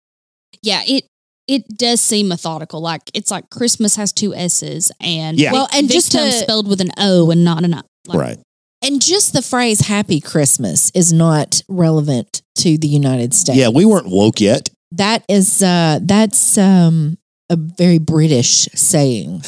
yeah, 0.63 0.83
it 0.87 1.05
it 1.49 1.63
does 1.79 2.01
seem 2.01 2.29
methodical. 2.29 2.81
Like 2.81 3.03
it's 3.15 3.31
like 3.33 3.51
Christmas 3.51 3.97
has 3.97 4.13
two 4.13 4.35
S's 4.35 4.93
and 5.01 5.37
Yeah. 5.39 5.53
Well, 5.53 5.69
and 5.73 5.91
just 5.91 6.13
victim 6.13 6.31
to- 6.31 6.39
spelled 6.39 6.69
with 6.69 6.81
an 6.81 6.93
O 6.99 7.31
and 7.33 7.45
not 7.45 7.65
an 7.65 7.75
I. 7.75 7.83
Like, 8.09 8.19
right. 8.19 8.39
And 8.83 9.01
just 9.01 9.33
the 9.33 9.43
phrase 9.43 9.81
happy 9.81 10.21
Christmas 10.21 10.93
is 10.95 11.13
not 11.13 11.63
relevant 11.69 12.43
to 12.59 12.79
the 12.79 12.89
United 12.89 13.35
States. 13.35 13.59
Yeah, 13.59 13.69
we 13.69 13.85
weren't 13.85 14.09
woke 14.09 14.41
yet. 14.41 14.69
That 14.93 15.25
is 15.29 15.63
uh 15.63 15.99
that's 16.03 16.57
um 16.59 17.19
a 17.51 17.57
very 17.57 17.99
British 17.99 18.69
saying. 18.75 19.43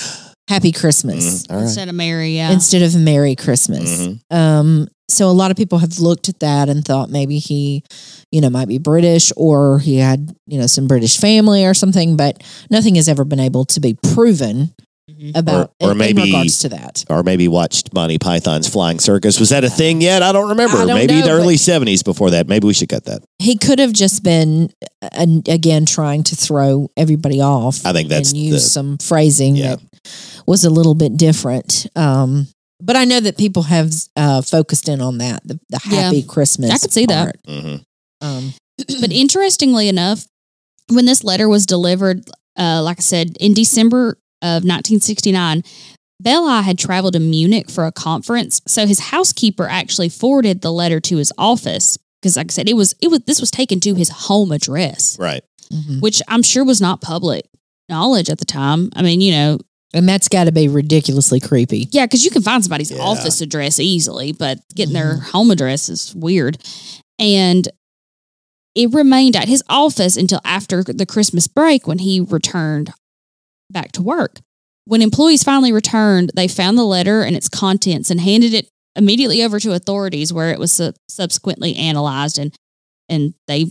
Happy 0.49 0.73
Christmas. 0.73 1.47
All 1.51 1.57
right. 1.57 1.63
Instead 1.65 1.89
of 1.89 1.95
Merry, 1.95 2.31
yeah. 2.37 2.51
instead 2.51 2.83
of 2.83 2.97
Merry 2.97 3.37
Christmas. 3.37 4.07
Mhm. 4.07 4.21
Um 4.35 4.89
so 5.11 5.31
a 5.31 5.33
lot 5.33 5.51
of 5.51 5.57
people 5.57 5.79
have 5.79 5.99
looked 6.01 6.29
at 6.29 6.41
that 6.41 6.69
and 6.69 6.85
thought 6.85 7.09
maybe 7.11 7.39
he, 7.39 7.83
you 8.31 8.41
know, 8.41 8.51
might 8.51 8.69
be 8.69 8.79
British 8.79 9.33
or 9.37 9.79
he 9.79 9.97
had, 9.97 10.35
you 10.47 10.59
know, 10.59 10.67
some 10.67 10.87
British 10.87 11.17
family 11.19 11.65
or 11.65 11.73
something, 11.75 12.17
but 12.17 12.43
nothing 12.71 12.95
has 12.97 13.09
ever 13.09 13.25
been 13.25 13.41
able 13.41 13.65
to 13.67 13.81
be 13.81 13.95
proven. 13.95 14.75
About 15.35 15.73
Or- 15.81 15.89
or 15.89 15.93
in, 15.93 15.99
maybe- 15.99 16.23
in 16.23 16.27
regards 16.29 16.59
to 16.61 16.69
that. 16.71 17.05
Or 17.09 17.23
maybe 17.23 17.49
watched 17.49 17.93
Monty 17.93 18.19
Python's 18.19 18.69
Flying 18.69 18.99
Circus. 18.99 19.39
Was 19.41 19.51
that 19.51 19.65
a 19.65 19.71
thing 19.71 20.01
yet? 20.01 20.23
I 20.23 20.33
don't 20.33 20.49
remember. 20.51 20.77
I 20.79 20.87
don't 20.87 20.95
maybe 20.97 21.15
know, 21.21 21.27
the 21.27 21.31
early 21.33 21.57
70s 21.57 22.05
before 22.05 22.31
that. 22.31 22.49
Maybe 22.49 22.67
we 22.67 22.75
should 22.75 22.89
cut 22.89 23.05
that. 23.05 23.23
He 23.39 23.57
could 23.57 23.79
have 23.79 23.93
just 23.93 24.23
been 24.23 24.71
uh, 25.03 25.27
again 25.49 25.87
trying 25.87 26.23
to 26.25 26.37
throw 26.37 26.91
everybody 26.97 27.41
off. 27.41 27.85
I 27.87 27.93
think 27.93 28.09
that's 28.09 28.31
and 28.33 28.39
use 28.41 28.63
the- 28.65 28.71
some 28.71 28.99
phrasing 28.99 29.57
Yeah. 29.57 29.77
that 29.77 29.81
was 30.47 30.65
a 30.65 30.71
little 30.71 30.95
bit 30.95 31.17
different. 31.17 31.87
Um, 31.97 32.49
but 32.81 32.95
I 32.97 33.05
know 33.05 33.19
that 33.21 33.37
people 33.37 33.65
have 33.65 33.93
uh, 34.17 34.41
focused 34.43 34.89
in 34.89 35.01
on 35.01 35.19
that 35.19 35.43
the, 35.45 35.59
the 35.69 35.81
Yeah. 35.91 36.01
happy 36.03 36.23
Christmas. 36.23 36.71
I 36.71 36.79
could 36.79 36.93
see 36.93 37.07
that. 37.07 37.25
part. 37.47 37.63
hmm 37.63 37.77
Um, 38.21 38.53
but 39.01 39.11
interestingly 39.13 39.89
enough, 39.89 40.27
when 40.91 41.05
this 41.05 41.23
letter 41.25 41.49
was 41.49 41.67
delivered, 41.67 42.25
uh, 42.57 42.81
like 42.83 42.99
I 42.99 43.03
said, 43.03 43.37
in 43.41 43.53
December 43.53 44.17
of 44.43 44.63
1969, 44.65 45.63
Belli 46.21 46.63
had 46.63 46.79
traveled 46.79 47.15
to 47.15 47.21
Munich 47.21 47.71
for 47.71 47.87
a 47.87 47.93
conference. 47.93 48.61
So 48.67 48.87
his 48.87 48.99
housekeeper 48.99 49.67
actually 49.69 50.09
forwarded 50.09 50.61
the 50.63 50.73
letter 50.73 51.01
to 51.01 51.17
his 51.17 51.33
office 51.39 51.97
because, 52.21 52.37
like 52.37 52.51
I 52.51 52.53
said, 52.53 52.69
it 52.69 52.75
was 52.75 52.95
it 53.01 53.09
was 53.09 53.21
this 53.27 53.41
was 53.41 53.51
taken 53.51 53.79
to 53.81 53.95
his 53.95 54.09
home 54.09 54.51
address, 54.53 55.17
Right. 55.19 55.43
mhm. 55.73 56.01
which 56.01 56.21
I'm 56.29 56.43
sure 56.43 56.65
was 56.65 56.81
not 56.81 57.01
public 57.01 57.47
knowledge 57.89 58.29
at 58.29 58.39
the 58.39 58.45
time. 58.45 58.91
I 58.97 59.03
mean, 59.03 59.21
you 59.21 59.33
know, 59.33 59.59
And 59.95 60.07
that's 60.09 60.29
got 60.29 60.45
to 60.45 60.53
be 60.53 60.69
ridiculously 60.69 61.41
creepy. 61.41 61.89
yeah, 61.93 62.05
because 62.07 62.25
you 62.25 62.31
can 62.31 62.43
find 62.43 62.63
somebody's 62.65 62.91
Yeah. 62.91 62.99
office 62.99 63.41
address 63.41 63.79
easily, 63.81 64.33
but 64.33 64.59
getting 64.75 64.93
their 64.95 65.17
home 65.19 65.51
address 65.51 65.89
is 65.89 66.13
weird. 66.15 66.59
And 67.19 67.69
it 68.75 68.93
remained 68.93 69.35
at 69.37 69.49
his 69.49 69.63
office 69.69 70.17
until 70.17 70.41
after 70.45 70.83
the 70.83 71.07
Christmas 71.07 71.47
break 71.49 71.87
when 71.87 71.99
he 72.01 72.21
returned 72.21 72.93
back 73.71 73.93
to 73.93 74.03
work. 74.03 74.39
When 74.85 75.03
employees 75.03 75.43
finally 75.45 75.73
returned, 75.73 76.31
they 76.35 76.49
found 76.49 76.79
the 76.79 76.85
letter 76.85 77.23
and 77.23 77.37
its 77.37 77.49
contents 77.49 78.11
and 78.11 78.21
handed 78.21 78.55
it 78.55 78.69
immediately 78.97 79.43
over 79.43 79.61
to 79.61 79.73
authorities 79.73 80.33
where 80.33 80.51
it 80.51 80.59
was 80.59 80.73
sub- 80.73 80.95
subsequently 81.09 81.77
analyzed 81.77 82.39
and 82.39 82.55
and 83.11 83.35
they 83.47 83.67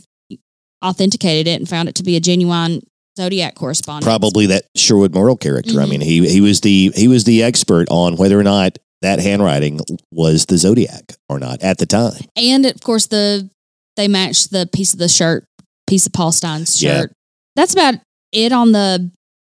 authenticated 0.84 1.48
it 1.48 1.60
and 1.60 1.68
found 1.68 1.90
it 1.90 1.96
to 1.96 2.04
be 2.04 2.16
a 2.16 2.20
genuine 2.20 2.82
zodiac 3.18 3.56
correspondence. 3.56 4.06
Probably 4.06 4.46
that 4.48 4.66
Sherwood 4.76 5.14
Morrill 5.14 5.38
character. 5.38 5.80
I 5.82 5.86
Mhm. 5.86 5.90
mean, 5.90 6.02
he 6.02 6.28
he 6.30 6.42
was 6.42 6.62
the 6.62 6.92
he 6.96 7.08
was 7.08 7.24
the 7.24 7.44
expert 7.44 7.88
on 7.90 8.16
whether 8.16 8.40
or 8.40 8.44
not 8.44 8.78
that 9.02 9.20
handwriting 9.20 9.80
was 10.12 10.46
the 10.48 10.58
Zodiac 10.58 11.14
or 11.30 11.40
not 11.40 11.62
at 11.62 11.78
the 11.78 11.86
time. 11.86 12.26
And 12.36 12.66
of 12.66 12.82
course, 12.82 13.08
the 13.08 13.50
they 13.96 14.08
matched 14.08 14.52
the 14.52 14.68
piece 14.72 14.94
of 14.94 15.00
the 15.00 15.08
shirt, 15.10 15.46
piece 15.88 16.06
of 16.06 16.14
Paul 16.14 16.32
Stine's 16.32 16.82
Yeah. 16.82 17.02
shirt. 17.02 17.12
That's 17.56 17.74
about 17.74 17.96
it 18.32 18.52
on 18.52 18.72
the 18.72 19.12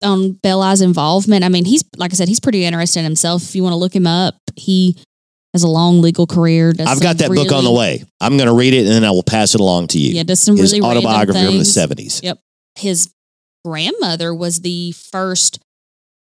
Um, 0.02 0.10
on 0.12 0.32
Belli's 0.34 0.80
involvement. 0.80 1.44
I 1.44 1.48
mean, 1.48 1.64
he's 1.64 1.84
like 1.96 2.12
I 2.12 2.14
said, 2.14 2.28
he's 2.28 2.40
pretty 2.40 2.64
interested 2.64 3.00
in 3.00 3.04
himself. 3.04 3.42
If 3.42 3.54
you 3.56 3.62
want 3.62 3.72
to 3.72 3.76
look 3.78 3.94
him 3.94 4.06
up, 4.06 4.36
he 4.56 4.96
has 5.54 5.62
a 5.62 5.68
long 5.68 6.00
legal 6.00 6.26
career. 6.26 6.72
I've 6.78 7.00
got 7.00 7.18
that 7.18 7.30
book 7.30 7.52
on 7.52 7.64
the 7.64 7.72
way. 7.72 8.04
I'm 8.20 8.36
going 8.36 8.48
to 8.48 8.54
read 8.54 8.74
it 8.74 8.80
and 8.86 8.88
then 8.90 9.04
I 9.04 9.10
will 9.10 9.22
pass 9.22 9.54
it 9.54 9.60
along 9.60 9.88
to 9.88 9.98
you. 9.98 10.14
Yeah, 10.14 10.22
does 10.22 10.40
some 10.40 10.56
His 10.56 10.72
really 10.72 10.84
autobiography 10.86 11.44
from 11.44 11.58
the 11.58 11.64
70s. 11.64 12.22
Yep. 12.22 12.38
His 12.76 13.12
grandmother 13.64 14.34
was 14.34 14.60
the 14.60 14.92
first 14.92 15.58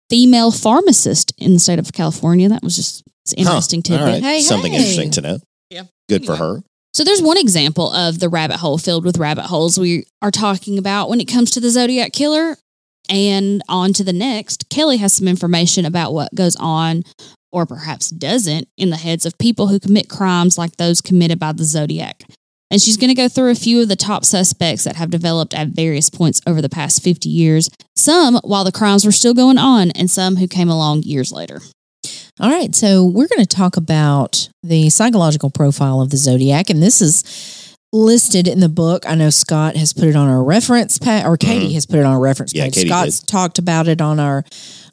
female 0.09 0.51
pharmacist 0.51 1.33
in 1.37 1.53
the 1.53 1.59
state 1.59 1.77
of 1.79 1.91
California. 1.93 2.49
That 2.49 2.63
was 2.63 2.75
just 2.75 3.03
it's 3.25 3.33
an 3.33 3.43
Huh. 3.45 3.51
interesting 3.51 3.81
tidbit. 3.81 4.07
right. 4.07 4.23
Hey, 4.23 4.39
Something 4.41 4.71
hey. 4.71 4.79
interesting 4.79 5.11
to 5.11 5.21
know. 5.21 5.39
Yeah. 5.69 5.83
Good 6.09 6.25
for 6.25 6.35
her. 6.37 6.63
So 6.93 7.03
there's 7.03 7.21
one 7.21 7.37
example 7.37 7.91
of 7.91 8.19
the 8.19 8.29
rabbit 8.29 8.57
hole 8.57 8.77
filled 8.77 9.05
with 9.05 9.17
rabbit 9.17 9.43
holes 9.45 9.77
we 9.77 10.05
are 10.21 10.31
talking 10.31 10.77
about 10.79 11.09
when 11.09 11.19
it 11.21 11.25
comes 11.25 11.51
to 11.51 11.59
the 11.59 11.69
Zodiac 11.69 12.11
killer. 12.13 12.57
And 13.09 13.61
on 13.69 13.93
to 13.93 14.03
the 14.03 14.13
next. 14.13 14.69
Kelly 14.69 14.97
has 14.97 15.13
some 15.13 15.27
information 15.27 15.85
about 15.85 16.13
what 16.13 16.35
goes 16.35 16.55
on, 16.57 17.03
or 17.51 17.65
perhaps 17.65 18.09
doesn't, 18.09 18.67
in 18.77 18.89
the 18.89 18.97
heads 18.97 19.25
of 19.25 19.37
people 19.37 19.67
who 19.67 19.79
commit 19.79 20.09
crimes 20.09 20.57
like 20.57 20.77
those 20.77 21.01
committed 21.01 21.39
by 21.39 21.53
the 21.53 21.63
Zodiac. 21.63 22.23
And 22.69 22.81
she's 22.81 22.97
going 22.97 23.09
to 23.09 23.15
go 23.15 23.29
through 23.29 23.51
a 23.51 23.55
few 23.55 23.81
of 23.81 23.87
the 23.87 23.95
top 23.95 24.25
suspects 24.25 24.83
that 24.83 24.97
have 24.97 25.09
developed 25.09 25.53
at 25.53 25.69
various 25.69 26.09
points 26.09 26.41
over 26.45 26.61
the 26.61 26.69
past 26.69 27.01
50 27.01 27.29
years, 27.29 27.69
some 27.95 28.35
while 28.43 28.65
the 28.65 28.71
crimes 28.73 29.05
were 29.05 29.11
still 29.11 29.33
going 29.33 29.57
on, 29.57 29.91
and 29.91 30.11
some 30.11 30.35
who 30.35 30.47
came 30.47 30.69
along 30.69 31.03
years 31.03 31.31
later. 31.31 31.61
All 32.39 32.51
right, 32.51 32.75
so 32.75 33.05
we're 33.05 33.27
going 33.27 33.45
to 33.45 33.45
talk 33.45 33.77
about 33.77 34.49
the 34.61 34.89
psychological 34.89 35.49
profile 35.49 36.01
of 36.01 36.09
the 36.09 36.17
zodiac, 36.17 36.69
and 36.69 36.83
this 36.83 37.01
is 37.01 37.66
listed 37.93 38.47
in 38.47 38.59
the 38.59 38.69
book. 38.69 39.05
I 39.07 39.15
know 39.15 39.29
Scott 39.29 39.75
has 39.75 39.93
put 39.93 40.05
it 40.05 40.15
on 40.15 40.27
our 40.27 40.43
reference 40.43 40.97
page, 40.97 41.23
or 41.25 41.37
Katie 41.37 41.69
Mhm. 41.69 41.73
has 41.73 41.85
put 41.85 41.99
it 41.99 42.05
on 42.05 42.13
our 42.13 42.19
reference 42.19 42.53
Yeah, 42.53 42.65
page. 42.65 42.75
Katie 42.75 42.87
Scott's 42.89 43.19
talked 43.21 43.59
about 43.59 43.87
it 43.87 44.01
on 44.01 44.19
our 44.19 44.43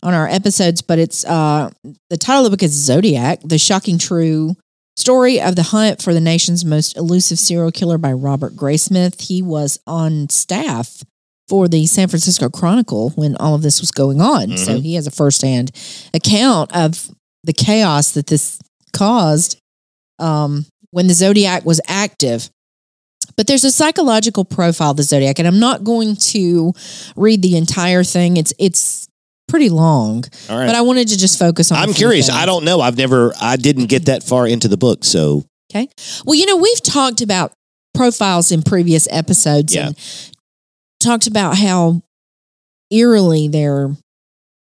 on 0.03 0.15
our 0.15 0.29
episodes, 0.29 0.83
but 0.83 0.99
it's 0.99 1.25
uh 1.25 1.71
the 2.11 2.17
title 2.17 2.45
of 2.45 2.51
the 2.51 2.57
book 2.57 2.63
is 2.63 2.73
Zodiac: 2.73 3.41
The 3.45 3.59
Shocking 3.59 3.99
True 3.99 4.55
Story 4.97 5.41
of 5.41 5.57
the 5.57 5.65
Hunt 5.65 6.01
for 6.03 6.15
the 6.15 6.21
Nation's 6.21 6.65
Most 6.65 6.97
Elusive 6.97 7.39
Serial 7.39 7.73
Killer 7.73 7.99
by 7.99 8.13
Robert 8.13 8.55
Graysmith. 8.55 9.21
He 9.23 9.43
was 9.43 9.81
on 9.89 10.29
staff 10.31 11.03
for 11.49 11.67
the 11.69 11.87
San 11.87 12.07
Francisco 12.09 12.49
Chronicle 12.49 13.11
when 13.17 13.35
all 13.37 13.55
of 13.55 13.63
this 13.63 13.81
was 13.81 13.91
going 13.91 14.21
on, 14.21 14.57
so 14.57 14.79
Mhm. 14.79 14.83
he 14.83 14.95
has 14.95 15.07
a 15.07 15.11
firsthand 15.11 15.73
account 16.15 16.71
of 16.73 17.11
the 17.43 17.53
chaos 17.53 18.13
that 18.13 18.29
this 18.29 18.59
caused 18.93 19.57
um, 20.21 20.65
when 20.93 21.09
the 21.09 21.15
zodiac 21.15 21.65
was 21.67 21.81
active. 21.89 22.49
But 23.37 23.47
there's 23.47 23.65
a 23.65 23.71
psychological 23.71 24.45
profile 24.45 24.93
of 24.93 24.97
the 24.97 25.03
zodiac, 25.03 25.39
and 25.39 25.49
I'm 25.49 25.59
not 25.61 25.85
going 25.85 26.17
to 26.17 26.73
read 27.17 27.43
the 27.43 27.57
entire 27.57 28.05
thing. 28.05 28.37
It's 28.37 28.53
it's 28.59 29.09
pretty 29.49 29.69
long, 29.69 30.25
All 30.49 30.59
right. 30.59 30.67
but 30.67 30.75
I 30.75 30.81
wanted 30.83 31.09
to 31.09 31.19
just 31.19 31.39
focus 31.39 31.71
on. 31.73 31.79
I'm 31.79 31.93
curious. 31.93 32.27
things. 32.29 32.39
I 32.39 32.47
don't 32.47 32.65
know. 32.65 32.81
I've 32.81 32.97
never, 32.97 33.33
I 33.41 33.57
didn't 33.57 33.87
get 33.87 34.07
that 34.07 34.23
far 34.23 34.47
into 34.49 34.69
the 34.69 34.77
book. 34.77 35.05
So 35.05 35.45
Okay. 35.71 35.89
Well, 36.25 36.35
you 36.35 36.47
know, 36.47 36.57
we've 36.57 36.83
talked 36.83 37.21
about 37.21 37.53
profiles 37.95 38.51
in 38.53 38.63
previous 38.63 39.07
episodes 39.11 39.75
Yeah. 39.75 39.89
and 39.89 39.97
talked 41.01 41.27
about 41.27 41.57
how 41.59 42.03
eerily 42.91 43.49
they're 43.49 43.97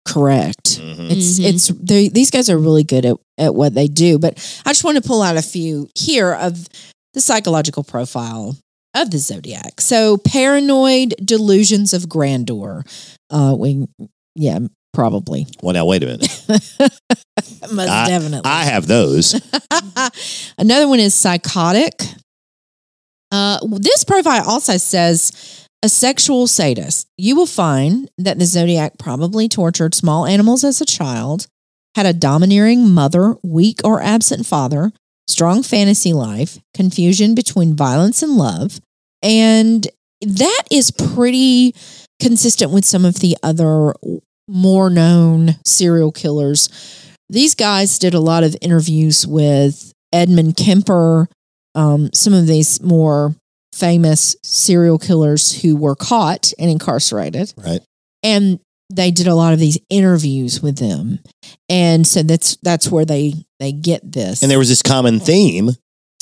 correct. 0.08 0.80
mhm. 0.82 1.12
It's 1.12 1.40
Mhm. 1.40 1.46
it's 1.46 1.68
they, 1.82 2.10
these 2.10 2.30
guys 2.32 2.50
are 2.50 2.58
really 2.58 2.84
good 2.84 3.06
at, 3.06 3.16
at 3.38 3.56
what 3.56 3.74
they 3.74 3.88
do. 3.88 4.20
But 4.20 4.38
I 4.66 4.72
just 4.72 4.84
want 4.84 5.02
to 5.02 5.08
pull 5.08 5.22
out 5.22 5.38
a 5.38 5.42
few 5.42 5.90
here 5.96 6.34
of 6.34 6.68
the 7.14 7.22
psychological 7.22 7.84
profile 7.84 8.58
of 8.96 9.12
the 9.12 9.18
zodiac. 9.18 9.82
So 9.82 10.18
paranoid 10.18 11.16
delusions 11.24 11.94
of 11.94 12.10
grandeur. 12.10 12.84
Uh, 13.30 13.56
we 13.58 13.88
yeah 14.36 14.60
probably 14.94 15.48
well, 15.62 15.74
now, 15.74 15.86
wait 15.86 16.04
a 16.04 16.06
minute. 16.06 16.46
most 17.72 17.90
I- 17.90 18.08
definitely. 18.08 18.50
I 18.50 18.66
have 18.66 18.88
those. 18.88 19.40
Another 20.58 20.88
one 20.88 21.00
is 21.00 21.16
psychotic. 21.16 22.04
Uh, 23.32 23.58
this 23.68 24.04
profile 24.04 24.44
also 24.48 24.78
says 24.78 25.68
a 25.82 25.90
sexual 25.90 26.46
sadist. 26.46 27.08
You 27.18 27.36
will 27.36 27.48
find 27.48 28.10
that 28.20 28.38
the 28.38 28.46
zodiac 28.46 29.00
probably 29.00 29.50
tortured 29.50 29.96
small 29.96 30.26
animals 30.28 30.64
as 30.64 30.80
a 30.80 30.86
child, 30.86 31.48
had 31.96 32.06
a 32.06 32.14
domineering 32.14 32.90
mother, 32.90 33.36
weak 33.44 33.82
or 33.84 34.02
absent 34.02 34.46
father, 34.46 34.92
strong 35.28 35.64
fantasy 35.64 36.14
life, 36.14 36.60
confusion 36.74 37.36
between 37.36 37.76
violence 37.76 38.22
and 38.22 38.36
love, 38.36 38.80
and 39.22 39.88
that 40.22 40.64
is 40.72 40.92
pretty 40.92 41.76
consistent 42.22 42.72
with 42.72 42.86
some 42.86 43.06
of 43.06 43.16
the 43.16 43.38
other 43.44 43.94
more 44.48 44.90
known 44.90 45.56
serial 45.66 46.12
killers. 46.12 46.70
These 47.30 47.56
guys 47.56 48.00
did 48.00 48.14
a 48.14 48.20
lot 48.20 48.44
of 48.44 48.56
interviews 48.62 49.26
with 49.26 49.94
Edmund 50.12 50.56
Kemper, 50.58 51.28
um, 51.76 52.12
some 52.14 52.34
of 52.34 52.48
these 52.48 52.82
more 52.82 53.36
famous 53.74 54.36
serial 54.44 55.00
killers 55.00 55.62
who 55.62 55.76
were 55.76 55.96
caught 55.96 56.54
and 56.60 56.70
incarcerated. 56.70 57.54
Right. 57.58 57.82
And 58.22 58.60
they 58.94 59.10
did 59.10 59.28
a 59.28 59.36
lot 59.36 59.54
of 59.54 59.60
these 59.60 59.80
interviews 59.90 60.62
with 60.62 60.78
them. 60.78 61.20
And 61.68 62.06
so 62.06 62.22
that's 62.22 62.58
that's 62.58 62.92
where 62.92 63.06
they 63.06 63.34
they 63.64 63.72
get 63.72 64.12
this. 64.12 64.42
And 64.42 64.52
there 64.52 64.60
was 64.60 64.70
this 64.70 64.82
common 64.82 65.20
theme 65.20 65.70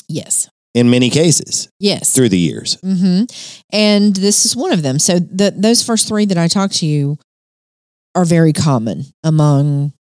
yes. 0.07 0.47
in 0.73 0.89
many 0.89 1.09
cases 1.09 1.67
Yes. 1.79 2.13
through 2.13 2.29
the 2.29 2.39
years. 2.39 2.77
hmm 2.81 3.23
And 3.73 4.15
this 4.15 4.45
is 4.45 4.55
one 4.55 4.71
of 4.71 4.83
them. 4.83 4.99
So 4.99 5.19
the, 5.19 5.51
those 5.57 5.83
first 5.83 6.07
three 6.07 6.25
that 6.25 6.37
I 6.37 6.47
talked 6.47 6.75
to 6.75 6.85
you 6.85 7.17
are 8.15 8.25
very 8.25 8.53
common 8.53 9.05
among 9.23 9.93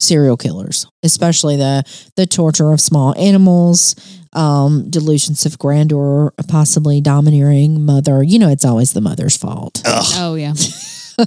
serial 0.00 0.36
killers, 0.36 0.86
especially 1.02 1.56
the 1.56 1.82
the 2.16 2.26
torture 2.26 2.72
of 2.72 2.80
small 2.80 3.14
animals, 3.18 3.94
um, 4.34 4.90
delusions 4.90 5.46
of 5.46 5.58
grandeur, 5.58 6.32
possibly 6.48 7.00
domineering 7.00 7.84
mother. 7.84 8.22
You 8.22 8.38
know, 8.38 8.50
it's 8.50 8.64
always 8.64 8.92
the 8.92 9.00
mother's 9.00 9.36
fault. 9.36 9.80
Ugh. 9.86 10.04
Oh 10.16 10.34
yeah. 10.34 10.52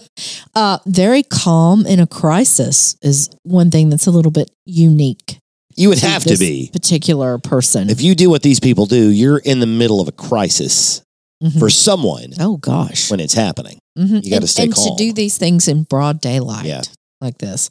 Uh, 0.56 0.80
very 0.88 1.21
calm 1.21 1.86
in 1.86 2.00
a 2.00 2.08
crisis 2.08 2.95
is 3.04 3.30
one 3.43 3.69
thing 3.69 3.89
that's 3.89 4.08
a 4.08 4.12
little 4.12 4.32
bit 4.32 4.50
unique. 4.65 5.38
You 5.76 5.89
would 5.89 6.00
have 6.00 6.23
to 6.23 6.30
this 6.30 6.39
be. 6.39 6.69
particular 6.73 7.38
person. 7.38 7.89
If 7.91 8.02
you 8.02 8.15
do 8.15 8.30
what 8.32 8.41
these 8.41 8.60
people 8.60 8.88
do, 8.88 9.10
you're 9.10 9.38
in 9.38 9.60
the 9.60 9.67
middle 9.67 10.02
of 10.02 10.08
a 10.08 10.12
crisis 10.12 11.02
Mhm. 11.43 11.60
for 11.60 11.69
someone 11.69 12.34
oh 12.39 12.58
gosh, 12.58 13.12
when 13.12 13.19
it's 13.19 13.36
happening. 13.36 13.78
Mhm. 14.00 14.23
You 14.26 14.32
gotta 14.32 14.47
stay 14.47 14.63
and 14.63 14.73
calm. 14.73 14.97
to 14.97 15.04
do 15.04 15.13
these 15.13 15.38
things 15.38 15.67
in 15.67 15.84
broad 15.84 16.19
daylight, 16.21 16.65
Yeah. 16.65 16.82
like 17.21 17.38
this. 17.38 17.69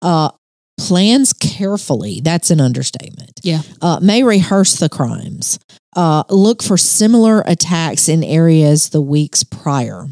Uh, 0.00 0.30
plans 0.78 1.32
carefully. 1.32 2.20
That's 2.22 2.50
an 2.52 2.60
understatement. 2.60 3.40
Yeah. 3.42 3.62
Uh, 3.82 3.98
may 4.00 4.22
rehearse 4.22 4.76
the 4.76 4.88
crimes. 4.88 5.58
Uh, 5.96 6.22
look 6.30 6.62
for 6.62 6.78
similar 6.78 7.42
attacks 7.46 8.08
in 8.08 8.22
areas 8.22 8.90
the 8.90 9.00
weeks 9.00 9.42
prior. 9.42 10.06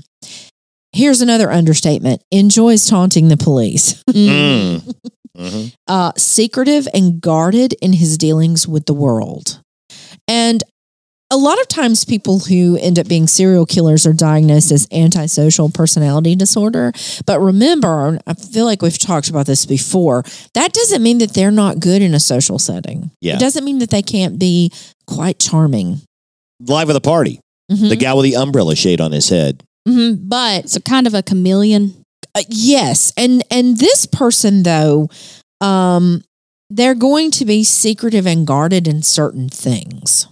Here's 0.93 1.21
another 1.21 1.51
understatement. 1.51 2.23
Enjoys 2.31 2.87
taunting 2.87 3.29
the 3.29 3.37
police. 3.37 4.03
Mm. 4.09 4.81
Mm. 4.81 4.95
Mhm. 5.39 5.73
uh, 5.87 6.11
secretive 6.17 6.89
and 6.93 7.21
guarded 7.21 7.73
in 7.81 7.93
his 7.93 8.19
dealings 8.19 8.67
with 8.67 8.87
the 8.87 8.95
world. 8.95 9.61
And 10.27 10.65
a 11.31 11.37
lot 11.37 11.61
of 11.61 11.69
times, 11.69 12.05
people 12.05 12.41
who 12.41 12.77
end 12.81 12.99
up 12.99 13.07
being 13.07 13.27
serial 13.29 13.65
killers 13.67 14.05
are 14.07 14.13
diagnosed 14.15 14.73
as 14.73 14.89
antisocial 14.91 15.69
personality 15.69 16.35
disorder. 16.35 16.93
But 17.27 17.39
remember, 17.41 18.19
I 18.27 18.35
feel 18.35 18.65
like 18.65 18.83
we've 18.83 18.99
talked 18.99 19.29
about 19.31 19.47
this 19.47 19.65
before, 19.67 20.25
that 20.55 20.73
doesn't 20.73 21.03
mean 21.03 21.19
that 21.19 21.35
they're 21.35 21.51
not 21.53 21.79
good 21.79 22.03
in 22.03 22.15
a 22.15 22.21
social 22.21 22.59
setting. 22.59 23.11
Yeah. 23.21 23.35
It 23.37 23.41
doesn't 23.41 23.65
mean 23.65 23.79
that 23.79 23.91
they 23.91 24.03
can't 24.03 24.39
be 24.41 24.73
quite 25.07 25.39
charming. 25.39 26.01
Live 26.67 26.89
of 26.89 26.95
the 26.95 27.01
party. 27.01 27.39
Mhm. 27.71 27.91
The 27.91 27.97
guy 27.97 28.15
with 28.15 28.25
the 28.25 28.35
umbrella 28.37 28.75
shade 28.75 29.01
on 29.01 29.13
his 29.13 29.29
head. 29.29 29.63
Mhm. 29.89 30.29
But 30.29 30.71
So 30.71 30.81
kind 30.81 31.07
of 31.07 31.15
a 31.15 31.23
chameleon. 31.23 31.95
Uh, 32.35 32.43
yes, 32.49 33.13
and 33.17 33.43
and 33.51 33.79
this 33.79 34.07
person 34.07 34.63
though, 34.63 35.09
um, 35.61 36.23
they're 36.71 36.95
going 36.95 37.31
to 37.33 37.45
be 37.45 37.65
secretive 37.65 38.27
and 38.27 38.47
guarded 38.47 38.87
in 38.87 39.03
certain 39.03 39.49
things. 39.49 40.27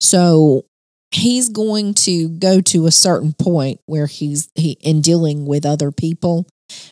So 0.00 0.64
he's 1.10 1.48
going 1.48 1.94
to 1.94 2.28
go 2.28 2.60
to 2.60 2.86
a 2.86 2.90
certain 2.90 3.34
point 3.38 3.80
where 3.86 4.06
he's 4.06 4.48
he 4.54 4.76
in 4.80 5.00
dealing 5.02 5.44
with 5.46 5.66
other 5.66 5.90
people, 5.90 6.46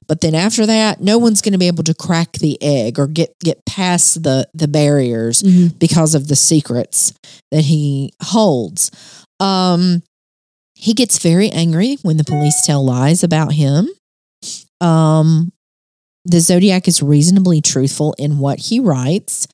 but 0.06 0.20
then 0.20 0.34
after 0.34 0.66
that, 0.66 1.00
no 1.00 1.18
one's 1.18 1.40
going 1.40 1.52
to 1.52 1.58
be 1.58 1.66
able 1.66 1.84
to 1.84 1.94
crack 1.94 2.32
the 2.32 2.60
egg 2.62 2.98
or 2.98 3.06
get 3.06 3.34
get 3.42 3.64
past 3.64 4.22
the 4.22 4.46
the 4.54 4.68
barriers 4.68 5.42
because 5.78 6.14
of 6.14 6.28
the 6.28 6.36
secrets 6.36 7.14
that 7.50 7.62
he 7.64 8.12
holds. 8.22 8.90
Um, 9.40 10.02
he 10.78 10.92
gets 10.94 11.18
very 11.18 11.48
angry 11.50 11.96
when 12.02 12.18
the 12.18 12.24
police 12.24 12.64
tell 12.64 12.84
lies 12.84 13.24
about 13.24 13.52
him. 13.52 13.88
Um, 14.80 15.52
the 16.26 16.40
Zodiac 16.40 16.86
is 16.86 17.02
reasonably 17.02 17.62
truthful 17.62 18.14
in 18.18 18.38
what 18.38 18.58
he 18.58 18.78
writes. 18.78 19.48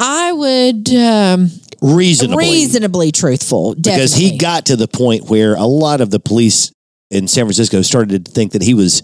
I 0.00 0.32
would 0.32 0.92
um, 0.94 1.50
Reasonably. 1.80 2.44
reasonably 2.44 3.12
truthful, 3.12 3.74
because 3.76 4.14
he 4.14 4.36
got 4.36 4.66
to 4.66 4.76
the 4.76 4.88
point 4.88 5.28
where 5.28 5.54
a 5.54 5.64
lot 5.64 6.00
of 6.00 6.10
the 6.10 6.18
police 6.18 6.72
in 7.10 7.28
San 7.28 7.44
Francisco 7.44 7.82
started 7.82 8.24
to 8.24 8.32
think 8.32 8.52
that 8.52 8.62
he 8.62 8.74
was 8.74 9.02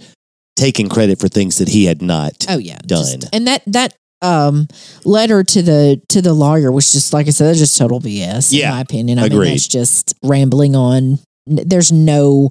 taking 0.56 0.88
credit 0.88 1.20
for 1.20 1.28
things 1.28 1.58
that 1.58 1.68
he 1.68 1.84
had 1.84 2.02
not. 2.02 2.46
oh 2.48 2.58
yeah 2.58 2.78
done. 2.84 3.20
and 3.32 3.46
that 3.46 3.62
that 3.66 3.94
um 4.22 4.66
letter 5.04 5.44
to 5.44 5.62
the 5.62 6.02
to 6.08 6.20
the 6.20 6.34
lawyer 6.34 6.72
was 6.72 6.92
just 6.92 7.12
like 7.12 7.26
I 7.26 7.30
said, 7.30 7.46
that's 7.46 7.58
just 7.58 7.78
total 7.78 8.00
BS. 8.00 8.48
Yeah, 8.50 8.70
in 8.70 8.74
my 8.74 8.80
opinion. 8.80 9.18
I 9.18 9.22
mean, 9.24 9.32
agreed. 9.32 9.50
that's 9.52 9.68
just 9.68 10.14
rambling 10.22 10.74
on. 10.74 11.18
There's 11.50 11.90
no 11.92 12.50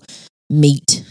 meat 0.49 1.03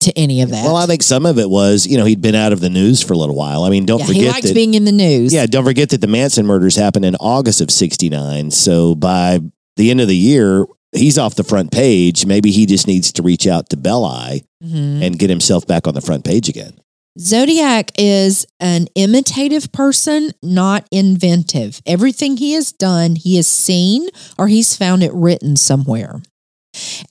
to 0.00 0.16
any 0.18 0.42
of 0.42 0.50
that. 0.50 0.64
Well, 0.64 0.76
I 0.76 0.86
think 0.86 1.02
some 1.02 1.26
of 1.26 1.38
it 1.38 1.48
was, 1.50 1.86
you 1.86 1.96
know, 1.96 2.04
he'd 2.04 2.20
been 2.20 2.34
out 2.34 2.52
of 2.52 2.60
the 2.60 2.70
news 2.70 3.02
for 3.02 3.12
a 3.14 3.16
little 3.16 3.34
while. 3.34 3.62
I 3.64 3.70
mean, 3.70 3.86
don't 3.86 3.98
yeah, 4.00 4.06
he 4.06 4.12
forget 4.14 4.32
likes 4.34 4.46
that. 4.48 4.54
being 4.54 4.74
in 4.74 4.84
the 4.84 4.92
news. 4.92 5.32
yeah, 5.32 5.46
don't 5.46 5.64
forget 5.64 5.90
that 5.90 6.00
the 6.00 6.06
Manson 6.06 6.46
murders 6.46 6.76
happened 6.76 7.04
in 7.04 7.16
August 7.16 7.60
of 7.60 7.70
'69. 7.70 8.50
So 8.50 8.94
by 8.94 9.40
the 9.76 9.90
end 9.90 10.00
of 10.00 10.08
the 10.08 10.16
year, 10.16 10.66
he's 10.92 11.18
off 11.18 11.34
the 11.34 11.44
front 11.44 11.72
page. 11.72 12.24
Maybe 12.26 12.50
he 12.50 12.64
just 12.66 12.86
needs 12.86 13.12
to 13.12 13.22
reach 13.22 13.46
out 13.46 13.68
to 13.70 13.76
Belli 13.76 14.44
Mhm. 14.64 15.02
and 15.02 15.18
get 15.18 15.28
himself 15.28 15.66
back 15.66 15.86
on 15.86 15.94
the 15.94 16.00
front 16.00 16.24
page 16.24 16.48
again. 16.48 16.72
Zodiac 17.18 17.92
is 17.98 18.46
an 18.60 18.88
imitative 18.94 19.72
person, 19.72 20.32
not 20.42 20.86
inventive. 20.92 21.80
Everything 21.86 22.36
he 22.36 22.52
has 22.52 22.72
done, 22.72 23.16
he 23.16 23.36
has 23.36 23.46
seen 23.46 24.08
or 24.38 24.48
he's 24.48 24.76
found 24.76 25.02
it 25.02 25.12
written 25.14 25.56
somewhere. 25.56 26.20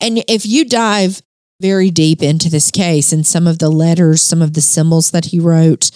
And 0.01 0.23
if 0.27 0.45
you 0.45 0.65
dive 0.65 1.21
very 1.61 1.89
deep 1.89 2.21
into 2.21 2.49
this 2.49 2.69
case 2.69 3.13
and 3.13 3.25
some 3.25 3.47
of 3.47 3.59
the 3.59 3.69
letters, 3.69 4.21
some 4.21 4.41
of 4.41 4.53
the 4.55 4.61
symbols 4.61 5.11
that 5.11 5.25
he 5.25 5.39
wrote, 5.39 5.89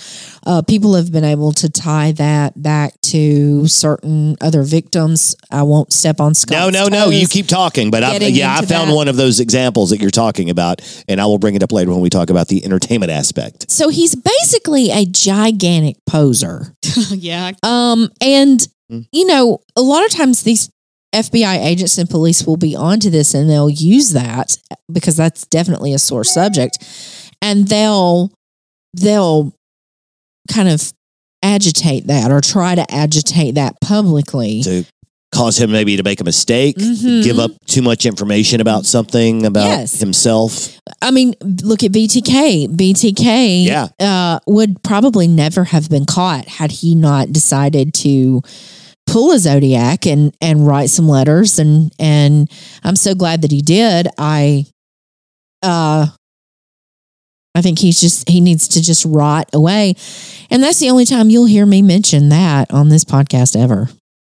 uh, 0.46 0.62
people 0.62 0.96
have 0.96 1.12
been 1.12 1.26
able 1.26 1.52
to 1.52 1.70
tie 1.70 2.14
that 2.14 2.62
back 2.64 2.94
to 3.02 3.68
certain 3.68 4.38
other 4.40 4.64
victims. 4.64 5.36
I 5.52 5.64
won't 5.64 5.92
step 5.92 6.22
on 6.22 6.34
Scott's 6.34 6.72
no, 6.74 6.88
no, 6.88 6.88
no. 6.88 7.10
You 7.10 7.28
keep 7.28 7.48
talking, 7.48 7.92
but 7.92 8.04
I, 8.06 8.16
yeah, 8.18 8.56
I 8.58 8.66
found 8.66 8.90
that. 8.90 8.96
one 8.96 9.10
of 9.10 9.18
those 9.18 9.42
examples 9.42 9.90
that 9.90 10.00
you're 10.00 10.12
talking 10.12 10.50
about, 10.50 10.82
and 11.10 11.20
I 11.20 11.26
will 11.26 11.40
bring 11.40 11.56
it 11.56 11.62
up 11.64 11.74
later 11.74 11.92
when 11.92 12.00
we 12.00 12.10
talk 12.10 12.30
about 12.30 12.48
the 12.48 12.64
entertainment 12.64 13.12
aspect. 13.12 13.70
So 13.70 13.90
he's 13.90 14.16
basically 14.16 14.92
a 14.92 15.06
gigantic 15.06 15.98
poser. 16.06 16.74
yeah. 17.10 17.52
Um, 17.64 18.10
and 18.22 18.66
Mm. 18.92 19.08
you 19.12 19.28
know, 19.28 19.60
a 19.76 19.82
lot 19.82 20.04
of 20.04 20.10
times 20.10 20.42
these 20.42 20.72
FBI 21.14 21.58
agents 21.66 21.98
and 21.98 22.10
police 22.10 22.46
will 22.46 22.58
be 22.58 22.76
onto 22.76 23.10
this 23.10 23.34
and 23.34 23.50
they'll 23.50 23.70
use 23.70 24.12
that 24.12 24.58
because 24.92 25.16
that's 25.18 25.46
definitely 25.48 25.94
a 25.94 26.00
sore 26.00 26.24
subject. 26.24 26.78
And 27.42 27.68
they'll 27.68 28.32
they'll 28.94 29.54
kind 30.52 30.68
of 30.70 30.92
agitate 31.44 32.08
that 32.08 32.32
or 32.32 32.42
try 32.42 32.76
to 32.76 32.86
agitate 32.94 33.56
that 33.56 33.80
publicly. 33.82 34.62
To 34.64 34.86
cause 35.32 35.60
him 35.60 35.72
maybe 35.72 35.96
to 35.96 36.02
make 36.04 36.20
a 36.20 36.24
mistake, 36.24 36.76
Mhm. 36.78 37.24
give 37.24 37.38
up 37.40 37.52
too 37.68 37.82
much 37.84 38.06
information 38.08 38.62
about 38.62 38.86
something 38.86 39.46
about 39.46 39.68
Yes. 39.68 40.00
himself. 40.00 40.80
I 41.04 41.12
mean, 41.12 41.36
look 41.62 41.84
at 41.84 41.92
BTK. 41.92 42.68
BTK 42.68 43.64
Yeah. 43.66 43.88
uh, 44.00 44.40
would 44.48 44.82
probably 44.82 45.28
never 45.28 45.66
have 45.66 45.88
been 45.88 46.06
caught 46.06 46.48
had 46.48 46.72
he 46.72 46.96
not 46.96 47.32
decided 47.32 47.94
to 47.96 48.42
pull 49.10 49.32
a 49.32 49.40
zodiac 49.40 50.06
and 50.06 50.36
and 50.42 50.66
write 50.66 50.90
some 50.90 51.08
letters 51.08 51.60
and 51.60 51.92
and 52.00 52.50
I'm 52.84 52.96
so 52.96 53.16
glad 53.16 53.42
that 53.42 53.52
he 53.52 53.62
did. 53.62 54.08
I 54.18 54.66
uh 55.62 56.08
I 57.56 57.62
think 57.62 57.80
he's 57.80 58.00
just 58.00 58.30
he 58.30 58.40
needs 58.42 58.68
to 58.70 58.82
just 58.82 59.06
rot 59.06 59.50
away. 59.54 59.96
And 60.50 60.62
that's 60.64 60.80
the 60.80 60.90
only 60.90 61.06
time 61.06 61.30
you'll 61.30 61.46
hear 61.46 61.66
me 61.66 61.82
mention 61.82 62.30
that 62.30 62.72
on 62.72 62.90
this 62.90 63.04
podcast 63.04 63.60
ever. 63.60 63.90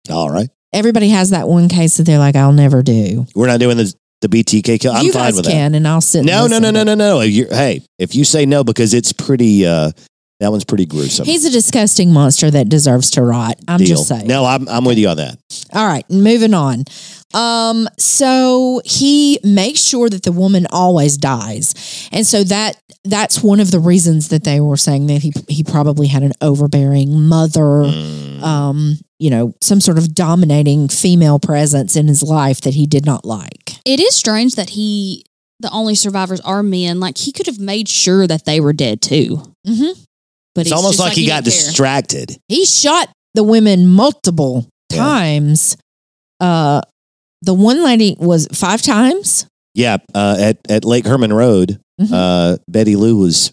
All 0.09 0.29
right. 0.29 0.49
Everybody 0.71 1.09
has 1.09 1.31
that 1.31 1.47
one 1.47 1.67
case 1.67 1.97
that 1.97 2.03
they're 2.03 2.19
like, 2.19 2.35
I'll 2.35 2.51
never 2.53 2.81
do. 2.81 3.25
We're 3.35 3.47
not 3.47 3.59
doing 3.59 3.77
the, 3.77 3.93
the 4.21 4.27
BTK 4.27 4.79
kill. 4.79 4.93
I'm 4.93 5.05
you 5.05 5.11
fine 5.11 5.23
guys 5.23 5.35
with 5.35 5.45
can, 5.45 5.73
and 5.73 5.87
I'll 5.87 6.01
sit. 6.01 6.19
that. 6.19 6.25
No, 6.25 6.47
no, 6.47 6.59
no, 6.59 6.69
no, 6.71 6.83
no, 6.83 6.93
no. 6.95 7.21
You 7.21 7.47
hey, 7.49 7.81
if 7.97 8.15
you 8.15 8.23
say 8.23 8.45
no, 8.45 8.63
because 8.63 8.93
it's 8.93 9.11
pretty, 9.11 9.65
uh, 9.65 9.91
that 10.39 10.51
one's 10.51 10.63
pretty 10.65 10.85
gruesome. 10.85 11.25
He's 11.25 11.45
a 11.45 11.49
disgusting 11.49 12.13
monster 12.13 12.49
that 12.49 12.69
deserves 12.69 13.11
to 13.11 13.21
rot. 13.21 13.55
I'm 13.67 13.77
Deal. 13.79 13.87
just 13.87 14.07
saying. 14.07 14.27
No, 14.27 14.45
I'm, 14.45 14.67
I'm 14.69 14.85
with 14.85 14.97
you 14.97 15.09
on 15.09 15.17
that. 15.17 15.37
All 15.73 15.85
right, 15.85 16.09
moving 16.09 16.53
on. 16.53 16.85
Um, 17.33 17.87
so 17.97 18.81
he 18.85 19.39
makes 19.43 19.81
sure 19.81 20.09
that 20.09 20.23
the 20.23 20.31
woman 20.31 20.65
always 20.71 21.17
dies, 21.17 22.09
and 22.11 22.25
so 22.25 22.43
that 22.45 22.81
that's 23.05 23.43
one 23.43 23.59
of 23.59 23.71
the 23.71 23.79
reasons 23.79 24.29
that 24.29 24.43
they 24.43 24.59
were 24.59 24.77
saying 24.77 25.07
that 25.07 25.21
he 25.21 25.31
he 25.47 25.63
probably 25.63 26.07
had 26.07 26.23
an 26.23 26.33
overbearing 26.41 27.21
mother, 27.27 27.83
Mm. 27.85 28.41
um, 28.41 28.97
you 29.19 29.29
know, 29.29 29.53
some 29.61 29.79
sort 29.81 29.97
of 29.97 30.15
dominating 30.15 30.87
female 30.87 31.37
presence 31.39 31.95
in 31.95 32.07
his 32.07 32.23
life 32.23 32.61
that 32.61 32.73
he 32.73 32.87
did 32.87 33.05
not 33.05 33.25
like. 33.25 33.73
It 33.85 33.99
is 33.99 34.15
strange 34.15 34.55
that 34.55 34.71
he, 34.71 35.25
the 35.59 35.69
only 35.71 35.93
survivors 35.95 36.39
are 36.41 36.63
men. 36.63 36.99
Like 36.99 37.17
he 37.17 37.31
could 37.31 37.45
have 37.45 37.59
made 37.59 37.87
sure 37.89 38.25
that 38.27 38.45
they 38.45 38.59
were 38.59 38.73
dead 38.73 39.01
too. 39.01 39.53
Mm-hmm. 39.67 40.01
But 40.55 40.61
it's 40.61 40.71
almost 40.71 40.97
just 40.97 41.07
like, 41.09 41.13
he 41.17 41.27
got 41.27 41.43
distracted. 41.43 42.37
He 42.47 42.65
shot 42.65 43.09
the 43.35 43.43
women 43.43 43.87
multiple 43.87 44.67
Yeah. 44.91 44.97
times. 44.97 45.77
Uh, 46.39 46.81
the 47.41 47.53
one 47.53 47.83
lady 47.83 48.15
was 48.19 48.47
five 48.53 48.81
times. 48.81 49.45
Yeah, 49.75 49.97
uh, 50.15 50.35
at 50.39 50.57
at 50.67 50.83
Lake 50.85 51.05
Herman 51.05 51.31
Road, 51.31 51.79
Mhm. 52.01 52.09
uh, 52.11 52.57
Betty 52.67 52.95
Lou 52.95 53.17
was. 53.17 53.51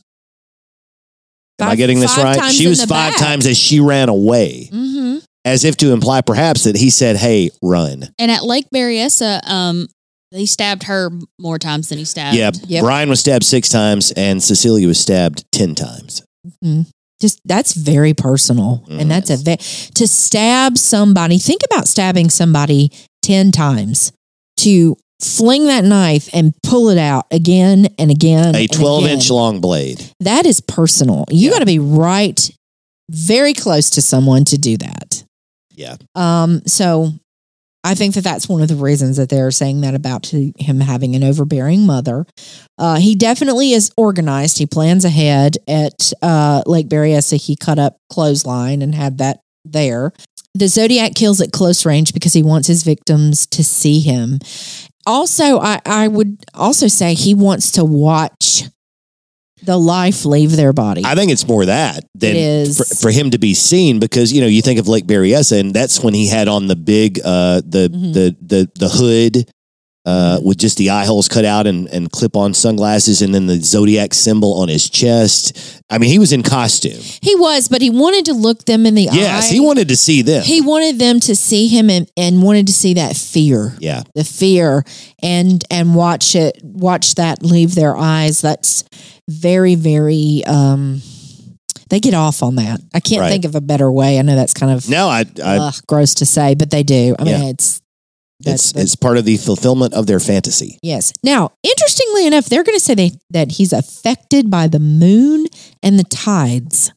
am 1.61 1.69
I 1.69 1.77
getting 1.77 2.01
this 2.01 2.17
right? 2.17 2.53
She 2.53 2.67
was 2.67 2.81
five 2.81 3.13
back. 3.13 3.17
times 3.19 3.47
as 3.47 3.57
she 3.57 3.81
ran 3.81 4.09
away, 4.09 4.69
Mm-hmm. 4.73 5.19
as 5.45 5.65
if 5.65 5.77
to 5.79 5.93
imply 5.93 6.21
perhaps 6.21 6.65
that 6.65 6.77
he 6.77 6.91
said, 6.91 7.17
"Hey, 7.17 7.51
run." 7.63 8.11
And 8.19 8.31
at 8.31 8.45
Lake 8.45 8.67
Berryessa, 8.75 9.41
um, 9.49 9.89
he 10.31 10.47
stabbed 10.47 10.85
her 10.85 11.11
more 11.39 11.59
times 11.59 11.89
than 11.89 11.99
he 11.99 12.05
stabbed. 12.05 12.37
Yeah, 12.37 12.51
Yep. 12.67 12.83
Bryan 12.83 13.09
was 13.09 13.21
stabbed 13.21 13.45
six 13.45 13.69
times, 13.69 14.11
and 14.13 14.43
Cecelia 14.43 14.87
was 14.89 14.99
stabbed 14.99 15.45
ten 15.53 15.75
times. 15.75 16.23
Just 17.21 17.41
that's 17.45 17.73
very 17.75 18.13
personal 18.15 18.85
Mm. 18.89 19.01
and 19.01 19.11
that's 19.11 19.31
a 19.31 19.37
ve- 19.37 19.57
to 19.95 20.07
stab 20.07 20.77
somebody 20.79 21.39
think 21.39 21.63
about 21.71 21.89
stabbing 21.89 22.29
somebody 22.31 22.91
10 23.23 23.53
times 23.53 24.13
to 24.59 24.97
fling 25.23 25.65
that 25.67 25.83
knife 25.85 26.29
and 26.35 26.53
pull 26.63 26.91
it 26.91 26.99
out 26.99 27.25
again 27.31 27.89
and 27.99 28.11
again 28.11 28.55
A 28.55 28.67
twelve 28.67 29.05
again. 29.05 29.15
inch 29.17 29.31
long 29.31 29.61
blade. 29.61 30.05
that 30.21 30.45
is 30.45 30.61
personal 30.61 31.25
you 31.31 31.47
Yeah. 31.49 31.53
got 31.55 31.59
to 31.61 31.67
be 31.67 31.79
right 31.79 32.51
very 33.11 33.55
close 33.55 33.89
to 33.91 34.03
someone 34.03 34.45
to 34.47 34.59
do 34.59 34.77
that 34.77 35.25
Yeah. 35.75 35.97
um 36.15 36.61
so 36.67 37.15
I 37.87 37.95
think 37.95 38.17
that 38.17 38.25
that's 38.25 38.49
one 38.49 38.63
of 38.63 38.69
the 38.69 38.75
reasons 38.75 39.17
that 39.17 39.29
they're 39.29 39.53
saying 39.53 39.83
that 39.83 39.95
about 39.95 40.27
him 40.27 40.81
having 40.81 41.15
an 41.15 41.23
overbearing 41.23 41.87
mother. 41.87 42.27
Uh, 42.77 42.97
he 42.97 43.15
definitely 43.15 43.71
is 43.71 43.93
organized. 43.97 44.59
He 44.59 44.67
plans 44.67 45.05
ahead 45.05 45.57
at 45.69 46.13
uh, 46.21 46.65
Lake 46.67 46.89
Berryessa. 46.89 47.41
He 47.41 47.55
cut 47.55 47.79
up 47.79 47.99
clothesline 48.11 48.83
and 48.83 48.93
had 48.93 49.19
that 49.19 49.39
there. 49.65 50.13
The 50.55 50.67
Zodiac 50.67 51.15
kills 51.15 51.41
at 51.41 51.53
close 51.53 51.87
range 51.87 52.13
because 52.13 52.33
he 52.33 52.43
wants 52.43 52.67
his 52.67 52.83
victims 52.83 53.47
to 53.49 53.63
see 53.63 54.01
him. 54.01 54.41
Also, 55.07 55.61
I, 55.61 55.81
I 55.87 56.09
would 56.09 56.45
also 56.55 56.89
say 56.89 57.15
he 57.15 57.35
wants 57.35 57.71
to 57.73 57.85
watch 57.85 58.65
the 59.63 59.77
life 59.79 60.25
leave 60.25 60.55
their 60.55 60.73
body. 60.73 61.03
I 61.05 61.15
think 61.15 61.31
it's 61.33 61.47
more 61.49 61.65
that 61.67 62.05
than. 62.15 62.73
For, 62.73 62.85
for 62.85 63.11
him 63.11 63.31
to 63.31 63.39
be 63.39 63.55
seen 63.55 63.99
because 63.99 64.33
you 64.33 64.41
know 64.41 64.47
you 64.47 64.63
think 64.63 64.79
of 64.79 64.87
Lake 64.89 65.07
Berryessa 65.07 65.59
and 65.59 65.73
that's 65.73 66.01
when 66.03 66.15
he 66.15 66.27
had 66.29 66.47
on 66.49 66.67
the 66.67 66.77
big 66.77 67.21
uh 67.25 67.63
the 67.65 67.89
Mhm. 67.93 68.13
the 68.13 68.37
the 68.43 68.71
the 68.75 68.89
hood 68.89 69.49
uh 70.05 70.39
with 70.45 70.59
just 70.59 70.77
the 70.79 70.91
eye 70.91 71.05
holes 71.07 71.27
cut 71.29 71.45
out 71.45 71.67
and 71.67 71.89
and 71.89 72.13
clip 72.13 72.37
on 72.37 72.53
sunglasses 72.55 73.23
and 73.23 73.35
then 73.35 73.47
the 73.47 73.57
zodiac 73.61 74.13
symbol 74.15 74.61
on 74.61 74.69
his 74.69 74.89
chest. 74.91 75.83
I 75.91 75.99
mean 75.99 76.11
he 76.11 76.19
was 76.19 76.33
in 76.33 76.43
costume. 76.43 77.01
he 77.23 77.35
was, 77.35 77.69
but 77.69 77.81
he 77.81 77.91
wanted 77.91 78.27
to 78.27 78.35
look 78.35 78.67
them 78.67 78.85
in 78.87 78.95
the 78.95 79.09
eye. 79.09 79.15
Yes, 79.15 79.51
he 79.51 79.59
wanted 79.59 79.89
to 79.89 79.97
see 79.97 80.21
them. 80.23 80.43
He 80.45 80.61
wanted 80.61 80.99
them 80.99 81.19
to 81.21 81.35
see 81.35 81.67
him 81.69 81.89
and, 81.91 82.11
and 82.17 82.43
wanted 82.43 82.67
to 82.67 82.73
see 82.73 82.95
that 82.95 83.17
fear, 83.17 83.75
yeah. 83.81 84.03
the 84.15 84.23
fear, 84.25 84.85
and 85.23 85.65
and 85.71 85.95
watch 85.95 86.35
it, 86.37 86.61
watch 86.63 87.15
that 87.15 87.43
leave 87.43 87.75
their 87.75 87.97
eyes. 87.97 88.41
That's 88.43 88.85
very, 89.29 89.75
very. 89.75 90.43
um 90.47 91.03
They 91.89 92.01
get 92.01 92.15
off 92.15 92.43
on 92.43 92.57
that. 92.57 92.81
I 92.95 93.01
can't 93.01 93.21
Right. 93.21 93.31
think 93.31 93.45
of 93.45 93.55
a 93.55 93.61
better 93.61 93.91
way. 93.93 94.19
I 94.19 94.23
know 94.23 94.35
that's 94.35 94.55
kind 94.55 94.73
of 94.73 94.89
No, 94.89 95.09
I, 95.09 95.25
I 95.45 95.59
ugh, 95.59 95.75
gross 95.87 96.15
to 96.15 96.27
say, 96.27 96.55
but 96.55 96.71
they 96.71 96.83
do. 96.83 97.15
I 97.19 97.25
mean, 97.25 97.43
it's 97.49 97.81
that's 98.41 98.71
it's 98.73 98.81
it's 98.81 98.97
part 98.97 99.17
of 99.17 99.25
the 99.25 99.37
fulfillment 99.39 99.95
of 99.95 100.07
their 100.07 100.21
fantasy. 100.21 100.79
yes. 100.83 101.13
Now, 101.23 101.53
interestingly 101.63 102.27
enough, 102.27 102.47
they're 102.47 102.65
going 102.65 102.77
to 102.79 102.85
say 102.85 102.95
they, 102.95 103.13
that 103.31 103.53
he's 103.53 103.73
affected 103.73 104.51
by 104.51 104.67
the 104.69 104.79
moon 104.79 105.47
and 105.83 105.99
the 105.99 106.05
tides. 106.05 106.93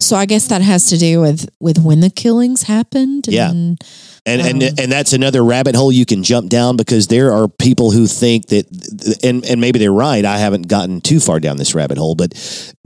So 0.00 0.16
I 0.16 0.26
guess 0.26 0.48
that 0.48 0.62
has 0.62 0.86
to 0.86 0.96
do 0.98 1.20
with 1.20 1.48
with 1.60 1.78
when 1.78 2.00
the 2.00 2.10
killings 2.10 2.62
happened. 2.62 3.26
Yeah. 3.28 3.50
and- 3.50 3.78
And 4.26 4.40
and 4.40 4.62
Um, 4.62 4.68
and 4.78 4.90
that's 4.92 5.12
another 5.12 5.44
rabbit 5.44 5.74
hole 5.76 5.92
you 5.92 6.06
can 6.06 6.22
jump 6.22 6.48
down 6.48 6.76
because 6.76 7.08
there 7.08 7.32
are 7.32 7.46
people 7.46 7.90
who 7.90 8.06
think 8.06 8.46
that 8.46 8.64
and 9.22 9.44
and 9.44 9.60
maybe 9.60 9.78
they're 9.78 9.92
right. 9.92 10.24
I 10.24 10.38
haven't 10.38 10.66
gotten 10.68 11.00
too 11.02 11.20
far 11.20 11.40
down 11.40 11.58
this 11.58 11.74
rabbit 11.74 11.98
hole, 11.98 12.14
but 12.14 12.32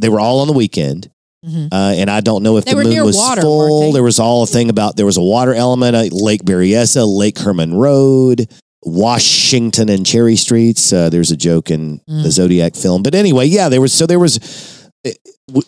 they 0.01 0.09
were 0.09 0.19
all 0.19 0.41
on 0.41 0.49
the 0.49 0.53
weekend. 0.53 1.09
Mhm. 1.47 1.69
Uh, 1.71 1.95
and 2.01 2.11
I 2.11 2.21
don't 2.21 2.43
know 2.43 2.57
if 2.57 2.65
They 2.65 2.75
the 2.75 2.83
moon 2.83 3.05
was 3.05 3.17
water, 3.17 3.43
full. 3.43 3.93
There 3.93 4.03
was 4.03 4.19
all 4.19 4.43
a 4.43 4.47
thing 4.49 4.69
about 4.69 4.97
there 4.97 5.07
was 5.07 5.17
a 5.17 5.23
water 5.23 5.55
element 5.55 5.95
at 5.95 6.13
Lake 6.13 6.43
Berryessa, 6.45 7.07
Lake 7.07 7.39
Herman 7.39 7.75
Road, 7.75 8.49
Washington 8.85 9.89
and 9.89 10.05
Cherry 10.05 10.35
Streets. 10.37 10.93
Uh, 10.93 11.09
there's 11.09 11.31
a 11.31 11.37
joke 11.37 11.71
in 11.71 12.01
Mm. 12.11 12.25
the 12.25 12.31
Zodiac 12.33 12.75
film, 12.75 13.03
but 13.05 13.15
anyway, 13.15 13.47
yeah, 13.47 13.69
there 13.69 13.81
was 13.81 13.93
so 13.93 14.07
there 14.07 14.19
was. 14.19 14.41
It, 15.05 15.19
w- 15.47 15.63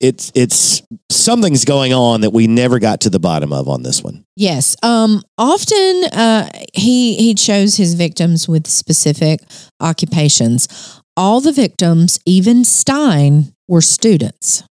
it's 0.00 0.30
it's 0.34 0.82
something's 1.10 1.64
going 1.64 1.92
on 1.92 2.20
that 2.20 2.30
we 2.30 2.46
never 2.46 2.78
got 2.78 3.00
to 3.02 3.10
the 3.10 3.18
bottom 3.18 3.52
of 3.52 3.68
on 3.68 3.82
this 3.82 4.02
one. 4.02 4.24
Yes. 4.36 4.76
Um. 4.82 5.22
Often, 5.36 6.04
uh, 6.12 6.48
he 6.74 7.14
he 7.16 7.34
chose 7.34 7.76
his 7.76 7.94
victims 7.94 8.48
with 8.48 8.66
specific 8.66 9.40
occupations. 9.80 11.00
All 11.16 11.40
the 11.40 11.52
victims, 11.52 12.20
even 12.24 12.64
Stine, 12.64 13.52
were 13.66 13.80
students. 13.80 14.62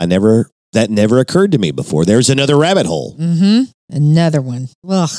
I 0.00 0.06
never 0.06 0.50
that 0.72 0.90
never 0.90 1.18
occurred 1.20 1.52
to 1.52 1.58
me 1.58 1.70
before. 1.70 2.04
There's 2.04 2.30
another 2.30 2.56
rabbit 2.56 2.86
hole. 2.86 3.16
Mm-hmm. 3.16 3.70
Another 3.88 4.42
one. 4.42 4.68
Ugh. 4.88 5.10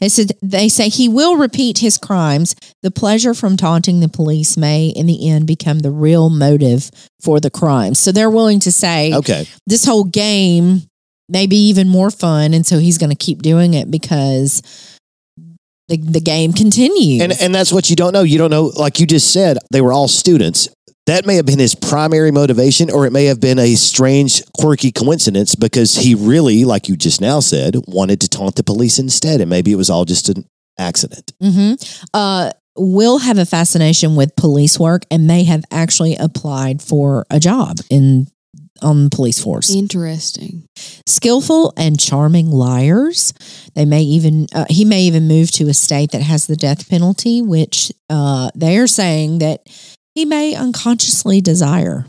It 0.00 0.10
said 0.10 0.32
they 0.40 0.68
say 0.68 0.88
he 0.88 1.08
will 1.08 1.36
repeat 1.36 1.78
his 1.78 1.98
crimes. 1.98 2.54
The 2.82 2.90
pleasure 2.92 3.34
from 3.34 3.56
taunting 3.56 3.98
the 4.00 4.08
police 4.08 4.56
may, 4.56 4.86
in 4.88 5.06
the 5.06 5.28
end, 5.28 5.46
become 5.46 5.80
the 5.80 5.90
real 5.90 6.30
motive 6.30 6.90
for 7.20 7.40
the 7.40 7.50
crime. 7.50 7.94
So 7.94 8.12
they're 8.12 8.30
willing 8.30 8.60
to 8.60 8.70
say 8.72 9.12
Okay. 9.12 9.46
this 9.66 9.84
whole 9.84 10.04
game 10.04 10.82
may 11.28 11.46
be 11.46 11.68
even 11.68 11.88
more 11.88 12.10
fun, 12.12 12.54
and 12.54 12.64
so 12.66 12.78
he's 12.78 12.98
going 12.98 13.10
to 13.10 13.16
keep 13.16 13.42
doing 13.42 13.74
it 13.74 13.90
because 13.90 14.62
the 15.88 15.96
the 15.96 16.20
game 16.20 16.52
continues. 16.52 17.22
And 17.22 17.32
and 17.40 17.52
that's 17.54 17.72
what 17.72 17.90
you 17.90 17.96
don't 17.96 18.12
know. 18.12 18.22
You 18.22 18.38
don't 18.38 18.50
know, 18.50 18.66
like 18.76 19.00
you 19.00 19.06
just 19.06 19.32
said, 19.32 19.58
they 19.72 19.80
were 19.80 19.92
all 19.92 20.06
students. 20.08 20.68
That 21.06 21.26
may 21.26 21.34
have 21.34 21.46
been 21.46 21.58
his 21.58 21.74
primary 21.74 22.30
motivation, 22.30 22.88
or 22.90 23.06
it 23.06 23.12
may 23.12 23.24
have 23.24 23.40
been 23.40 23.58
a 23.58 23.74
strange, 23.74 24.42
quirky 24.52 24.92
coincidence 24.92 25.56
because 25.56 25.96
he 25.96 26.14
really, 26.14 26.64
like 26.64 26.88
you 26.88 26.96
just 26.96 27.20
now 27.20 27.40
said, 27.40 27.76
wanted 27.88 28.20
to 28.20 28.28
taunt 28.28 28.54
the 28.54 28.62
police 28.62 29.00
instead. 29.00 29.40
And 29.40 29.50
maybe 29.50 29.72
it 29.72 29.76
was 29.76 29.90
all 29.90 30.04
just 30.04 30.28
an 30.28 30.44
accident. 30.78 31.32
Mm-hmm. 31.42 31.74
Uh, 32.14 32.50
will 32.76 33.18
have 33.18 33.38
a 33.38 33.44
fascination 33.44 34.14
with 34.16 34.36
police 34.36 34.78
work 34.78 35.02
and 35.10 35.26
may 35.26 35.44
have 35.44 35.64
actually 35.70 36.16
applied 36.16 36.80
for 36.80 37.26
a 37.30 37.40
job 37.40 37.78
in 37.90 38.28
on 38.80 39.04
the 39.04 39.10
police 39.10 39.40
force. 39.40 39.74
Interesting. 39.74 40.66
Skillful 41.06 41.72
and 41.76 42.00
charming 42.00 42.50
liars. 42.50 43.32
They 43.74 43.84
may 43.84 44.02
even 44.02 44.46
uh, 44.54 44.64
he 44.68 44.84
may 44.84 45.02
even 45.02 45.28
move 45.28 45.50
to 45.52 45.68
a 45.68 45.74
state 45.74 46.10
that 46.12 46.22
has 46.22 46.46
the 46.46 46.56
death 46.56 46.88
penalty, 46.88 47.42
which 47.42 47.92
uh, 48.10 48.50
they 48.54 48.78
are 48.78 48.86
saying 48.86 49.38
that 49.38 49.66
he 50.14 50.24
may 50.24 50.54
unconsciously 50.54 51.40
desire. 51.40 52.06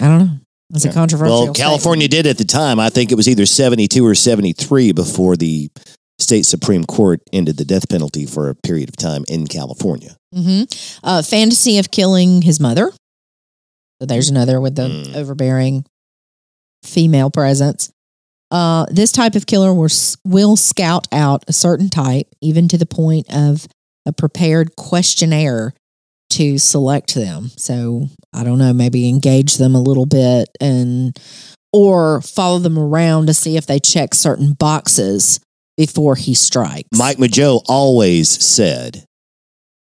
I 0.00 0.06
don't 0.08 0.18
know. 0.18 0.30
It's 0.74 0.84
a 0.84 0.92
controversial. 0.92 1.44
Well, 1.44 1.54
California 1.54 2.08
did 2.08 2.26
at 2.26 2.36
the 2.38 2.44
time. 2.44 2.78
I 2.78 2.90
think 2.90 3.10
it 3.10 3.14
was 3.14 3.26
either 3.28 3.46
72 3.46 4.04
or 4.04 4.14
73 4.14 4.92
before 4.92 5.34
the 5.36 5.70
state 6.18 6.44
Supreme 6.44 6.84
Court 6.84 7.20
ended 7.32 7.56
the 7.56 7.64
death 7.64 7.88
penalty 7.88 8.26
for 8.26 8.50
a 8.50 8.54
period 8.54 8.88
of 8.90 8.96
time 8.96 9.24
in 9.28 9.46
California. 9.46 10.16
hmm 10.34 10.62
Uh, 11.02 11.22
fantasy 11.22 11.78
of 11.78 11.90
killing 11.90 12.42
his 12.42 12.60
mother. 12.60 12.92
So 14.00 14.06
there's 14.06 14.28
another 14.28 14.60
with 14.60 14.74
the 14.76 14.88
Mm. 14.88 15.16
overbearing 15.16 15.84
female 16.84 17.30
presence. 17.30 17.90
Uh, 18.50 18.86
this 18.90 19.10
type 19.12 19.34
of 19.36 19.46
killer 19.46 19.72
will, 19.74 19.88
will 20.24 20.56
scout 20.56 21.06
out 21.12 21.44
a 21.48 21.52
certain 21.52 21.88
type, 21.88 22.26
even 22.42 22.68
to 22.68 22.78
the 22.78 22.86
point 22.86 23.26
of 23.34 23.66
a 24.06 24.12
prepared 24.12 24.76
questionnaire 24.76 25.72
to 26.30 26.58
select 26.58 27.14
them. 27.14 27.50
So 27.56 28.08
I 28.32 28.44
don't 28.44 28.58
know, 28.58 28.72
maybe 28.72 29.08
engage 29.08 29.56
them 29.56 29.74
a 29.74 29.80
little 29.82 30.06
bit 30.06 30.48
and 30.60 31.16
or 31.72 32.20
follow 32.22 32.58
them 32.58 32.78
around 32.78 33.26
to 33.26 33.34
see 33.34 33.56
if 33.56 33.66
they 33.66 33.78
check 33.78 34.14
certain 34.14 34.52
boxes 34.52 35.40
before 35.76 36.16
he 36.16 36.34
strikes. 36.34 36.88
Mike 36.96 37.18
Mageau 37.18 37.62
always 37.68 38.28
said 38.28 39.04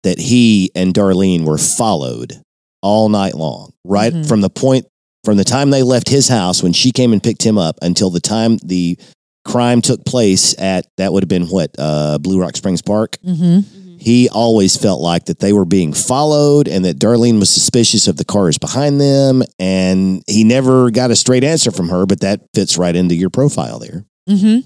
that 0.03 0.19
he 0.19 0.71
and 0.75 0.93
Darlene 0.95 1.45
were 1.45 1.59
followed 1.59 2.41
all 2.83 3.09
night 3.09 3.35
long, 3.35 3.73
right 3.85 4.13
Mhm. 4.13 4.27
from 4.27 4.41
the 4.41 4.51
point 4.51 4.87
from 5.25 5.39
the 5.39 5.45
time 5.45 5.71
they 5.71 5.83
left 5.83 6.09
his 6.11 6.29
house 6.29 6.63
when 6.63 6.75
she 6.75 6.91
came 6.93 7.13
and 7.15 7.23
picked 7.23 7.43
him 7.43 7.57
up 7.57 7.79
until 7.81 8.11
the 8.11 8.21
time 8.21 8.59
the 8.63 8.99
crime 9.47 9.81
took 9.81 10.05
place 10.05 10.55
at 10.59 10.87
that 10.99 11.13
would 11.15 11.23
have 11.23 11.29
been 11.29 11.47
what 11.47 11.71
uh, 11.79 12.19
Blue 12.19 12.39
Rock 12.39 12.57
Springs 12.57 12.83
Park. 12.83 13.17
hmm 13.25 13.61
He 14.05 14.29
always 14.29 14.77
felt 14.77 15.01
like 15.01 15.25
that 15.25 15.39
they 15.41 15.55
were 15.55 15.65
being 15.65 15.95
followed 15.95 16.69
and 16.69 16.85
that 16.85 16.99
Darlene 16.99 17.41
was 17.41 17.51
suspicious 17.51 18.07
of 18.07 18.19
the 18.19 18.25
cars 18.25 18.59
behind 18.59 19.01
them. 19.01 19.43
And 19.59 20.23
he 20.27 20.45
never 20.45 20.91
got 20.91 21.11
a 21.11 21.17
straight 21.17 21.43
answer 21.43 21.71
from 21.71 21.89
her, 21.89 22.05
but 22.05 22.21
that 22.21 22.43
fits 22.53 22.77
right 22.77 22.95
into 22.95 23.15
your 23.15 23.31
profile 23.31 23.79
there. 23.79 24.05
hmm 24.29 24.59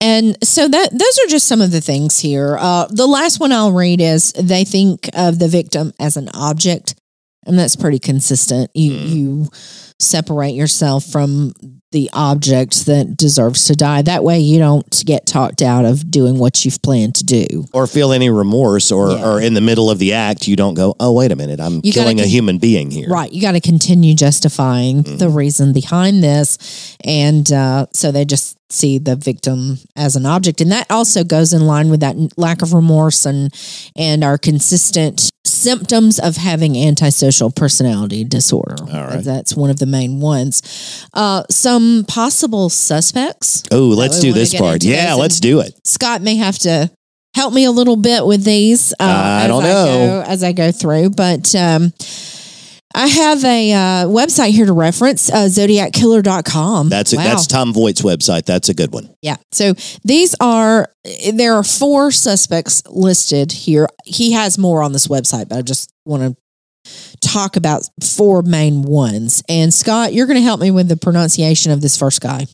And 0.00 0.36
so 0.44 0.68
that 0.68 0.90
those 0.92 1.18
are 1.24 1.28
just 1.28 1.46
some 1.46 1.62
of 1.62 1.70
the 1.70 1.80
things 1.80 2.18
here. 2.18 2.58
Uh, 2.60 2.86
the 2.90 3.06
last 3.06 3.40
one 3.40 3.50
I'll 3.50 3.72
read 3.72 4.02
is 4.02 4.32
they 4.32 4.64
think 4.64 5.08
of 5.14 5.38
the 5.38 5.48
victim 5.48 5.92
as 5.98 6.18
an 6.18 6.28
object, 6.34 6.94
and 7.46 7.58
that's 7.58 7.76
pretty 7.76 7.98
consistent. 7.98 8.70
You 8.74 8.92
Mm. 8.92 9.08
you 9.08 9.48
separate 9.98 10.54
yourself 10.54 11.04
from 11.04 11.54
the 11.96 12.10
object 12.12 12.84
that 12.84 13.16
deserves 13.16 13.64
to 13.64 13.74
die. 13.74 14.02
That 14.02 14.22
way, 14.22 14.38
you 14.38 14.58
don't 14.58 15.02
get 15.06 15.24
talked 15.24 15.62
out 15.62 15.86
of 15.86 16.10
doing 16.10 16.36
what 16.36 16.62
you've 16.62 16.82
planned 16.82 17.14
to 17.14 17.24
do. 17.24 17.64
Or 17.72 17.86
feel 17.86 18.12
any 18.12 18.28
remorse, 18.28 18.92
or, 18.92 19.12
Yeah. 19.12 19.26
or 19.26 19.40
in 19.40 19.54
the 19.54 19.62
middle 19.62 19.90
of 19.90 19.98
the 19.98 20.12
act, 20.12 20.46
you 20.46 20.56
don't 20.56 20.74
go, 20.74 20.94
oh, 21.00 21.12
wait 21.12 21.32
a 21.32 21.36
minute, 21.36 21.58
I'm 21.58 21.76
You 21.82 21.94
gotta 21.94 22.00
killing 22.04 22.20
a 22.20 22.26
human 22.26 22.58
being 22.58 22.90
here. 22.90 23.08
Right. 23.08 23.32
You 23.32 23.40
got 23.40 23.52
to 23.52 23.60
continue 23.62 24.12
justifying 24.14 25.04
the 25.04 25.30
reason 25.30 25.72
behind 25.72 26.22
this. 26.22 26.58
And 27.02 27.50
uh, 27.50 27.86
so 27.94 28.12
they 28.12 28.26
just 28.26 28.58
see 28.68 28.98
the 28.98 29.16
victim 29.16 29.78
as 29.96 30.16
an 30.16 30.26
object. 30.26 30.60
And 30.60 30.70
that 30.72 30.90
also 30.90 31.24
goes 31.24 31.54
in 31.54 31.66
line 31.66 31.88
with 31.88 32.00
that 32.00 32.16
lack 32.36 32.60
of 32.60 32.74
remorse 32.74 33.24
and, 33.24 33.54
and 33.96 34.22
our 34.22 34.36
consistent 34.36 35.30
symptoms 35.66 36.18
of 36.20 36.36
having 36.36 36.76
antisocial 36.76 37.50
personality 37.50 38.22
disorder. 38.22 38.76
All 38.80 39.06
right. 39.08 39.24
That's 39.24 39.56
one 39.56 39.70
of 39.70 39.78
the 39.78 39.86
main 39.86 40.20
ones. 40.20 40.62
Uh, 41.12 41.42
some 41.50 42.04
possible 42.06 42.68
suspects. 42.68 43.64
Oh, 43.72 43.88
let's 43.88 44.20
do 44.20 44.32
this 44.32 44.54
part. 44.54 44.84
Yeah, 44.84 45.10
those 45.10 45.20
let's 45.20 45.40
do 45.40 45.60
it. 45.60 45.74
Scott 45.84 46.22
may 46.22 46.36
have 46.36 46.58
to 46.60 46.90
help 47.34 47.52
me 47.52 47.64
a 47.64 47.70
little 47.70 47.96
bit 47.96 48.24
with 48.24 48.44
these. 48.44 48.92
Uh, 48.94 49.42
I 49.44 49.46
don't 49.46 49.64
I 49.64 49.66
know. 49.66 49.84
go, 49.84 50.24
as 50.30 50.42
I 50.42 50.52
go 50.52 50.70
through, 50.72 51.10
but 51.10 51.54
um, 51.54 51.92
I 52.96 53.08
have 53.08 53.44
a 53.44 53.72
uh, 53.72 53.78
website 54.06 54.52
here 54.52 54.64
to 54.64 54.72
reference, 54.72 55.30
uh, 55.30 55.48
zodiackiller.com. 55.48 56.88
That's 56.88 57.12
a, 57.12 57.16
Wow. 57.16 57.24
that's 57.24 57.46
Tom 57.46 57.74
Voigt's 57.74 58.00
website. 58.00 58.46
That's 58.46 58.70
a 58.70 58.74
good 58.74 58.90
one. 58.92 59.14
Yeah. 59.20 59.36
So 59.52 59.74
these 60.02 60.34
are 60.40 60.88
there 61.32 61.54
are 61.54 61.62
four 61.62 62.10
suspects 62.10 62.82
listed 62.88 63.52
here. 63.52 63.86
He 64.04 64.32
has 64.32 64.56
more 64.56 64.82
on 64.82 64.92
this 64.92 65.08
website, 65.08 65.50
but 65.50 65.58
I 65.58 65.62
just 65.62 65.92
want 66.06 66.22
to 66.84 67.20
talk 67.20 67.56
about 67.56 67.82
four 68.02 68.40
main 68.42 68.80
ones. 68.82 69.42
And 69.48 69.74
Scott, 69.74 70.14
you're 70.14 70.26
going 70.26 70.38
to 70.38 70.42
help 70.42 70.60
me 70.60 70.70
with 70.70 70.88
the 70.88 70.96
pronunciation 70.96 71.72
of 71.72 71.82
this 71.82 71.98
first 71.98 72.22
guy. 72.22 72.46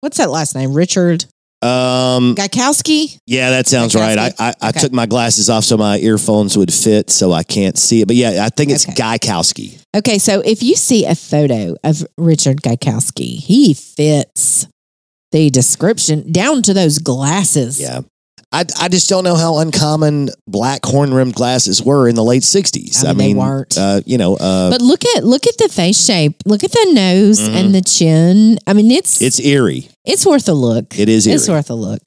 What's 0.00 0.18
that 0.18 0.30
last 0.30 0.54
name? 0.54 0.74
Richard 0.74 1.24
Um, 1.62 2.34
Gaikowski? 2.34 3.18
yeah, 3.26 3.50
that 3.50 3.66
sounds 3.66 3.94
right. 3.94 4.18
I, 4.18 4.32
I, 4.38 4.54
I 4.60 4.68
Okay. 4.70 4.80
took 4.80 4.92
my 4.92 5.06
glasses 5.06 5.48
off 5.50 5.64
so 5.64 5.76
my 5.76 5.98
earphones 5.98 6.56
would 6.56 6.72
fit, 6.72 7.10
so 7.10 7.32
I 7.32 7.42
can't 7.42 7.78
see 7.78 8.02
it. 8.02 8.06
But 8.06 8.16
yeah, 8.16 8.44
I 8.44 8.50
think 8.50 8.70
it's 8.70 8.86
Okay. 8.88 8.94
Gaikowski. 8.94 9.80
Okay, 9.96 10.18
so 10.18 10.40
if 10.40 10.62
you 10.62 10.74
see 10.76 11.06
a 11.06 11.14
photo 11.14 11.74
of 11.82 12.04
Richard 12.18 12.60
Gaikowski, 12.62 13.38
he 13.38 13.72
fits 13.74 14.66
the 15.32 15.48
description 15.50 16.30
down 16.30 16.62
to 16.62 16.74
those 16.74 16.98
glasses. 16.98 17.80
Yeah. 17.80 18.00
I, 18.52 18.64
I 18.80 18.88
just 18.88 19.08
don't 19.08 19.24
know 19.24 19.34
how 19.34 19.58
uncommon 19.58 20.30
black 20.46 20.84
horn 20.84 21.12
rimmed 21.12 21.34
glasses 21.34 21.82
were 21.82 22.08
in 22.08 22.14
the 22.14 22.22
late 22.22 22.42
60s. 22.42 23.04
I 23.04 23.08
mean, 23.08 23.18
they 23.18 23.34
weren't. 23.34 23.76
Uh, 23.76 24.00
you 24.06 24.18
know, 24.18 24.36
uh, 24.36 24.70
But 24.70 24.80
look 24.80 25.04
at 25.16 25.24
look 25.24 25.46
at 25.46 25.58
the 25.58 25.68
face 25.68 26.02
shape. 26.02 26.36
Look 26.46 26.62
at 26.64 26.70
the 26.70 26.90
nose 26.92 27.40
Mhm. 27.40 27.54
and 27.54 27.74
the 27.74 27.82
chin. 27.82 28.58
I 28.66 28.72
mean, 28.72 28.90
it's 28.92 29.20
it's 29.20 29.40
eerie. 29.40 29.88
it's 30.04 30.24
worth 30.24 30.48
a 30.48 30.54
look. 30.54 30.96
It 30.98 31.08
is 31.08 31.26
eerie. 31.26 31.34
It's 31.36 31.48
worth 31.48 31.70
a 31.70 31.74
look. 31.74 32.00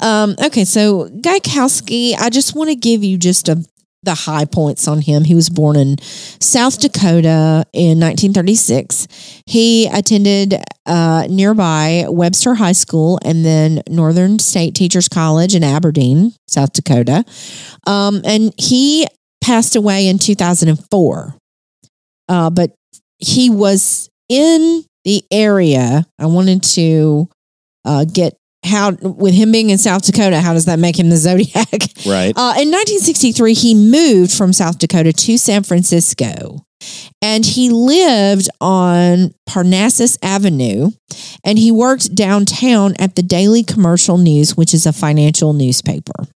Um, 0.00 0.34
okay, 0.42 0.64
so 0.64 1.08
Gaikowski, 1.20 2.14
I 2.18 2.30
just 2.30 2.54
want 2.56 2.70
to 2.70 2.74
give 2.76 3.04
you 3.04 3.18
just 3.18 3.48
a 3.48 3.62
the 4.02 4.14
high 4.14 4.44
points 4.44 4.88
on 4.88 5.00
him. 5.00 5.24
He 5.24 5.34
was 5.34 5.48
born 5.48 5.76
in 5.76 5.96
South 6.00 6.80
Dakota 6.80 7.64
in 7.72 8.00
1936. 8.00 9.06
He 9.46 9.86
attended 9.86 10.54
uh, 10.86 11.26
nearby 11.30 12.06
Webster 12.08 12.54
High 12.54 12.72
School 12.72 13.18
and 13.24 13.44
then 13.44 13.82
Northern 13.88 14.38
State 14.38 14.74
Teachers 14.74 15.08
College 15.08 15.54
in 15.54 15.62
Aberdeen, 15.62 16.32
South 16.48 16.72
Dakota. 16.72 17.24
Um, 17.86 18.22
and 18.24 18.52
he 18.58 19.06
passed 19.42 19.76
away 19.76 20.08
in 20.08 20.18
2004. 20.18 21.34
Uh, 22.28 22.50
but 22.50 22.70
he 23.18 23.50
was 23.50 24.08
in 24.28 24.84
the 25.04 25.22
area. 25.30 26.06
I 26.18 26.26
wanted 26.26 26.62
to 26.74 27.28
uh, 27.84 28.04
get 28.04 28.34
how, 28.64 28.92
with 28.92 29.34
him 29.34 29.50
being 29.52 29.70
in 29.70 29.78
South 29.78 30.02
Dakota, 30.02 30.40
how 30.40 30.52
does 30.52 30.66
that 30.66 30.78
make 30.78 30.98
him 30.98 31.10
the 31.10 31.16
Zodiac? 31.16 31.66
Right. 32.06 32.32
Uh, 32.36 32.54
in 32.58 32.70
1963, 32.70 33.54
he 33.54 33.74
moved 33.74 34.32
from 34.32 34.52
South 34.52 34.78
Dakota 34.78 35.12
to 35.12 35.38
San 35.38 35.62
Francisco 35.62 36.64
and 37.20 37.44
he 37.44 37.70
lived 37.70 38.48
on 38.60 39.32
Parnassus 39.46 40.18
Avenue 40.22 40.90
and 41.44 41.58
he 41.58 41.70
worked 41.70 42.14
downtown 42.14 42.94
at 42.98 43.14
the 43.14 43.22
Daily 43.22 43.62
Commercial 43.62 44.18
News, 44.18 44.56
which 44.56 44.74
is 44.74 44.86
a 44.86 44.92
financial 44.92 45.52
newspaper. 45.52 46.26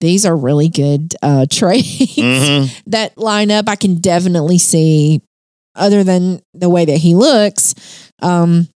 These 0.00 0.24
are 0.24 0.36
really 0.36 0.68
good 0.68 1.14
uh, 1.22 1.46
trades 1.50 1.84
Mhm. 2.16 2.82
that 2.86 3.18
line 3.18 3.50
up. 3.50 3.68
I 3.68 3.76
can 3.76 3.96
definitely 3.96 4.58
see, 4.58 5.20
other 5.74 6.04
than 6.04 6.40
the 6.54 6.68
way 6.70 6.84
that 6.84 6.98
he 6.98 7.14
looks, 7.14 7.74
um, 8.22 8.68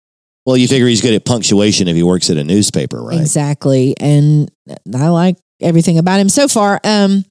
Well, 0.45 0.57
you 0.57 0.67
figure 0.67 0.87
he's 0.87 1.01
good 1.01 1.13
at 1.13 1.23
punctuation 1.23 1.87
if 1.87 1.95
he 1.95 2.03
works 2.03 2.29
at 2.29 2.37
a 2.37 2.43
newspaper, 2.43 3.01
right? 3.01 3.19
Exactly. 3.19 3.95
And 3.99 4.51
I 4.95 5.09
like 5.09 5.37
everything 5.61 5.97
about 5.97 6.19
him 6.19 6.29
so 6.29 6.47
far. 6.47 6.79
Um, 6.83 7.23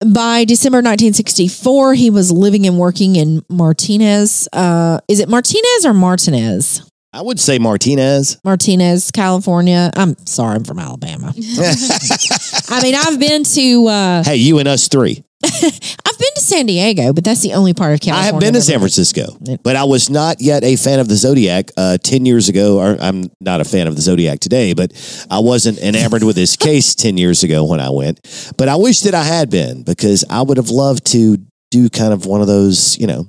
by 0.00 0.44
December 0.44 0.78
1964, 0.78 1.94
he 1.94 2.10
was 2.10 2.30
living 2.30 2.66
and 2.66 2.78
working 2.78 3.16
in 3.16 3.42
Martinez. 3.48 4.48
Uh, 4.52 5.00
is 5.08 5.18
it 5.18 5.28
Martinez 5.28 5.84
or 5.84 5.92
Martinez? 5.92 6.88
I 7.12 7.22
would 7.22 7.40
say 7.40 7.58
Martinez. 7.58 8.38
Martinez, 8.44 9.10
California. 9.10 9.90
I'm 9.96 10.16
sorry, 10.26 10.54
I'm 10.54 10.64
from 10.64 10.78
Alabama. 10.78 11.32
I 12.68 12.80
mean, 12.82 12.94
I've 12.94 13.18
been 13.18 13.42
to 13.42 13.86
uh, 13.88 14.24
hey, 14.24 14.36
you 14.36 14.58
and 14.58 14.68
us 14.68 14.86
three. 14.88 15.24
I've 15.44 16.18
been 16.18 16.34
to 16.34 16.40
San 16.40 16.66
Diego, 16.66 17.12
but 17.12 17.22
that's 17.22 17.42
the 17.42 17.52
only 17.54 17.72
part 17.72 17.94
of 17.94 18.00
California. 18.00 18.28
I 18.30 18.32
have 18.32 18.40
been 18.40 18.54
to 18.54 18.60
San 18.60 18.78
Francisco, 18.80 19.36
but 19.62 19.76
I 19.76 19.84
was 19.84 20.10
not 20.10 20.40
yet 20.40 20.64
a 20.64 20.74
fan 20.76 20.98
of 20.98 21.08
the 21.08 21.14
Zodiac. 21.14 21.70
Uh, 21.76 21.96
ten 21.98 22.26
years 22.26 22.48
ago, 22.48 22.78
or 22.80 22.96
I'm 23.00 23.30
not 23.40 23.60
a 23.60 23.64
fan 23.64 23.86
of 23.86 23.94
the 23.94 24.02
Zodiac 24.02 24.40
today, 24.40 24.72
but 24.74 24.92
I 25.30 25.38
wasn't 25.38 25.78
enamored 25.78 26.24
with 26.24 26.36
his 26.36 26.56
case 26.56 26.94
ten 26.96 27.16
years 27.18 27.44
ago 27.44 27.64
when 27.64 27.78
I 27.80 27.90
went. 27.90 28.20
But 28.58 28.68
I 28.68 28.76
wish 28.76 29.00
that 29.02 29.14
I 29.14 29.22
had 29.22 29.48
been 29.48 29.84
because 29.84 30.24
I 30.28 30.42
would 30.42 30.56
have 30.56 30.70
loved 30.70 31.06
to 31.12 31.38
do 31.70 31.88
kind 31.88 32.12
of 32.12 32.26
one 32.26 32.40
of 32.40 32.48
those. 32.48 32.98
You 32.98 33.06
know, 33.06 33.26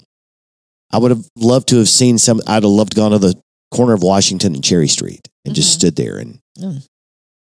I 0.92 0.98
would 0.98 1.12
have 1.12 1.26
loved 1.38 1.68
to 1.70 1.78
have 1.78 1.90
seen 1.90 2.18
some. 2.18 2.42
I'd 2.48 2.64
have 2.64 2.72
loved 2.72 2.94
to 2.94 2.96
gone 2.98 3.12
to 3.12 3.20
the 3.20 3.40
corner 3.72 3.94
of 3.94 4.02
Washington 4.02 4.56
and 4.56 4.64
Cherry 4.64 4.88
Street 4.88 5.28
and 5.46 5.54
just 5.54 5.70
Mhm. 5.70 5.80
stood 5.80 5.96
there 5.96 6.18
and. 6.18 6.40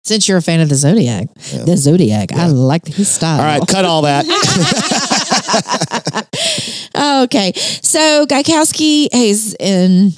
Since 0.06 0.28
you're 0.28 0.38
a 0.38 0.42
fan 0.42 0.60
of 0.60 0.68
the 0.70 0.76
Zodiac, 0.76 1.28
Yeah. 1.54 1.64
the 1.64 1.78
Zodiac, 1.78 2.34
I 2.34 2.48
like 2.48 2.86
his 2.88 3.10
style. 3.10 3.40
All 3.40 3.46
right, 3.46 3.66
cut 3.68 3.86
all 3.86 4.02
that. 4.02 4.26
okay. 7.24 7.54
So 7.82 8.26
Gaikowski 8.26 9.08
is 9.14 9.56
in 9.60 10.12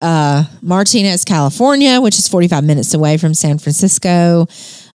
uh, 0.00 0.44
Martinez, 0.62 1.24
California, 1.24 2.00
which 2.00 2.18
is 2.18 2.28
45 2.28 2.62
minutes 2.64 2.94
away 2.94 3.16
from 3.16 3.34
San 3.34 3.58
Francisco. 3.58 4.46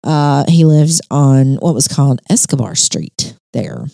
Uh, 0.04 0.44
he 0.48 0.64
lives 0.64 1.00
on 1.10 1.56
what 1.56 1.74
was 1.74 1.88
called 1.88 2.20
Escobar 2.30 2.74
Street 2.76 3.34
there. 3.52 3.86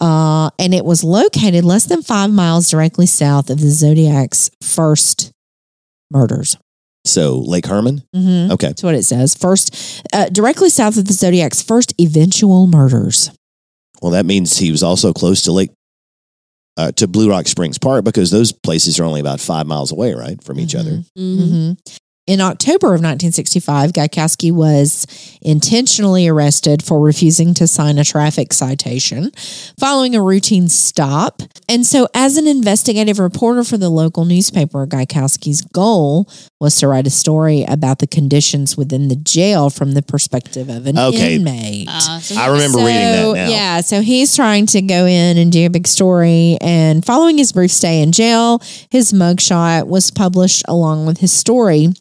Uh, 0.00 0.50
and 0.58 0.74
it 0.74 0.84
was 0.84 1.02
located 1.04 1.64
less 1.64 1.84
than 1.86 2.02
five 2.02 2.30
miles 2.30 2.70
directly 2.70 3.06
south 3.06 3.50
of 3.50 3.60
the 3.60 3.68
Zodiac's 3.70 4.50
first 4.62 5.30
murders. 6.10 6.56
So 7.08 7.38
Lake 7.38 7.66
Herman. 7.66 8.02
Mm-hmm. 8.14 8.52
Okay. 8.52 8.68
That's 8.68 8.82
what 8.82 8.94
it 8.94 9.04
says. 9.04 9.34
First, 9.34 10.02
uh, 10.12 10.28
directly 10.28 10.70
south 10.70 10.96
of 10.96 11.06
the 11.06 11.12
Zodiac's 11.12 11.62
first 11.62 11.94
eventual 12.00 12.66
murders. 12.66 13.30
Well, 14.00 14.12
that 14.12 14.26
means 14.26 14.58
he 14.58 14.70
was 14.70 14.82
also 14.82 15.12
close 15.12 15.42
to 15.42 15.52
Lake, 15.52 15.70
uh, 16.76 16.92
to 16.92 17.08
Blue 17.08 17.28
Rock 17.30 17.48
Springs 17.48 17.78
Park 17.78 18.04
because 18.04 18.30
those 18.30 18.52
places 18.52 19.00
are 19.00 19.04
only 19.04 19.20
about 19.20 19.40
five 19.40 19.66
miles 19.66 19.90
away, 19.90 20.14
right, 20.14 20.42
from 20.44 20.60
each 20.60 20.74
other. 20.74 21.02
Mhm. 21.18 21.76
In 22.28 22.42
October 22.42 22.88
of 22.88 23.00
1965, 23.00 23.92
Gaikowski 23.92 24.52
was 24.52 25.06
intentionally 25.40 26.28
arrested 26.28 26.82
for 26.84 27.00
refusing 27.00 27.54
to 27.54 27.66
sign 27.66 27.96
a 27.96 28.04
traffic 28.04 28.52
citation 28.52 29.30
following 29.80 30.14
a 30.14 30.22
routine 30.22 30.68
stop. 30.68 31.40
And 31.70 31.86
so, 31.86 32.06
as 32.12 32.36
an 32.36 32.46
investigative 32.46 33.18
reporter 33.18 33.64
for 33.64 33.78
the 33.78 33.88
local 33.88 34.26
newspaper, 34.26 34.86
Gaikowski's 34.86 35.62
goal 35.62 36.30
was 36.60 36.76
to 36.80 36.88
write 36.88 37.06
a 37.06 37.10
story 37.10 37.64
about 37.66 37.98
the 38.00 38.06
conditions 38.06 38.76
within 38.76 39.08
the 39.08 39.16
jail 39.16 39.70
from 39.70 39.92
the 39.92 40.02
perspective 40.02 40.68
of 40.68 40.86
an 40.86 40.98
Okay. 40.98 41.36
inmate. 41.36 41.88
Uh, 41.88 42.20
so 42.20 42.34
I 42.38 42.48
remember 42.48 42.76
reading 42.80 42.92
that 42.92 43.32
now. 43.36 43.48
Yeah, 43.48 43.80
so 43.80 44.02
he's 44.02 44.36
trying 44.36 44.66
to 44.66 44.82
go 44.82 45.06
in 45.06 45.38
and 45.38 45.50
do 45.50 45.64
a 45.64 45.70
big 45.70 45.86
story. 45.86 46.58
And 46.60 47.02
following 47.06 47.38
his 47.38 47.52
brief 47.52 47.70
stay 47.70 48.02
in 48.02 48.12
jail, 48.12 48.60
his 48.90 49.14
mugshot 49.14 49.86
was 49.86 50.10
published 50.10 50.64
along 50.68 51.06
with 51.06 51.20
his 51.20 51.32
story. 51.32 51.94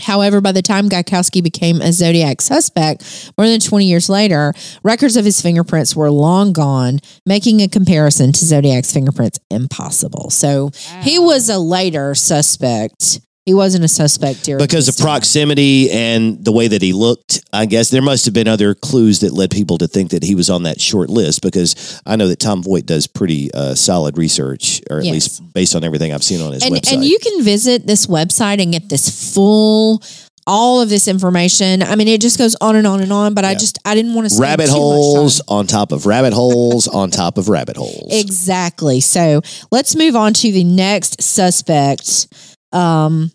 However, 0.00 0.40
by 0.40 0.52
the 0.52 0.62
time 0.62 0.88
Gaikowski 0.88 1.42
became 1.42 1.80
a 1.80 1.92
Zodiac 1.92 2.40
suspect, 2.40 3.32
more 3.38 3.46
than 3.46 3.60
20 3.60 3.84
years 3.84 4.08
later, 4.08 4.52
records 4.82 5.16
of 5.16 5.24
his 5.24 5.40
fingerprints 5.40 5.94
were 5.94 6.10
long 6.10 6.52
gone, 6.52 7.00
making 7.26 7.60
a 7.60 7.68
comparison 7.68 8.32
to 8.32 8.44
Zodiac's 8.44 8.92
fingerprints 8.92 9.38
impossible. 9.50 10.30
So 10.30 10.70
he 11.02 11.18
was 11.18 11.48
a 11.48 11.58
later 11.58 12.14
suspect. 12.14 13.20
He 13.46 13.54
wasn't 13.54 13.84
a 13.84 13.88
suspect 13.88 14.44
during 14.44 14.58
Because 14.62 14.86
of 14.88 14.96
proximity 14.98 15.90
and 15.90 16.44
the 16.44 16.52
way 16.52 16.68
that 16.68 16.82
he 16.82 16.92
looked, 16.92 17.40
I 17.52 17.66
guess 17.66 17.88
there 17.90 18.02
must 18.02 18.26
have 18.26 18.34
been 18.34 18.46
other 18.46 18.74
clues 18.74 19.20
that 19.20 19.32
led 19.32 19.50
people 19.50 19.78
to 19.78 19.88
think 19.88 20.10
that 20.10 20.22
he 20.22 20.34
was 20.34 20.50
on 20.50 20.64
that 20.64 20.80
short 20.80 21.08
list. 21.08 21.40
Because 21.42 22.00
I 22.06 22.16
know 22.16 22.28
that 22.28 22.38
Tom 22.38 22.62
Voigt 22.62 22.84
does 22.86 23.06
pretty 23.06 23.52
uh, 23.54 23.74
solid 23.74 24.18
research, 24.18 24.82
or 24.90 24.98
at 24.98 25.04
Yes. 25.06 25.12
least 25.14 25.52
based 25.54 25.74
on 25.74 25.84
everything 25.84 26.12
I've 26.12 26.22
seen 26.22 26.40
on 26.42 26.52
his 26.52 26.62
and, 26.62 26.74
website. 26.74 26.92
and 26.92 27.04
you 27.04 27.18
can 27.18 27.42
visit 27.42 27.86
this 27.86 28.06
website 28.06 28.62
and 28.62 28.72
get 28.72 28.88
this 28.88 29.34
full 29.34 30.02
all 30.46 30.80
of 30.80 30.88
this 30.88 31.06
information 31.06 31.82
i 31.82 31.94
mean 31.94 32.08
it 32.08 32.18
just 32.18 32.38
goes 32.38 32.56
on 32.62 32.74
and 32.74 32.86
on 32.86 33.00
and 33.02 33.12
on 33.12 33.34
but 33.34 33.44
i 33.44 33.52
just 33.52 33.78
i 33.84 33.94
didn't 33.94 34.14
want 34.14 34.24
to 34.24 34.30
spend 34.30 34.42
rabbit 34.48 34.64
too 34.66 34.72
much 34.72 34.78
holes 34.78 35.42
on 35.48 35.66
top 35.66 35.92
of 35.92 36.06
rabbit 36.06 36.32
holes 36.32 36.88
on 36.88 37.10
top 37.10 37.36
of 37.36 37.50
rabbit 37.50 37.76
holes. 37.76 38.08
exactly 38.10 39.00
so 39.00 39.42
let's 39.70 39.94
move 39.94 40.16
on 40.16 40.32
to 40.32 40.50
the 40.50 40.64
next 40.64 41.20
suspect 41.22 42.26
um 42.72 43.30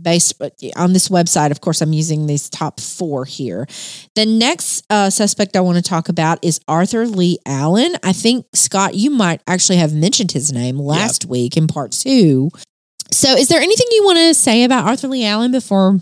based 0.00 0.34
on 0.76 0.92
this 0.92 1.08
website 1.08 1.50
of 1.50 1.62
course 1.62 1.80
i'm 1.80 1.92
using 1.94 2.26
these 2.26 2.50
top 2.50 2.80
four 2.80 3.24
here. 3.24 3.66
The 4.14 4.26
next 4.26 4.84
uh, 4.90 5.10
suspect 5.10 5.56
i 5.56 5.60
want 5.60 5.76
to 5.76 5.82
talk 5.82 6.08
about 6.08 6.38
is 6.44 6.60
arthur 6.68 7.06
lee 7.06 7.38
allen. 7.46 7.96
I 8.02 8.12
think 8.12 8.46
scott 8.54 8.94
you 8.94 9.10
might 9.10 9.40
actually 9.46 9.78
have 9.78 9.94
mentioned 9.94 10.32
his 10.32 10.52
name 10.52 10.78
last 10.78 11.24
week 11.24 11.56
in 11.56 11.66
part 11.66 11.92
two. 11.92 12.50
So 13.10 13.30
is 13.30 13.48
there 13.48 13.60
anything 13.60 13.86
you 13.92 14.04
want 14.04 14.18
to 14.18 14.34
say 14.34 14.64
about 14.64 14.86
arthur 14.86 15.08
lee 15.08 15.24
allen 15.24 15.50
before 15.50 15.98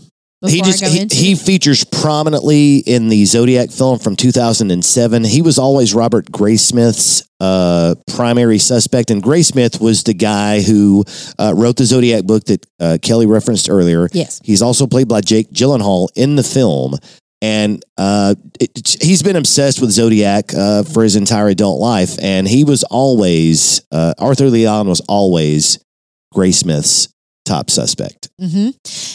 he 0.46 0.60
just 0.60 0.84
he, 0.84 1.06
he 1.10 1.34
features 1.34 1.84
prominently 1.84 2.78
in 2.78 3.08
the 3.08 3.24
Zodiac 3.24 3.70
film 3.70 3.98
from 3.98 4.14
2007. 4.16 5.24
He 5.24 5.42
was 5.42 5.58
always 5.58 5.94
Robert 5.94 6.26
Graysmith's 6.26 7.26
uh, 7.40 7.94
primary 8.14 8.58
suspect, 8.58 9.10
and 9.10 9.22
Graysmith 9.22 9.80
was 9.80 10.04
the 10.04 10.14
guy 10.14 10.60
who 10.60 11.04
uh, 11.38 11.54
wrote 11.56 11.76
the 11.76 11.84
Zodiac 11.84 12.24
book 12.24 12.44
that 12.44 12.66
uh, 12.78 12.98
Kelly 13.00 13.26
referenced 13.26 13.70
earlier. 13.70 14.08
yes 14.12 14.40
He's 14.44 14.62
also 14.62 14.86
played 14.86 15.08
by 15.08 15.20
Jake 15.20 15.50
Gyllenhaal 15.50 16.08
in 16.14 16.36
the 16.36 16.42
film. 16.42 16.94
And 17.42 17.84
uh, 17.98 18.36
it, 18.58 18.96
he's 19.02 19.22
been 19.22 19.36
obsessed 19.36 19.78
with 19.78 19.90
Zodiac 19.90 20.54
uh, 20.54 20.82
for 20.82 21.02
his 21.02 21.14
entire 21.14 21.48
adult 21.48 21.78
life. 21.78 22.16
And 22.22 22.48
he 22.48 22.64
was 22.64 22.84
always, 22.84 23.82
uh, 23.92 24.14
Arthur 24.18 24.48
Leon 24.48 24.88
was 24.88 25.00
always 25.00 25.78
Graysmith's 26.34 27.12
top 27.44 27.68
suspect. 27.68 28.23
Hmm 28.40 28.70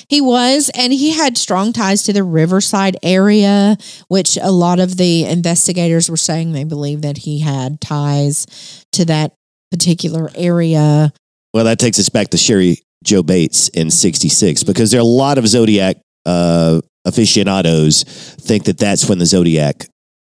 He 0.08 0.22
was, 0.22 0.72
and 0.74 0.94
he 0.94 1.12
had 1.12 1.38
strong 1.38 1.74
ties 1.74 2.04
to 2.04 2.14
the 2.14 2.24
Riverside 2.24 2.98
area, 3.04 3.78
which 4.08 4.38
a 4.42 4.52
lot 4.52 4.80
of 4.80 4.98
the 4.98 5.26
investigators 5.26 6.10
were 6.10 6.18
saying 6.18 6.52
they 6.54 6.64
believe 6.64 7.02
that 7.02 7.18
he 7.20 7.40
had 7.40 7.80
ties 7.82 8.46
to 8.94 9.06
that 9.06 9.34
particular 9.72 10.32
area. 10.36 11.12
Well, 11.54 11.66
that 11.66 11.80
takes 11.80 12.00
us 12.00 12.10
back 12.10 12.30
to 12.30 12.38
Cheri 12.38 12.78
Jo 13.04 13.22
Bates 13.24 13.68
in 13.70 13.92
66 13.92 14.64
because 14.64 14.92
there 14.92 15.00
are 15.00 15.02
a 15.02 15.06
lot 15.06 15.38
of 15.38 15.48
Zodiac 15.48 15.98
uh, 16.26 16.82
aficionados 17.06 18.04
think 18.04 18.66
that 18.66 18.78
that's 18.78 19.08
when 19.08 19.20
the 19.20 19.26
Zodiac, 19.26 19.86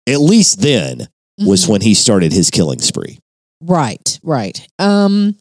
at 0.08 0.20
least 0.20 0.60
then, 0.60 1.08
was 1.38 1.64
Mhm. 1.64 1.68
when 1.68 1.80
he 1.80 1.94
started 1.94 2.32
his 2.32 2.50
killing 2.50 2.80
spree. 2.80 3.18
Right, 3.60 4.18
right. 4.22 4.64
Um, 4.78 5.36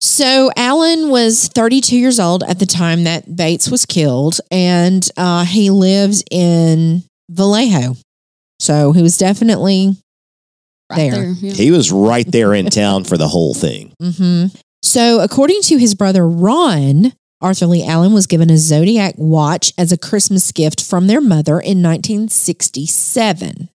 so 0.00 0.50
Allen 0.56 1.10
was 1.10 1.48
32 1.48 1.96
years 1.96 2.18
old 2.20 2.42
at 2.42 2.58
the 2.58 2.66
time 2.66 3.04
that 3.04 3.34
Bates 3.36 3.70
was 3.70 3.84
killed, 3.86 4.40
and 4.50 5.08
uh, 5.16 5.44
he 5.44 5.70
lives 5.70 6.24
in 6.30 7.02
Vallejo. 7.30 7.96
So 8.58 8.92
he 8.92 9.02
was 9.02 9.16
definitely 9.18 9.96
Right 10.90 10.96
there. 10.96 11.10
there. 11.12 11.32
yeah. 11.38 11.52
He 11.52 11.70
was 11.70 11.92
right 11.92 12.26
there 12.30 12.52
in 12.54 12.66
town 12.66 13.04
for 13.04 13.16
the 13.16 13.28
whole 13.28 13.54
thing. 13.54 13.92
hmm 14.02 14.46
So, 14.82 15.20
according 15.20 15.62
to 15.62 15.76
his 15.78 15.94
brother 15.94 16.26
Ron, 16.28 17.12
Arthur 17.40 17.66
Lee 17.66 17.84
Allen 17.86 18.12
was 18.12 18.26
given 18.26 18.50
a 18.50 18.56
Zodiac 18.58 19.14
watch 19.16 19.72
as 19.78 19.92
a 19.92 19.96
Christmas 19.98 20.50
gift 20.52 20.82
from 20.84 21.06
their 21.06 21.20
mother 21.20 21.60
in 21.60 21.80
1967. 21.82 23.68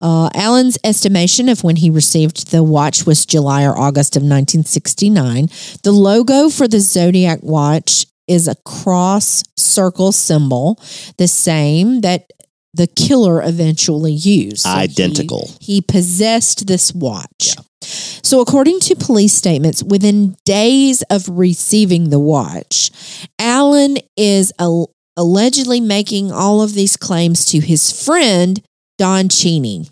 Uh, 0.00 0.28
Allen's 0.34 0.78
estimation 0.84 1.48
of 1.48 1.64
when 1.64 1.76
he 1.76 1.88
received 1.88 2.50
the 2.50 2.62
watch 2.62 3.06
was 3.06 3.24
July 3.24 3.64
or 3.64 3.78
August 3.78 4.16
of 4.16 4.22
1969. 4.22 5.48
The 5.82 5.92
logo 5.92 6.50
for 6.50 6.68
the 6.68 6.80
Zodiac 6.80 7.38
watch 7.42 8.06
is 8.28 8.48
a 8.48 8.56
cross 8.56 9.42
circle 9.56 10.12
symbol, 10.12 10.80
the 11.16 11.28
same 11.28 12.00
that 12.02 12.30
the 12.74 12.86
killer 12.86 13.42
eventually 13.42 14.12
used. 14.12 14.60
So 14.60 14.70
Identical. 14.70 15.50
he 15.60 15.80
possessed 15.80 16.66
this 16.66 16.92
watch. 16.92 17.56
So, 17.80 18.40
according 18.40 18.80
to 18.80 18.96
police 18.96 19.32
statements, 19.32 19.82
within 19.82 20.36
days 20.44 21.02
of 21.02 21.28
receiving 21.28 22.10
the 22.10 22.18
watch, 22.18 22.90
Allen 23.38 23.98
is 24.16 24.52
al- 24.58 24.90
allegedly 25.16 25.80
making 25.80 26.32
all 26.32 26.60
of 26.60 26.74
these 26.74 26.96
claims 26.96 27.44
to 27.46 27.60
his 27.60 28.04
friend, 28.04 28.60
Don 28.98 29.28
Cheney. 29.28 29.88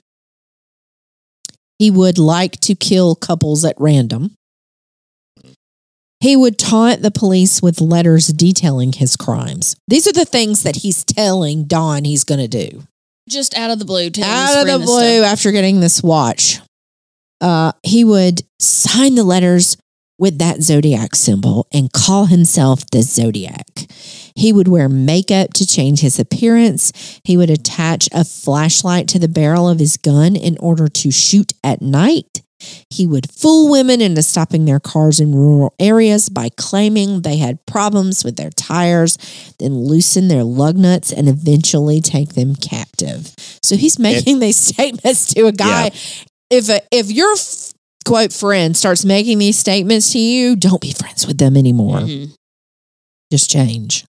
He 1.79 1.91
would 1.91 2.19
like 2.19 2.59
to 2.61 2.75
kill 2.75 3.15
couples 3.15 3.65
at 3.65 3.75
random. 3.79 4.33
He 6.21 6.37
would 6.37 6.59
taunt 6.59 7.03
the 7.03 7.11
police 7.11 7.61
with 7.61 7.81
letters 7.83 8.29
detailing 8.29 8.93
his 8.95 9.15
crimes. 9.17 9.77
These 9.89 10.07
are 10.07 10.13
the 10.13 10.25
things 10.25 10.63
that 10.63 10.77
he's 10.77 11.05
telling 11.05 11.65
Don 11.65 12.05
he's 12.05 12.25
going 12.25 12.41
to 12.41 12.49
do 12.49 12.85
Just 13.29 13.55
out 13.59 13.71
of 13.71 13.79
the 13.79 13.85
blue. 13.85 14.09
out 14.23 14.61
of 14.61 14.67
the 14.67 14.79
blue 14.85 15.19
stuff. 15.19 15.33
after 15.33 15.53
getting 15.53 15.81
this 15.81 16.03
watch. 16.03 16.61
Uh, 17.43 17.73
he 17.83 18.05
would 18.05 18.43
sign 18.59 19.17
the 19.17 19.25
letters 19.25 19.77
with 20.19 20.39
that 20.39 20.63
zodiac 20.63 21.15
symbol 21.15 21.67
and 21.73 21.93
call 21.93 22.27
himself 22.27 22.89
the 22.91 23.03
zodiac. 23.03 23.67
He 24.37 24.53
would 24.53 24.69
wear 24.69 24.89
makeup 24.89 25.53
to 25.55 25.67
change 25.67 26.01
his 26.01 26.19
appearance. 26.19 27.21
He 27.25 27.37
would 27.37 27.51
attach 27.51 28.09
a 28.13 28.25
flashlight 28.25 29.09
to 29.09 29.19
the 29.19 29.29
barrel 29.29 29.69
of 29.69 29.79
his 29.79 29.97
gun 29.97 30.37
in 30.37 30.57
order 30.59 30.89
to 30.89 31.11
shoot 31.11 31.53
at 31.63 31.83
night. 31.83 32.43
He 32.91 33.07
would 33.07 33.31
fool 33.31 33.71
women 33.71 34.01
into 34.01 34.23
stopping 34.23 34.65
their 34.65 34.81
cars 34.81 35.21
in 35.21 35.35
rural 35.35 35.75
areas 35.79 36.29
by 36.29 36.49
claiming 36.57 37.23
they 37.23 37.37
had 37.37 37.65
problems 37.67 38.25
with 38.25 38.37
their 38.37 38.51
tires, 38.51 39.19
then 39.59 39.75
loosen 39.75 40.29
their 40.29 40.45
lug 40.45 40.77
nuts 40.77 41.13
and 41.13 41.29
eventually 41.29 42.01
take 42.01 42.31
them 42.35 42.55
captive. 42.55 43.35
So 43.63 43.77
he's 43.77 43.99
making 43.99 44.39
these 44.39 44.57
statements 44.73 45.35
to 45.35 45.47
a 45.47 45.53
guy. 45.53 45.91
If 46.51 46.69
a, 46.69 46.81
if 46.91 47.11
your 47.11 47.33
f- 47.33 47.74
quote 48.05 48.33
friend 48.33 48.77
starts 48.77 49.05
making 49.05 49.39
these 49.39 49.59
statements 49.59 50.13
to 50.13 50.19
you, 50.19 50.57
don't 50.57 50.81
be 50.81 50.93
friends 50.93 51.27
with 51.27 51.39
them 51.39 51.57
anymore. 51.57 52.01
Mhm. 52.01 52.33
Just 53.33 53.51
change. 53.51 54.05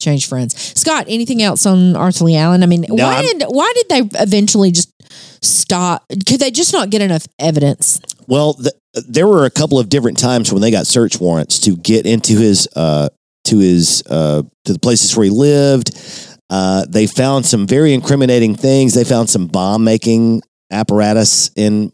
Change 0.00 0.26
friends. 0.26 0.54
Scott, 0.78 1.06
anything 1.08 1.42
else 1.42 1.64
on 1.66 1.94
Arthur 1.96 2.24
Lee 2.24 2.36
Allen? 2.36 2.62
I 2.62 2.66
mean, 2.66 2.84
No, 2.88 3.04
why 3.06 3.16
I'm- 3.16 3.24
did 3.38 3.42
why 3.48 3.72
did 3.76 3.86
they 4.10 4.18
eventually 4.20 4.70
just 4.72 4.90
stop? 5.42 6.04
Could 6.26 6.40
they 6.40 6.50
just 6.50 6.72
not 6.72 6.90
get 6.90 7.00
enough 7.00 7.26
evidence? 7.38 8.00
Well, 8.26 8.54
th- 8.54 8.74
there 9.08 9.26
were 9.26 9.44
a 9.44 9.50
couple 9.50 9.78
of 9.78 9.88
different 9.88 10.18
times 10.18 10.52
when 10.52 10.62
they 10.62 10.70
got 10.70 10.86
search 10.86 11.20
warrants 11.20 11.58
to 11.60 11.76
get 11.76 12.06
into 12.06 12.36
his 12.38 12.66
uh, 12.74 13.08
to 13.44 13.58
his 13.58 14.02
uh, 14.08 14.42
to 14.64 14.72
the 14.72 14.78
places 14.78 15.16
where 15.16 15.24
he 15.24 15.30
lived. 15.30 15.90
Uh, 16.50 16.84
they 16.88 17.06
found 17.06 17.46
some 17.46 17.66
very 17.66 17.94
incriminating 17.94 18.54
things. 18.54 18.94
They 18.94 19.04
found 19.04 19.30
some 19.30 19.46
bomb 19.46 19.84
making 19.84 20.42
apparatus 20.70 21.50
in 21.56 21.92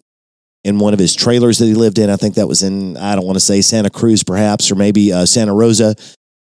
in 0.64 0.78
one 0.78 0.92
of 0.92 0.98
his 0.98 1.14
trailers 1.14 1.58
that 1.58 1.66
he 1.66 1.74
lived 1.74 1.98
in. 1.98 2.10
I 2.10 2.16
think 2.16 2.34
that 2.34 2.48
was 2.48 2.62
in 2.62 2.96
I 2.96 3.14
don't 3.14 3.26
want 3.26 3.36
to 3.36 3.40
say 3.40 3.60
Santa 3.60 3.90
Cruz, 3.90 4.22
perhaps, 4.22 4.70
or 4.70 4.74
maybe 4.74 5.12
uh, 5.12 5.26
Santa 5.26 5.54
Rosa. 5.54 5.94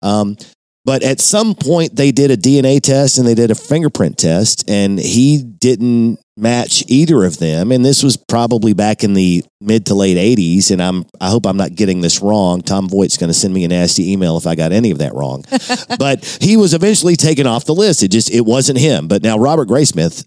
Um, 0.01 0.38
but 0.86 1.01
at 1.01 1.22
some 1.22 1.56
point, 1.56 1.95
they 1.95 2.12
did 2.12 2.30
a 2.30 2.36
DNA 2.36 2.82
test 2.82 3.18
and 3.18 3.26
they 3.26 3.36
did 3.36 3.51
a 3.51 3.56
fingerprint 3.56 4.18
test, 4.18 4.70
and 4.70 4.99
he 4.99 5.41
didn't 5.41 6.20
match 6.36 6.84
either 6.88 7.24
of 7.24 7.38
them. 7.38 7.72
And 7.72 7.86
this 7.86 8.04
was 8.04 8.18
probably 8.18 8.74
back 8.74 9.04
in 9.04 9.14
the 9.14 9.45
mid 9.62 9.86
to 9.86 9.95
late 9.95 10.18
'80s. 10.18 10.72
And 10.72 10.82
I'm 10.82 11.06
I 11.22 11.30
hope 11.30 11.45
I'm 11.45 11.56
not 11.56 11.76
getting 11.76 12.01
this 12.01 12.22
wrong. 12.22 12.62
Tom 12.62 12.89
Voigt's 12.89 13.16
going 13.16 13.30
to 13.30 13.34
send 13.34 13.54
me 13.54 13.64
a 13.64 13.70
nasty 13.70 14.12
email 14.12 14.36
if 14.36 14.45
I 14.45 14.56
got 14.56 14.74
any 14.74 14.91
of 14.91 14.97
that 14.97 15.14
wrong. 15.14 15.45
but 15.97 16.26
he 16.41 16.58
was 16.58 16.74
eventually 16.74 17.16
taken 17.16 17.47
off 17.47 17.64
the 17.64 17.76
list. 17.76 18.04
It 18.04 18.10
just 18.10 18.30
it 18.30 18.41
wasn't 18.41 18.80
him. 18.80 19.08
But 19.08 19.24
now 19.24 19.38
Robert 19.38 19.70
Graysmith, 19.70 20.26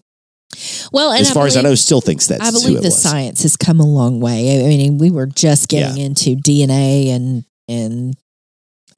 Well, 0.92 1.12
and 1.12 1.20
as 1.20 1.32
far 1.32 1.46
as 1.46 1.56
I 1.56 1.62
know, 1.62 1.74
still 1.74 2.00
thinks 2.00 2.26
that's 2.28 2.42
I 2.42 2.50
believe 2.50 2.80
the 2.82 2.88
was. 2.88 3.02
science 3.02 3.42
has 3.42 3.56
come 3.56 3.80
a 3.80 3.86
long 3.86 4.20
way. 4.20 4.64
I 4.64 4.68
mean, 4.68 4.98
we 4.98 5.10
were 5.10 5.26
just 5.26 5.68
getting 5.68 5.98
into 6.02 6.36
DNA 6.36 7.08
and 7.08 7.44
and 7.68 8.14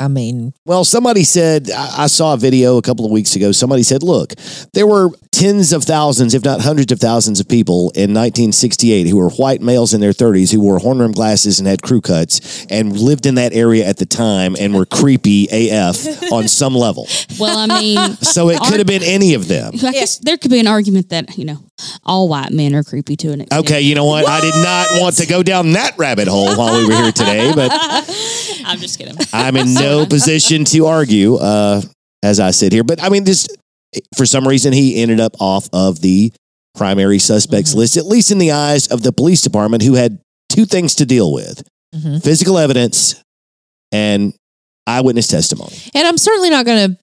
I 0.01 0.09
mean, 0.09 0.53
Well, 0.65 0.85
somebody 0.85 1.25
said, 1.25 1.71
I 1.71 2.05
I 2.05 2.07
saw 2.07 2.35
a 2.35 2.37
video 2.37 2.77
a 2.77 2.83
couple 2.83 3.05
of 3.05 3.11
weeks 3.11 3.35
ago. 3.37 3.51
Somebody 3.53 3.83
said, 3.83 4.03
look, 4.03 4.33
there 4.73 4.87
were 4.87 5.11
tens 5.33 5.73
of 5.73 5.85
thousands, 5.85 6.35
if 6.35 6.45
not 6.45 6.61
hundreds 6.61 6.93
of 6.93 7.01
thousands 7.01 7.41
of 7.41 7.49
people 7.49 7.91
in 7.95 8.15
1968 8.15 9.07
who 9.09 9.17
were 9.17 9.31
white 9.31 9.61
males 9.61 9.95
in 9.95 10.01
their 10.01 10.13
30s 10.13 10.53
who 10.53 10.61
wore 10.61 10.79
horn 10.79 10.99
rimmed 11.01 11.15
glasses 11.17 11.59
and 11.59 11.69
had 11.69 11.83
crew 11.83 12.01
cuts 12.01 12.65
and 12.71 12.99
lived 12.99 13.27
in 13.27 13.35
that 13.37 13.53
area 13.53 13.85
at 13.87 13.97
the 13.99 14.07
time 14.07 14.57
and 14.59 14.75
were 14.75 14.87
creepy 14.87 15.49
AF 15.51 16.07
on 16.33 16.49
some 16.49 16.75
level. 16.75 17.07
Well, 17.39 17.59
I 17.59 17.67
mean, 17.81 17.99
So 18.23 18.51
it 18.51 18.61
could 18.61 18.79
have 18.79 18.87
been 18.87 19.03
any 19.03 19.35
of 19.35 19.49
them. 19.49 19.75
I 19.83 19.93
guess 19.93 20.19
there 20.19 20.37
could 20.39 20.51
be 20.51 20.61
an 20.61 20.67
argument 20.67 21.09
that 21.11 21.37
you 21.37 21.45
know 21.45 21.59
all 22.05 22.29
white 22.29 22.51
men 22.53 22.75
are 22.75 22.83
creepy 22.83 23.17
to 23.17 23.33
an 23.33 23.41
extent. 23.43 23.65
Okay, 23.65 23.81
you 23.81 23.95
know 23.95 24.05
what? 24.05 24.27
I 24.27 24.41
did 24.41 24.55
not 24.55 24.87
want 25.01 25.17
to 25.19 25.27
go 25.27 25.43
down 25.43 25.73
that 25.73 25.97
rabbit 25.99 26.29
hole 26.29 26.57
while 26.57 26.77
we 26.79 26.87
were 26.87 26.95
here 27.03 27.13
today, 27.13 27.53
but 27.55 27.71
I'm 28.65 28.79
just 28.79 28.99
kidding. 28.99 29.17
I'm 29.33 29.57
in 29.57 29.75
no 29.75 30.07
position 30.11 30.65
to 30.67 30.87
argue 30.87 31.37
uh, 31.37 31.83
as 32.23 32.41
I 32.41 32.51
sit 32.51 32.73
here. 32.73 32.85
But 32.85 33.03
I 33.03 33.09
mean, 33.09 33.25
this 33.25 33.49
for 34.17 34.27
some 34.27 34.47
reason 34.47 34.73
he 34.73 35.01
ended 35.01 35.21
up 35.21 35.37
off 35.41 35.69
of 35.73 36.01
the 36.01 36.33
primary 36.75 37.19
suspects 37.19 37.73
Mhm. 37.73 37.77
list, 37.77 37.97
at 37.97 38.07
least 38.07 38.31
in 38.31 38.39
the 38.39 38.53
eyes 38.53 38.87
of 38.89 39.03
the 39.03 39.13
police 39.13 39.43
department, 39.43 39.83
who 39.83 39.95
had 39.95 40.19
two 40.49 40.65
things 40.67 40.95
to 40.97 41.07
deal 41.07 41.33
with: 41.33 41.63
mhm. 41.95 42.23
physical 42.23 42.59
evidence 42.59 43.17
and 43.93 44.35
eyewitness 44.87 45.27
testimony. 45.29 45.77
and 45.95 46.07
I'm 46.07 46.19
certainly 46.19 46.51
not 46.51 46.65
going 46.67 46.91
to 46.93 46.99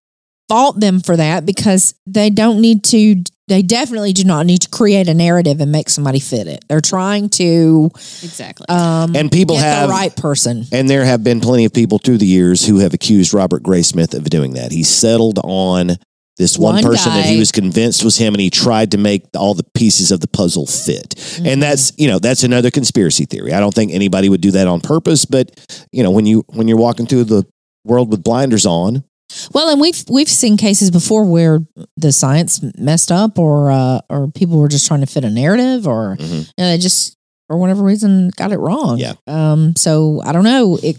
fault 0.50 0.80
them 0.80 1.00
for 1.00 1.18
that 1.18 1.46
because 1.46 1.96
they 2.06 2.30
don't 2.30 2.62
need 2.62 2.84
to. 2.86 3.24
They 3.48 3.62
definitely 3.62 4.12
do 4.12 4.24
not 4.24 4.48
need 4.48 4.62
to 4.62 4.70
create 4.70 5.08
a 5.08 5.14
narrative 5.14 5.62
and 5.62 5.72
make 5.72 5.90
somebody 5.90 6.20
fit 6.20 6.48
it. 6.48 6.66
They're 6.68 6.82
trying 6.82 7.30
to 7.30 7.92
Exactly. 8.24 8.66
um, 8.70 9.16
And 9.16 9.32
people 9.32 9.56
get 9.56 9.64
have 9.64 9.88
the 9.88 9.94
right 9.94 10.16
person. 10.16 10.66
And 10.72 10.90
there 10.90 11.06
have 11.06 11.24
been 11.24 11.42
plenty 11.42 11.66
of 11.66 11.74
people 11.74 12.00
through 12.00 12.18
the 12.18 12.26
years 12.26 12.66
who 12.66 12.80
have 12.80 12.94
accused 12.96 13.34
Robert 13.34 13.62
Graysmith 13.62 14.16
of 14.16 14.24
doing 14.32 14.54
that. 14.54 14.72
He 14.72 14.84
settled 14.84 15.40
on 15.44 15.98
this 16.38 16.58
one, 16.58 16.76
One 16.76 16.84
person 16.84 17.14
that 17.14 17.26
he 17.26 17.40
was 17.40 17.52
convinced 17.54 18.04
was 18.04 18.18
him, 18.18 18.34
and 18.34 18.42
he 18.42 18.50
tried 18.50 18.92
to 18.92 18.98
make 18.98 19.24
all 19.38 19.54
the 19.54 19.64
pieces 19.74 20.12
of 20.12 20.20
the 20.20 20.28
puzzle 20.28 20.66
fit. 20.66 21.12
Mm-hmm. 21.16 21.46
And 21.46 21.64
that's 21.64 21.94
you 21.98 22.10
know 22.10 22.20
that's 22.20 22.44
another 22.44 22.72
conspiracy 22.72 23.24
theory. 23.24 23.54
I 23.54 23.62
don't 23.62 23.74
think 23.74 23.94
anybody 23.94 24.28
would 24.28 24.42
do 24.42 24.52
that 24.52 24.68
on 24.68 24.82
purpose, 24.82 25.24
but 25.24 25.50
you 25.94 26.04
know 26.04 26.12
when 26.12 26.26
you 26.26 26.44
when 26.48 26.68
you're 26.68 26.78
walking 26.78 27.06
through 27.06 27.26
the 27.26 27.46
world 27.86 28.12
with 28.12 28.22
blinders 28.22 28.66
on, 28.66 29.06
Well, 29.54 29.70
and 29.70 29.82
we've 29.82 30.04
we've 30.10 30.30
seen 30.30 30.56
cases 30.58 30.92
before 30.92 31.26
where 31.26 31.60
the 31.98 32.12
science 32.12 32.62
messed 32.78 33.12
up, 33.12 33.38
or 33.40 33.72
uh, 33.72 34.00
or 34.10 34.28
people 34.30 34.60
were 34.60 34.68
just 34.68 34.88
trying 34.88 35.02
to 35.02 35.08
fit 35.08 35.24
a 35.26 35.30
narrative, 35.30 35.88
or 35.88 36.16
Mhm. 36.18 36.32
you 36.40 36.46
know, 36.58 36.70
they 36.70 36.78
just 36.78 37.16
for 37.48 37.58
whatever 37.58 37.84
reason 37.84 38.32
got 38.38 38.52
it 38.52 38.58
wrong. 38.60 38.98
Yeah. 38.98 39.14
Um. 39.28 39.76
So 39.76 40.22
I 40.24 40.32
don't 40.32 40.44
know. 40.44 40.78
It. 40.82 40.98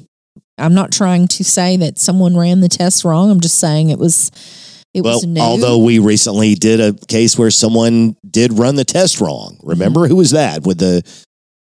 I'm 0.58 0.74
not 0.74 0.90
trying 0.90 1.28
to 1.28 1.44
say 1.44 1.76
that 1.76 1.98
someone 1.98 2.36
ran 2.36 2.60
the 2.60 2.68
test 2.68 3.04
wrong. 3.04 3.30
I'm 3.30 3.40
just 3.40 3.56
saying 3.58 3.90
it 3.90 3.98
was. 3.98 4.30
It 4.94 5.02
well, 5.04 5.16
was 5.16 5.26
new. 5.26 5.40
although 5.40 5.76
we 5.78 5.98
recently 5.98 6.54
did 6.54 6.80
a 6.80 6.94
case 7.06 7.36
where 7.38 7.50
someone 7.50 8.16
did 8.28 8.54
run 8.58 8.76
the 8.76 8.84
test 8.84 9.20
wrong. 9.20 9.58
Remember 9.62 10.08
who 10.08 10.16
was 10.16 10.30
that 10.30 10.62
with 10.66 10.78
the 10.78 11.02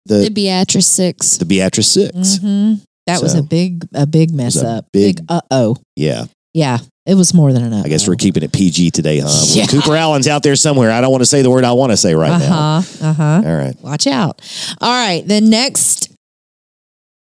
the 0.05 0.15
the 0.25 0.29
Beatrice 0.29 0.85
Six. 0.85 1.37
the 1.37 1.45
Beatrice 1.45 1.87
6 1.87 2.13
Mhm. 2.39 2.81
that 3.07 3.23
was 3.23 3.33
a 3.33 3.41
big 3.41 3.87
a 3.95 4.05
big 4.05 4.31
mess 4.33 4.55
a 4.57 4.67
up. 4.67 4.85
big- 4.93 5.15
Big, 5.17 5.25
uh 5.29 5.41
oh. 5.49 5.77
Yeah, 5.95 6.25
Yeah. 6.53 6.77
It 7.05 7.15
was 7.15 7.33
more 7.33 7.51
than 7.51 7.63
enough. 7.63 7.85
I 7.85 7.89
guess 7.89 8.07
we're 8.07 8.15
keeping 8.15 8.43
it 8.43 8.53
PG 8.53 8.91
today, 8.91 9.19
huh? 9.19 9.45
Yeah. 9.49 9.65
Cooper 9.65 9.95
Allen's 9.95 10.27
out 10.27 10.41
there 10.41 10.55
somewhere. 10.55 10.89
I 10.91 11.01
don't 11.01 11.11
want 11.11 11.21
to 11.21 11.25
say 11.25 11.41
the 11.41 11.49
word 11.49 11.65
I 11.65 11.73
want 11.73 11.91
to 11.91 11.97
say 11.97 12.15
right 12.15 12.31
uh 12.31 12.37
now. 12.37 12.81
huh. 12.81 13.05
Uh 13.07 13.13
huh. 13.13 13.41
All 13.45 13.55
right. 13.57 13.75
Watch 13.81 14.07
out. 14.07 14.41
All 14.79 14.89
right. 15.05 15.27
The 15.27 15.41
next 15.41 16.15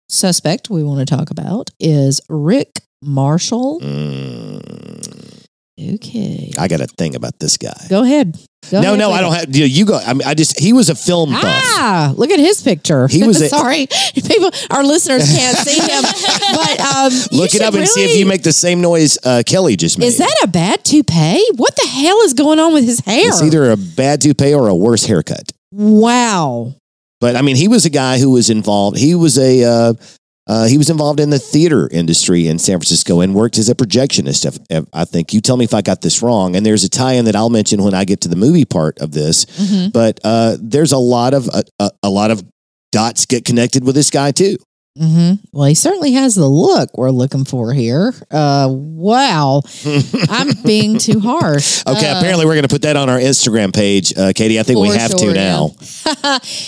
suspect 0.08 0.70
we 0.70 0.84
want 0.84 1.06
to 1.06 1.16
talk 1.16 1.30
about 1.30 1.72
is 1.80 2.22
Rick 2.30 2.82
Marshall. 3.02 3.82
Mm, 3.82 5.25
Okay. 5.78 6.52
I 6.58 6.70
got 6.70 6.80
a 6.80 6.88
thing 6.88 7.16
about 7.16 7.38
this 7.38 7.58
guy. 7.58 7.76
Go 7.90 8.04
ahead. 8.04 8.38
Go 8.72 8.82
no, 8.82 8.88
ahead 8.90 9.00
no, 9.00 9.12
I 9.12 9.22
don't 9.22 9.34
have. 9.34 9.54
You, 9.56 9.66
you 9.66 9.86
go. 9.86 9.98
I 9.98 10.14
mean, 10.14 10.26
I 10.26 10.34
just 10.34 10.58
he 10.58 10.72
was 10.72 10.90
a 10.90 10.96
film 10.96 11.32
buff. 11.32 11.44
Ah, 11.44 12.14
look 12.16 12.32
at 12.32 12.40
his 12.40 12.62
picture. 12.64 13.08
He 13.10 13.28
was 13.28 13.42
a- 13.42 13.50
sorry. 13.50 13.88
People, 14.14 14.52
our 14.72 14.84
listeners 14.86 15.30
can't 15.36 15.58
see 15.58 15.80
him, 15.80 16.02
but 16.56 16.80
um, 16.80 17.12
Look 17.38 17.54
it 17.56 17.62
up 17.62 17.74
and 17.74 17.88
see 17.88 18.06
if 18.06 18.18
you 18.18 18.26
make 18.26 18.42
the 18.44 18.54
same 18.54 18.80
noise 18.82 19.18
uh, 19.26 19.44
Kelly 19.46 19.76
just 19.76 20.00
made. 20.00 20.08
Is 20.08 20.18
that 20.20 20.36
a 20.44 20.48
bad 20.48 20.84
toupee? 20.86 21.46
What 21.56 21.76
the 21.76 21.88
hell 21.88 22.22
is 22.22 22.34
going 22.34 22.60
on 22.60 22.74
with 22.74 22.86
his 22.86 23.02
hair? 23.02 23.28
It's 23.28 23.44
either 23.44 23.70
a 23.70 23.78
bad 23.78 24.22
toupee 24.22 24.54
or 24.54 24.70
a 24.70 24.76
worse 24.76 25.06
haircut. 25.06 25.52
wow. 25.72 26.74
But 27.22 27.36
I 27.36 27.42
mean, 27.42 27.56
he 27.56 27.68
was 27.68 27.86
a 27.86 27.90
guy 27.90 28.20
who 28.20 28.32
was 28.32 28.50
involved. 28.50 28.98
He 28.98 29.16
was 29.16 29.38
a 29.38 29.64
uh, 29.64 29.94
uh, 30.48 30.66
he 30.66 30.78
was 30.78 30.90
involved 30.90 31.20
in 31.20 31.30
the 31.32 31.40
theater 31.40 31.88
industry 31.92 32.48
in 32.48 32.60
San 32.60 32.78
Francisco 32.78 33.20
and 33.22 33.34
worked 33.34 33.58
as 33.58 33.70
a 33.70 33.76
projectionist. 33.76 34.46
I 34.94 35.06
think 35.06 35.34
you 35.34 35.42
tell 35.42 35.58
me 35.58 35.66
if 35.66 35.74
I 35.74 35.82
got 35.82 36.02
this 36.02 36.22
wrong. 36.22 36.56
And 36.56 36.66
there's 36.66 36.84
a 36.84 36.90
tie-in 36.90 37.26
that 37.26 37.36
I'll 37.36 37.50
mention 37.50 37.84
when 37.84 37.94
I 37.94 38.06
get 38.06 38.22
to 38.22 38.28
the 38.28 38.36
movie 38.36 38.66
part 38.66 39.00
of 39.00 39.12
this. 39.12 39.46
Mhm. 39.46 39.92
But 39.92 40.20
uh, 40.24 40.58
there's 40.60 40.92
a 40.92 40.98
lot 40.98 41.34
of 41.34 41.48
a, 41.48 41.64
a, 41.80 41.90
a 42.04 42.10
lot 42.10 42.32
of 42.32 42.44
dots 42.92 43.26
get 43.26 43.44
connected 43.44 43.84
with 43.84 43.96
this 43.96 44.10
guy 44.10 44.32
too. 44.32 44.58
Hmm 44.98 45.34
Well, 45.52 45.68
he 45.68 45.76
certainly 45.76 46.14
has 46.14 46.36
the 46.36 46.48
look 46.48 46.98
we're 46.98 47.10
looking 47.12 47.44
for 47.46 47.74
here. 47.74 48.14
Uh, 48.32 48.68
wow. 48.72 49.62
I'm 50.30 50.54
being 50.64 50.98
too 50.98 51.20
harsh. 51.20 51.84
Okay, 51.86 52.10
Uh, 52.10 52.18
apparently 52.20 52.46
we're 52.46 52.54
going 52.54 52.64
to 52.64 52.70
put 52.74 52.84
that 52.84 52.96
on 52.96 53.10
our 53.10 53.20
Instagram 53.20 53.74
page, 53.74 54.18
uh, 54.18 54.32
Katie. 54.34 54.60
I 54.60 54.64
think 54.64 54.80
we 54.80 54.90
have 54.90 55.12
to 55.12 55.18
sure, 55.18 55.34
now. 55.34 55.66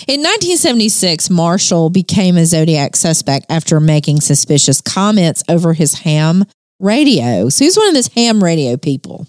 In 0.07 0.21
1976, 0.23 1.29
Marshall 1.29 1.89
became 1.89 2.37
a 2.37 2.45
Zodiac 2.45 2.95
suspect 2.95 3.45
after 3.49 3.79
making 3.79 4.21
suspicious 4.21 4.81
comments 4.81 5.43
over 5.47 5.73
his 5.73 5.93
ham 5.99 6.43
radio. 6.79 7.49
So 7.49 7.63
he's 7.65 7.77
one 7.77 7.87
of 7.87 7.93
those 7.93 8.07
ham 8.07 8.43
radio 8.43 8.77
people. 8.77 9.27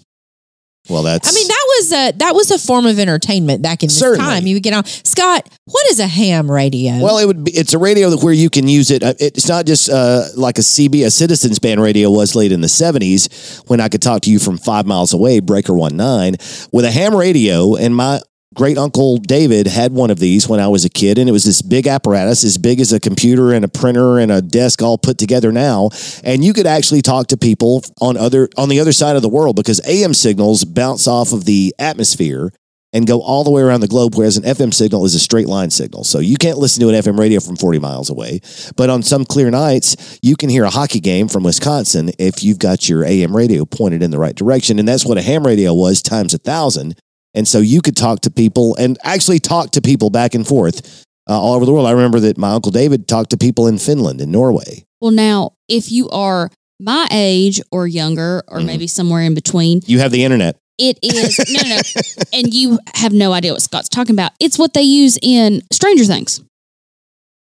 Well, 0.89 1.03
that's. 1.03 1.29
I 1.29 1.33
mean, 1.33 1.47
that 1.47 1.65
was 1.77 1.91
a 1.93 2.11
that 2.17 2.35
was 2.35 2.51
a 2.51 2.57
form 2.59 2.85
of 2.85 2.97
entertainment 2.99 3.61
back 3.61 3.83
in 3.83 3.87
this 3.87 3.99
Certainly. 3.99 4.25
time. 4.25 4.47
You 4.47 4.55
would 4.55 4.63
get 4.63 4.73
on 4.73 4.85
Scott. 4.85 5.47
What 5.65 5.87
is 5.91 5.99
a 5.99 6.07
ham 6.07 6.49
radio? 6.49 6.99
Well, 6.99 7.17
it 7.19 7.25
would 7.25 7.43
be. 7.43 7.51
It's 7.51 7.73
a 7.73 7.77
radio 7.77 8.15
where 8.17 8.33
you 8.33 8.49
can 8.49 8.67
use 8.67 8.89
it. 8.91 9.03
Uh, 9.03 9.13
It's 9.19 9.47
not 9.47 9.65
just 9.65 9.89
uh, 9.89 10.23
like 10.35 10.57
a 10.57 10.61
CB, 10.61 11.05
a 11.05 11.11
Citizens 11.11 11.59
Band 11.59 11.81
radio 11.81 12.09
was 12.09 12.35
late 12.35 12.51
in 12.51 12.61
the 12.61 12.69
seventies 12.69 13.61
when 13.67 13.79
I 13.79 13.87
could 13.89 14.01
talk 14.01 14.21
to 14.23 14.31
you 14.31 14.39
from 14.39 14.57
five 14.57 14.85
miles 14.85 15.13
away, 15.13 15.39
Breaker 15.39 15.73
One 15.73 15.95
Nine, 15.95 16.35
with 16.71 16.85
a 16.85 16.91
ham 16.91 17.15
radio. 17.15 17.75
And 17.75 17.95
my 17.95 18.21
great 18.55 18.77
uncle 18.77 19.17
David 19.17 19.67
had 19.67 19.91
one 19.91 20.09
of 20.09 20.19
these 20.19 20.47
when 20.47 20.59
I 20.59 20.67
was 20.67 20.85
a 20.85 20.89
kid, 20.89 21.17
and 21.17 21.29
it 21.29 21.31
was 21.31 21.43
this 21.43 21.61
big 21.61 21.87
apparatus, 21.87 22.43
as 22.43 22.57
big 22.57 22.79
as 22.79 22.91
a 22.91 22.99
computer 22.99 23.53
and 23.53 23.63
a 23.63 23.69
printer 23.69 24.19
and 24.19 24.31
a 24.31 24.41
desk 24.41 24.81
all 24.81 24.97
put 24.97 25.17
together 25.17 25.51
now. 25.51 25.89
And 26.23 26.43
you 26.43 26.53
could 26.53 26.67
actually 26.67 27.01
talk 27.01 27.27
to 27.27 27.37
people 27.37 27.83
on 28.01 28.17
other 28.17 28.49
on 28.57 28.69
the 28.69 28.79
other 28.79 28.93
side 28.93 29.15
of 29.15 29.21
the 29.21 29.29
world 29.29 29.55
because 29.55 29.81
AM 29.87 30.13
signals 30.13 30.65
bounce 30.65 31.07
off 31.07 31.31
of 31.31 31.45
the 31.45 31.73
atmosphere 31.79 32.51
and 32.91 33.05
go 33.05 33.21
all 33.21 33.43
the 33.43 33.51
way 33.51 33.61
around 33.61 33.81
the 33.81 33.87
globe, 33.87 34.15
whereas 34.15 34.35
an 34.35 34.43
FM 34.43 34.73
signal 34.73 35.05
is 35.05 35.13
a 35.13 35.19
straight 35.19 35.47
line 35.47 35.69
signal. 35.69 36.03
So 36.03 36.17
you 36.17 36.37
can't 36.37 36.57
listen 36.57 36.81
to 36.81 36.89
an 36.89 36.95
FM 36.95 37.19
radio 37.19 37.39
from 37.39 37.55
40 37.55 37.77
miles 37.77 38.09
away. 38.09 38.39
But 38.75 38.89
on 38.89 39.03
some 39.03 39.25
clear 39.25 39.51
nights, 39.51 40.17
you 40.23 40.35
can 40.35 40.49
hear 40.49 40.63
a 40.63 40.71
hockey 40.71 40.99
game 40.99 41.27
from 41.27 41.43
Wisconsin 41.43 42.09
if 42.17 42.43
you've 42.43 42.57
got 42.57 42.89
your 42.89 43.05
AM 43.05 43.35
radio 43.35 43.63
pointed 43.63 44.01
in 44.01 44.09
the 44.09 44.17
right 44.17 44.35
direction. 44.35 44.79
And 44.79 44.87
that's 44.87 45.05
what 45.05 45.19
a 45.19 45.21
ham 45.21 45.45
radio 45.45 45.71
was 45.73 46.01
times 46.01 46.33
a 46.33 46.39
thousand. 46.39 46.95
And 47.33 47.47
so 47.47 47.59
you 47.59 47.81
could 47.81 47.95
talk 47.95 48.21
to 48.21 48.31
people 48.31 48.75
and 48.77 48.97
actually 49.03 49.39
talk 49.39 49.71
to 49.71 49.81
people 49.81 50.09
back 50.09 50.33
and 50.35 50.45
forth 50.47 51.03
uh, 51.29 51.39
all 51.39 51.53
over 51.53 51.65
the 51.65 51.71
world. 51.71 51.85
I 51.87 51.91
remember 51.91 52.19
that 52.21 52.37
my 52.37 52.51
Uncle 52.51 52.71
David 52.71 53.07
talked 53.07 53.29
to 53.31 53.37
people 53.37 53.67
in 53.67 53.77
Finland 53.77 54.19
and 54.21 54.31
Norway. 54.31 54.83
Well, 55.01 55.11
now 55.11 55.53
if 55.67 55.91
you 55.91 56.09
are 56.09 56.49
my 56.79 57.07
age 57.11 57.61
or 57.71 57.85
younger, 57.87 58.41
or 58.47 58.59
Mhm. 58.59 58.65
maybe 58.65 58.87
somewhere 58.87 59.21
in 59.23 59.33
between, 59.33 59.81
You 59.85 59.99
have 59.99 60.11
the 60.11 60.23
internet. 60.23 60.55
it 60.77 60.97
is 61.03 61.37
no, 61.49 61.61
no, 61.61 61.75
no, 61.75 61.81
and 62.33 62.53
you 62.53 62.79
have 62.95 63.11
no 63.13 63.33
idea 63.33 63.51
what 63.51 63.61
Scott's 63.61 63.89
talking 63.89 64.15
about. 64.15 64.31
It's 64.39 64.57
what 64.57 64.73
they 64.73 64.81
use 64.83 65.17
in 65.21 65.61
Stranger 65.73 66.05
Things. 66.05 66.41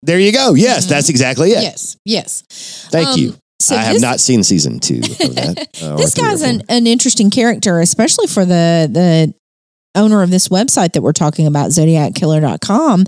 There 0.03 0.19
you 0.19 0.33
go. 0.33 0.55
Yes, 0.55 0.87
Mhm. 0.87 0.89
that's 0.89 1.09
exactly 1.09 1.53
it. 1.53 1.63
yes, 1.63 1.97
yes. 2.05 2.43
Thank 2.91 3.09
Um, 3.09 3.21
you. 3.21 3.35
So 3.61 3.77
I 3.77 3.83
have 3.83 4.01
not 4.01 4.21
seen 4.21 4.43
season 4.43 4.81
two 4.81 5.01
of 5.21 5.35
that. 5.35 5.69
uh, 5.83 5.97
this 5.97 6.15
guy's 6.15 6.41
an, 6.41 6.63
an 6.71 6.87
interesting 6.87 7.31
character, 7.31 7.81
especially 7.81 8.27
for 8.27 8.45
the 8.47 8.89
the 8.91 9.35
owner 9.95 10.23
of 10.23 10.31
this 10.31 10.49
website 10.49 10.93
that 10.93 11.03
we're 11.03 11.13
talking 11.13 11.47
about, 11.47 11.71
zodiackiller.com, 11.71 13.05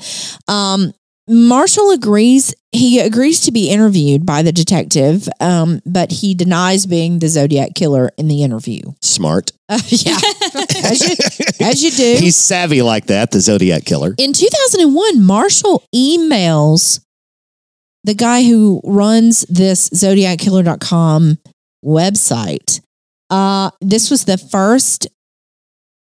um, 0.49 0.93
Marshall 1.29 1.91
agrees. 1.93 2.55
He 2.73 2.99
agrees 2.99 3.41
to 3.43 3.53
be 3.53 3.71
interviewed 3.71 4.27
by 4.27 4.43
the 4.43 4.53
detective, 4.53 5.29
um, 5.41 5.81
but 5.87 6.11
he 6.11 6.35
denies 6.35 6.87
being 6.87 7.21
the 7.21 7.29
Zodiac 7.29 7.75
killer 7.75 8.11
in 8.19 8.29
the 8.29 8.43
interview. 8.43 8.81
Smart. 9.01 9.53
Uh, 9.69 9.79
yeah, 9.89 10.19
as 10.85 11.01
you, 11.01 11.67
as 11.67 11.83
you 11.83 11.91
do. 11.93 12.17
He's 12.19 12.37
savvy 12.37 12.83
like 12.83 13.07
that, 13.07 13.31
the 13.31 13.41
Zodiac 13.41 13.85
killer. 13.85 14.15
In 14.19 14.33
2001, 14.33 15.25
Marshall 15.25 15.85
emails 15.95 17.01
the 18.05 18.15
guy 18.15 18.43
who 18.43 18.81
runs 18.85 19.43
this 19.43 19.91
zodiackiller.com 19.91 21.39
website. 21.85 22.81
Uh, 23.31 23.71
this 23.81 24.11
was 24.11 24.25
the 24.25 24.39
first 24.39 25.07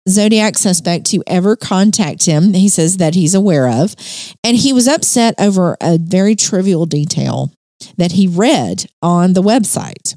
Zodiac 0.10 0.58
suspect 0.58 1.06
to 1.08 1.24
ever 1.28 1.56
contact 1.56 2.26
him. 2.26 2.54
He 2.54 2.70
says 2.70 2.98
that 2.98 3.14
he's 3.16 3.36
aware 3.36 3.70
of. 3.70 3.96
And 4.44 4.58
he 4.58 4.74
was 4.74 4.88
upset 4.88 5.36
over 5.40 5.78
a 5.82 5.98
very 6.00 6.36
trivial 6.36 6.86
detail 6.86 7.52
that 7.98 8.14
he 8.14 8.28
read 8.28 8.86
on 9.02 9.34
the 9.34 9.44
website. 9.44 10.16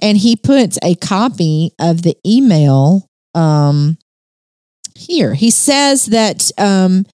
And 0.00 0.16
he 0.18 0.36
puts 0.36 0.78
a 0.82 0.94
copy 0.94 1.72
of 1.80 2.02
the 2.02 2.16
email 2.24 3.06
um, 3.34 3.98
here. 4.94 5.34
He 5.34 5.50
says 5.50 6.06
that 6.06 6.50
um, 6.56 7.04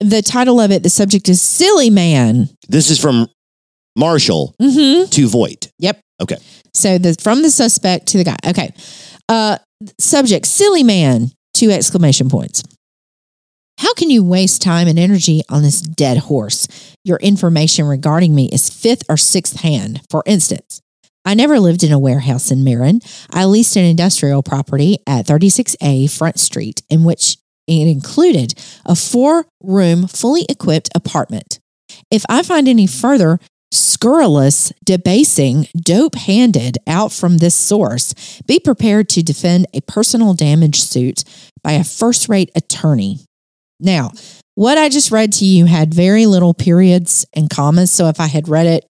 the 0.00 0.22
title 0.22 0.60
of 0.60 0.70
it, 0.70 0.82
the 0.82 0.90
subject 0.90 1.28
is 1.28 1.40
Silly 1.42 1.90
Man. 1.90 2.48
This 2.68 2.90
is 2.90 2.98
from 2.98 3.28
Marshall 3.96 4.54
Mm-hmm. 4.60 5.10
to 5.10 5.28
Voight. 5.28 5.70
Yep. 5.78 6.00
Okay. 6.22 6.36
So 6.74 6.98
the 6.98 7.14
from 7.20 7.42
the 7.42 7.50
suspect 7.50 8.06
to 8.08 8.18
the 8.18 8.24
guy. 8.24 8.36
Okay. 8.46 8.72
Uh 9.28 9.58
subject, 9.98 10.46
silly 10.46 10.82
man, 10.82 11.30
two 11.54 11.70
exclamation 11.70 12.28
points. 12.28 12.62
How 13.78 13.94
can 13.94 14.10
you 14.10 14.22
waste 14.22 14.60
time 14.60 14.88
and 14.88 14.98
energy 14.98 15.42
on 15.48 15.62
this 15.62 15.80
dead 15.80 16.18
horse? 16.18 16.68
Your 17.04 17.16
information 17.18 17.86
regarding 17.86 18.34
me 18.34 18.48
is 18.52 18.68
fifth 18.68 19.04
or 19.08 19.16
sixth 19.16 19.60
hand. 19.60 20.02
For 20.10 20.22
instance, 20.26 20.82
I 21.24 21.34
never 21.34 21.58
lived 21.58 21.82
in 21.82 21.92
a 21.92 21.98
warehouse 21.98 22.50
in 22.50 22.62
Marin. 22.62 23.00
I 23.30 23.46
leased 23.46 23.76
an 23.76 23.84
industrial 23.84 24.42
property 24.42 24.98
at 25.06 25.26
36A 25.26 26.10
Front 26.10 26.38
Street, 26.38 26.82
in 26.90 27.04
which 27.04 27.38
it 27.66 27.88
included 27.88 28.54
a 28.84 28.94
four 28.94 29.46
room, 29.62 30.06
fully 30.06 30.44
equipped 30.48 30.90
apartment. 30.94 31.58
If 32.10 32.24
I 32.28 32.42
find 32.42 32.68
any 32.68 32.86
further 32.86 33.38
scurrilous, 33.72 34.72
debasing, 34.84 35.66
dope 35.76 36.14
handed 36.14 36.78
out 36.86 37.12
from 37.12 37.38
this 37.38 37.54
source, 37.54 38.14
be 38.46 38.58
prepared 38.58 39.08
to 39.10 39.22
defend 39.22 39.66
a 39.74 39.80
personal 39.82 40.34
damage 40.34 40.82
suit 40.82 41.24
by 41.62 41.72
a 41.72 41.84
first 41.84 42.28
rate 42.28 42.50
attorney. 42.54 43.20
Now, 43.78 44.10
what 44.56 44.76
I 44.78 44.88
just 44.88 45.10
read 45.10 45.32
to 45.34 45.44
you 45.44 45.64
had 45.66 45.94
very 45.94 46.26
little 46.26 46.52
periods 46.54 47.24
and 47.34 47.48
commas. 47.48 47.90
So 47.90 48.08
if 48.08 48.20
I 48.20 48.26
had 48.26 48.48
read 48.48 48.66
it 48.66 48.84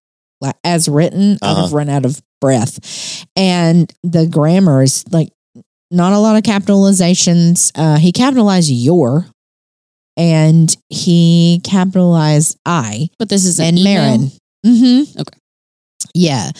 as 0.63 0.89
written, 0.89 1.37
I 1.41 1.49
would 1.49 1.55
have 1.57 1.65
Uh-huh. 1.65 1.75
run 1.77 1.89
out 1.89 2.05
of 2.05 2.21
breath. 2.41 3.23
And 3.35 3.91
the 4.03 4.25
grammar 4.27 4.81
is 4.83 5.05
like 5.11 5.29
not 5.91 6.13
a 6.13 6.19
lot 6.19 6.35
of 6.35 6.43
capitalizations. 6.43 7.71
Uh, 7.75 7.97
he 7.97 8.11
capitalized 8.11 8.69
your 8.71 9.27
and 10.17 10.75
he 10.89 11.61
capitalized 11.63 12.57
I 12.65 13.09
But 13.19 13.29
this 13.29 13.45
is 13.45 13.59
an 13.59 13.67
and 13.67 13.79
email. 13.79 14.17
Marin. 14.17 14.31
Mm-hmm. 14.65 15.19
Okay. 15.19 15.37
Yeah. 16.13 16.51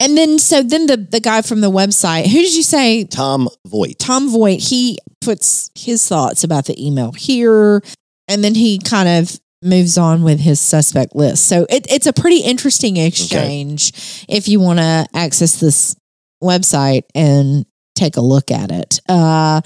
And 0.00 0.16
then 0.16 0.38
so 0.38 0.62
then 0.62 0.86
the 0.86 0.96
the 0.96 1.20
guy 1.20 1.42
from 1.42 1.60
the 1.60 1.70
website, 1.70 2.26
who 2.26 2.38
did 2.38 2.54
you 2.54 2.62
say? 2.62 3.04
Tom 3.04 3.48
Voight. 3.66 3.98
Tom 3.98 4.30
Voight, 4.30 4.60
he 4.60 4.98
puts 5.20 5.70
his 5.74 6.06
thoughts 6.06 6.44
about 6.44 6.66
the 6.66 6.84
email 6.84 7.12
here, 7.12 7.80
and 8.28 8.42
then 8.42 8.54
he 8.54 8.78
kind 8.78 9.08
of 9.08 9.38
moves 9.62 9.96
on 9.96 10.22
with 10.22 10.40
his 10.40 10.60
suspect 10.60 11.16
list. 11.16 11.48
So 11.48 11.66
it, 11.70 11.86
it's 11.90 12.06
a 12.06 12.12
pretty 12.12 12.40
interesting 12.40 12.98
exchange 12.98 14.24
if 14.28 14.46
you 14.46 14.60
want 14.60 14.78
to 14.78 15.06
access 15.14 15.58
this 15.58 15.96
website 16.42 17.04
and 17.14 17.64
take 17.94 18.16
a 18.16 18.20
look 18.20 18.50
at 18.50 18.70
it. 18.70 19.00
Uh, 19.08 19.62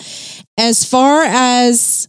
as 0.56 0.84
far 0.84 1.24
as 1.24 2.06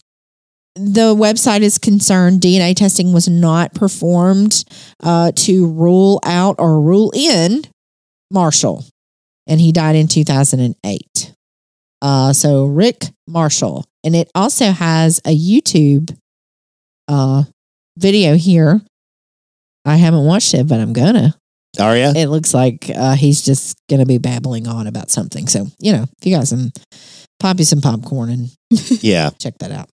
the 0.80 1.14
website 1.16 1.62
is 1.62 1.78
concerned, 1.78 2.42
DNA 2.42 2.76
testing 2.76 3.12
was 3.12 3.28
not 3.28 3.74
performed 3.74 4.64
uh, 5.04 5.32
to 5.36 5.68
rule 5.68 6.20
out 6.26 6.56
or 6.58 6.80
rule 6.82 7.12
in 7.14 7.64
Marshall, 8.32 8.86
and 9.48 9.60
he 9.60 9.72
died 9.72 9.96
in 9.96 10.08
2008. 10.08 11.34
Uh, 12.02 12.32
so 12.34 12.66
Rick 12.66 13.06
Marshall, 13.28 13.84
and 14.04 14.16
it 14.16 14.30
also 14.34 14.72
has 14.72 15.20
a 15.26 15.36
YouTube 15.38 16.16
uh, 17.08 17.44
video 17.98 18.36
here. 18.36 18.82
I 19.86 19.98
haven't 19.98 20.26
watched 20.26 20.54
it, 20.54 20.68
but 20.68 20.80
I'm 20.80 20.94
gonna. 20.94 21.36
Aria? 21.80 22.14
It 22.16 22.28
looks 22.28 22.54
like 22.54 22.90
uh, 22.96 23.16
he's 23.16 23.42
just 23.44 23.78
gonna 23.90 24.06
be 24.06 24.18
babbling 24.18 24.68
on 24.68 24.88
about 24.88 25.10
something. 25.12 25.48
So 25.48 25.68
you 25.80 25.92
know, 25.92 26.04
if 26.04 26.26
you 26.26 26.36
got 26.36 26.48
some, 26.48 26.72
pop 27.40 27.60
you 27.60 27.66
some 27.66 27.82
popcorn 27.82 28.30
and 28.30 28.50
Yeah. 29.02 29.30
check 29.40 29.58
that 29.60 29.72
out. 29.72 29.90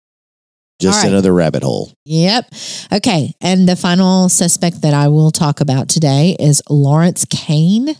Just 0.80 1.02
right. 1.02 1.10
another 1.10 1.32
rabbit 1.32 1.62
hole. 1.62 1.92
Yep. 2.04 2.52
Okay. 2.92 3.32
And 3.40 3.68
the 3.68 3.76
final 3.76 4.28
suspect 4.28 4.82
that 4.82 4.92
I 4.92 5.08
will 5.08 5.30
talk 5.30 5.60
about 5.60 5.88
today 5.88 6.36
is 6.38 6.62
Lawrence 6.68 7.24
Kane. 7.24 7.96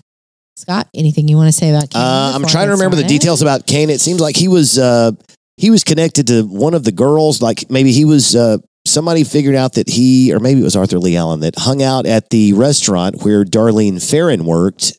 Scott, 0.57 0.89
anything 0.95 1.29
you 1.29 1.37
want 1.37 1.49
to 1.49 1.53
say 1.53 1.71
about 1.71 1.91
Kane? 1.91 2.03
Uh, 2.03 2.33
I'm 2.35 2.45
trying 2.47 2.67
to 2.67 2.73
remember 2.73 2.97
the 2.97 3.05
details 3.05 3.43
about 3.43 3.67
Kane. 3.67 3.91
It 3.91 4.01
seems 4.01 4.21
like 4.21 4.37
he 4.37 4.49
was 4.49 4.79
uh, 4.79 5.13
he 5.57 5.71
was 5.71 5.85
connected 5.85 6.27
to 6.29 6.43
one 6.43 6.75
of 6.75 6.85
the 6.85 6.93
girls. 6.93 7.41
Like 7.41 7.71
maybe 7.71 7.93
he 7.93 8.05
was 8.05 8.37
uh, 8.37 8.59
somebody 8.87 9.25
figured 9.25 9.55
out 9.55 9.75
that 9.75 9.89
he, 9.89 10.33
or 10.33 10.41
maybe 10.41 10.61
it 10.61 10.65
was 10.65 10.77
Arthur 10.77 10.99
Lee 10.99 11.17
Allen 11.17 11.41
that 11.41 11.59
hung 11.59 11.83
out 11.83 12.07
at 12.07 12.31
the 12.31 12.53
restaurant 12.53 13.23
where 13.23 13.45
Darlene 13.45 14.07
Ferrin 14.07 14.45
worked 14.45 14.93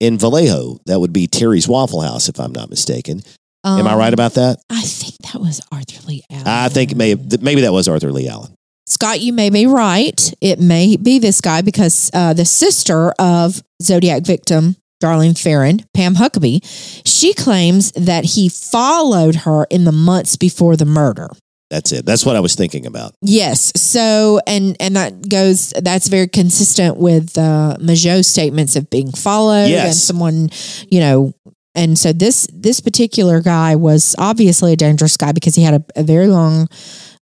in 0.00 0.18
Vallejo. 0.18 0.78
That 0.86 1.00
would 1.00 1.12
be 1.12 1.26
Terry's 1.26 1.68
Waffle 1.68 2.02
House, 2.02 2.28
if 2.28 2.38
I'm 2.38 2.52
not 2.52 2.70
mistaken. 2.70 3.22
Am 3.66 3.86
I 3.86 3.92
Um, 3.92 3.98
right 3.98 4.12
about 4.14 4.34
that? 4.34 4.58
I 4.70 4.82
think 4.82 5.14
that 5.32 5.40
was 5.40 5.60
Arthur 5.72 6.00
Lee 6.06 6.22
Allen. 6.30 6.46
I 6.46 6.68
think 6.68 6.92
it 6.92 6.96
may 6.96 7.14
th- 7.16 7.40
maybe 7.40 7.62
that 7.62 7.72
was 7.72 7.88
Arthur 7.88 8.12
Lee 8.12 8.28
Allen. 8.28 8.52
Scott, 8.86 9.20
you 9.20 9.32
may 9.32 9.50
be 9.50 9.66
right. 9.66 10.32
It 10.40 10.60
may 10.60 10.96
be 10.96 11.18
this 11.18 11.40
guy 11.40 11.60
because 11.62 12.10
uh, 12.14 12.32
the 12.34 12.44
sister 12.44 13.10
of 13.18 13.60
Zodiac 13.82 14.22
victim 14.22 14.76
Darlene 15.02 15.38
Ferrin, 15.38 15.84
Pam 15.92 16.14
Huckabee, 16.14 16.60
she 17.04 17.34
claims 17.34 17.92
that 17.92 18.24
he 18.24 18.48
followed 18.48 19.34
her 19.44 19.66
in 19.70 19.84
the 19.84 19.92
months 19.92 20.36
before 20.36 20.76
the 20.76 20.86
murder. 20.86 21.28
That's 21.68 21.90
it. 21.92 22.06
That's 22.06 22.24
what 22.24 22.36
I 22.36 22.40
was 22.40 22.54
thinking 22.54 22.86
about. 22.86 23.12
Yes. 23.20 23.72
So, 23.76 24.40
and 24.46 24.76
and 24.78 24.94
that 24.94 25.28
goes. 25.28 25.70
That's 25.82 26.06
very 26.06 26.28
consistent 26.28 26.96
with 26.96 27.36
uh, 27.36 27.76
Mageau's 27.80 28.28
statements 28.28 28.76
of 28.76 28.88
being 28.88 29.10
followed 29.10 29.68
and 29.86 29.94
someone, 29.94 30.50
you 30.90 31.00
know. 31.00 31.32
And 31.76 31.98
so 31.98 32.12
this 32.12 32.48
this 32.52 32.80
particular 32.80 33.40
guy 33.40 33.76
was 33.76 34.16
obviously 34.18 34.72
a 34.72 34.76
dangerous 34.76 35.16
guy 35.16 35.32
because 35.32 35.54
he 35.54 35.62
had 35.62 35.74
a, 35.74 36.00
a 36.00 36.02
very 36.02 36.26
long 36.26 36.68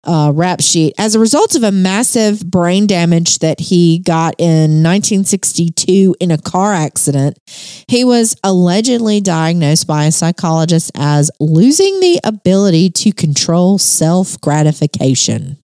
uh, 0.04 0.30
rap 0.34 0.60
sheet 0.60 0.94
as 0.98 1.14
a 1.14 1.18
result 1.18 1.54
of 1.54 1.62
a 1.62 1.72
massive 1.72 2.44
brain 2.50 2.86
damage 2.86 3.38
that 3.38 3.58
he 3.58 3.98
got 3.98 4.34
in 4.38 4.82
1962 4.82 6.14
in 6.20 6.30
a 6.30 6.38
car 6.38 6.72
accident. 6.72 7.38
He 7.88 8.04
was 8.04 8.36
allegedly 8.44 9.20
diagnosed 9.20 9.86
by 9.86 10.04
a 10.04 10.12
psychologist 10.12 10.90
as 10.94 11.30
losing 11.40 12.00
the 12.00 12.20
ability 12.22 12.90
to 12.90 13.12
control 13.12 13.78
self 13.78 14.40
gratification. 14.40 15.58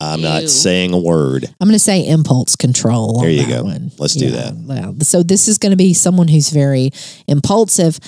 I'm 0.00 0.20
not 0.20 0.44
saying 0.48 0.92
a 0.92 0.98
word. 0.98 1.44
I'm 1.60 1.66
going 1.66 1.72
to 1.72 1.78
say 1.78 2.06
impulse 2.06 2.54
control. 2.56 3.18
on 3.18 3.24
There 3.24 3.32
you 3.32 3.46
go. 3.46 3.64
One. 3.64 3.90
Let's 3.98 4.14
do 4.14 4.30
that. 4.30 5.04
So 5.04 5.22
this 5.22 5.48
is 5.48 5.58
going 5.58 5.70
to 5.70 5.76
be 5.76 5.92
someone 5.92 6.28
who's 6.28 6.50
very 6.50 6.90
impulsive. 7.26 7.98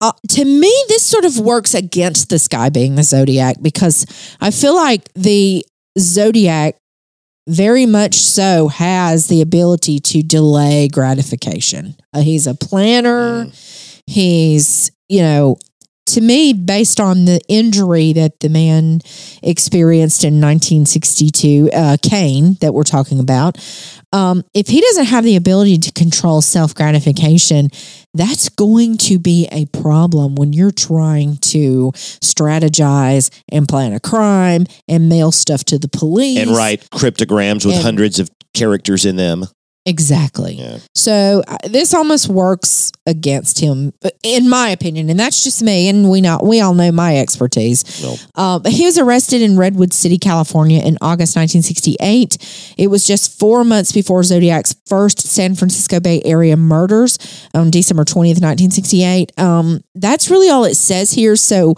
Uh, 0.00 0.12
to 0.28 0.44
me, 0.44 0.72
this 0.88 1.02
sort 1.02 1.24
of 1.24 1.38
works 1.38 1.74
against 1.74 2.28
this 2.28 2.46
guy 2.46 2.68
being 2.68 2.94
the 2.94 3.02
zodiac 3.02 3.56
because 3.60 4.06
I 4.40 4.50
feel 4.50 4.76
like 4.76 5.12
the 5.14 5.64
zodiac 5.98 6.76
very 7.48 7.86
much 7.86 8.14
so 8.14 8.68
has 8.68 9.26
the 9.28 9.40
ability 9.40 9.98
to 9.98 10.22
delay 10.22 10.88
gratification. 10.88 11.96
Uh, 12.12 12.20
he's 12.20 12.46
a 12.46 12.54
planner. 12.54 13.46
Mm. 13.46 14.02
He's, 14.06 14.90
you 15.08 15.22
know, 15.22 15.56
to 16.08 16.20
me, 16.20 16.52
based 16.52 17.00
on 17.00 17.24
the 17.24 17.40
injury 17.48 18.12
that 18.14 18.40
the 18.40 18.48
man 18.48 19.00
experienced 19.42 20.24
in 20.24 20.40
1962, 20.40 21.70
uh, 21.72 21.96
Kane, 22.02 22.56
that 22.60 22.74
we're 22.74 22.82
talking 22.84 23.18
about, 23.20 23.56
um, 24.12 24.42
if 24.54 24.68
he 24.68 24.80
doesn't 24.80 25.04
have 25.06 25.24
the 25.24 25.36
ability 25.36 25.78
to 25.78 25.92
control 25.92 26.40
self 26.40 26.74
gratification, 26.74 27.68
that's 28.14 28.48
going 28.48 28.96
to 28.98 29.18
be 29.18 29.46
a 29.52 29.66
problem 29.66 30.34
when 30.34 30.52
you're 30.52 30.70
trying 30.70 31.36
to 31.38 31.92
strategize 31.94 33.30
and 33.50 33.68
plan 33.68 33.92
a 33.92 34.00
crime 34.00 34.64
and 34.88 35.08
mail 35.08 35.30
stuff 35.30 35.64
to 35.64 35.78
the 35.78 35.88
police 35.88 36.38
And 36.38 36.50
write 36.50 36.88
cryptograms 36.90 37.64
with 37.66 37.74
And- 37.76 37.84
hundreds 37.84 38.18
of 38.18 38.30
characters 38.54 39.04
in 39.04 39.16
them. 39.16 39.46
Exactly. 39.88 40.54
Yeah. 40.54 40.78
So 40.94 41.42
uh, 41.48 41.56
this 41.64 41.94
almost 41.94 42.28
works 42.28 42.92
against 43.06 43.58
him, 43.58 43.94
in 44.22 44.46
my 44.46 44.68
opinion, 44.68 45.08
and 45.08 45.18
that's 45.18 45.42
just 45.42 45.62
me. 45.62 45.88
And 45.88 46.10
we 46.10 46.20
not 46.20 46.44
we 46.44 46.60
all 46.60 46.74
know 46.74 46.92
my 46.92 47.16
expertise. 47.16 48.02
No. 48.02 48.16
Uh, 48.34 48.60
he 48.68 48.84
was 48.84 48.98
arrested 48.98 49.40
in 49.40 49.56
Redwood 49.56 49.94
City, 49.94 50.18
California, 50.18 50.80
in 50.80 50.98
August 51.00 51.36
1968. 51.36 52.74
It 52.76 52.88
was 52.88 53.06
just 53.06 53.38
four 53.38 53.64
months 53.64 53.90
before 53.90 54.22
Zodiac's 54.22 54.74
first 54.84 55.20
San 55.20 55.54
Francisco 55.54 56.00
Bay 56.00 56.20
Area 56.22 56.58
murders 56.58 57.18
on 57.54 57.70
December 57.70 58.04
20th, 58.04 58.42
1968. 58.42 59.38
Um, 59.38 59.80
that's 59.94 60.28
really 60.28 60.50
all 60.50 60.64
it 60.64 60.74
says 60.74 61.12
here. 61.12 61.34
So 61.34 61.74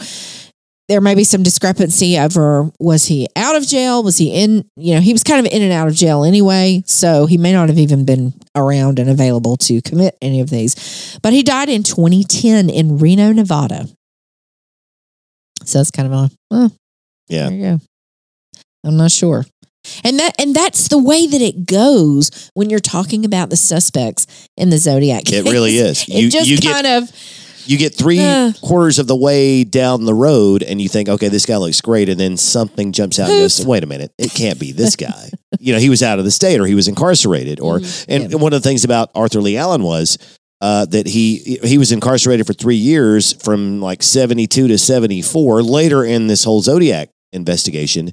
there 0.90 1.00
may 1.00 1.14
be 1.14 1.22
some 1.22 1.44
discrepancy 1.44 2.18
over 2.18 2.68
was 2.80 3.04
he 3.06 3.28
out 3.36 3.54
of 3.54 3.64
jail? 3.64 4.02
Was 4.02 4.18
he 4.18 4.30
in, 4.32 4.68
you 4.76 4.96
know, 4.96 5.00
he 5.00 5.12
was 5.12 5.22
kind 5.22 5.38
of 5.46 5.50
in 5.52 5.62
and 5.62 5.72
out 5.72 5.86
of 5.86 5.94
jail 5.94 6.24
anyway. 6.24 6.82
So 6.84 7.26
he 7.26 7.38
may 7.38 7.52
not 7.52 7.68
have 7.68 7.78
even 7.78 8.04
been 8.04 8.34
around 8.56 8.98
and 8.98 9.08
available 9.08 9.56
to 9.58 9.80
commit 9.82 10.18
any 10.20 10.40
of 10.40 10.50
these. 10.50 11.16
But 11.22 11.32
he 11.32 11.44
died 11.44 11.68
in 11.68 11.84
2010 11.84 12.68
in 12.68 12.98
Reno, 12.98 13.30
Nevada. 13.30 13.86
So 15.62 15.78
that's 15.78 15.92
kind 15.92 16.12
of 16.12 16.12
a, 16.12 16.30
well, 16.50 16.72
Yeah. 17.28 17.48
there 17.50 17.56
you 17.56 17.62
go. 17.62 17.80
I'm 18.82 18.96
not 18.96 19.12
sure. 19.12 19.46
And 20.02 20.18
that 20.18 20.34
and 20.40 20.56
that's 20.56 20.88
the 20.88 20.98
way 20.98 21.28
that 21.28 21.40
it 21.40 21.66
goes 21.66 22.50
when 22.54 22.68
you're 22.68 22.80
talking 22.80 23.24
about 23.24 23.48
the 23.48 23.56
suspects 23.56 24.26
in 24.56 24.70
the 24.70 24.78
Zodiac 24.78 25.24
case. 25.24 25.46
It 25.46 25.50
really 25.52 25.76
is. 25.76 26.02
It 26.02 26.14
You 26.16 26.30
just 26.30 26.48
you 26.48 26.58
get 26.58 26.72
kind 26.72 26.86
of 26.86 27.10
you 27.66 27.78
get 27.78 27.94
three 27.94 28.20
Uh. 28.20 28.52
quarters 28.60 28.98
of 28.98 29.06
the 29.06 29.16
way 29.16 29.64
down 29.64 30.04
the 30.04 30.14
road 30.14 30.62
and 30.62 30.80
you 30.80 30.88
think, 30.88 31.08
okay, 31.08 31.28
this 31.28 31.46
guy 31.46 31.56
looks 31.56 31.80
great, 31.80 32.08
and 32.08 32.18
then 32.18 32.36
something 32.36 32.92
jumps 32.92 33.18
out 33.18 33.30
and 33.30 33.38
goes, 33.40 33.64
wait 33.64 33.82
a 33.82 33.86
minute, 33.86 34.12
it 34.18 34.32
can't 34.32 34.58
be 34.58 34.72
this 34.72 34.96
guy. 35.08 35.30
you 35.58 35.72
know, 35.72 35.78
he 35.78 35.88
was 35.90 36.02
out 36.02 36.18
of 36.18 36.24
the 36.24 36.30
state 36.30 36.60
or 36.60 36.66
he 36.66 36.74
was 36.74 36.88
incarcerated. 36.88 37.60
Or 37.60 37.78
Mm-hmm. 37.80 38.12
and 38.12 38.40
one 38.40 38.52
of 38.52 38.62
the 38.62 38.68
things 38.68 38.84
about 38.84 39.10
Arthur 39.14 39.40
Lee 39.40 39.56
Allen 39.56 39.82
was 39.82 40.18
uh, 40.60 40.84
that 40.86 41.06
he 41.06 41.58
he 41.64 41.78
was 41.78 41.90
incarcerated 41.92 42.46
for 42.46 42.52
three 42.52 42.76
years 42.76 43.32
from 43.42 43.80
like 43.80 44.02
seventy 44.02 44.46
two 44.46 44.68
to 44.68 44.76
seventy 44.78 45.22
four. 45.22 45.62
Later 45.62 46.04
in 46.04 46.26
this 46.26 46.44
whole 46.44 46.60
Zodiac 46.60 47.08
investigation, 47.32 48.12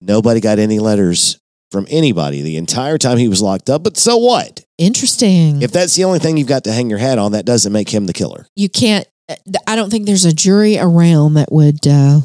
nobody 0.00 0.40
got 0.40 0.58
any 0.58 0.78
letters 0.80 1.38
from 1.74 1.86
anybody 1.90 2.40
the 2.40 2.56
entire 2.56 2.96
time 2.96 3.18
he 3.18 3.28
was 3.28 3.42
locked 3.42 3.68
up. 3.68 3.82
But 3.82 3.98
so 3.98 4.16
what? 4.16 4.62
interesting. 4.78 5.60
If 5.62 5.70
that's 5.72 5.94
the 5.94 6.04
only 6.04 6.18
thing 6.20 6.36
you've 6.36 6.48
got 6.48 6.64
to 6.64 6.72
hang 6.72 6.88
your 6.88 6.98
hat 6.98 7.18
on, 7.18 7.32
that 7.32 7.44
doesn't 7.44 7.72
make 7.72 7.88
him 7.90 8.06
the 8.06 8.12
killer. 8.14 8.46
you 8.56 8.68
can't 8.68 9.06
uh, 9.28 9.34
i 9.66 9.74
don't 9.76 9.90
think 9.90 10.04
there's 10.06 10.24
a 10.24 10.32
jury 10.32 10.78
around 10.78 11.34
that 11.34 11.50
would 11.52 11.86
uh, 11.86 12.20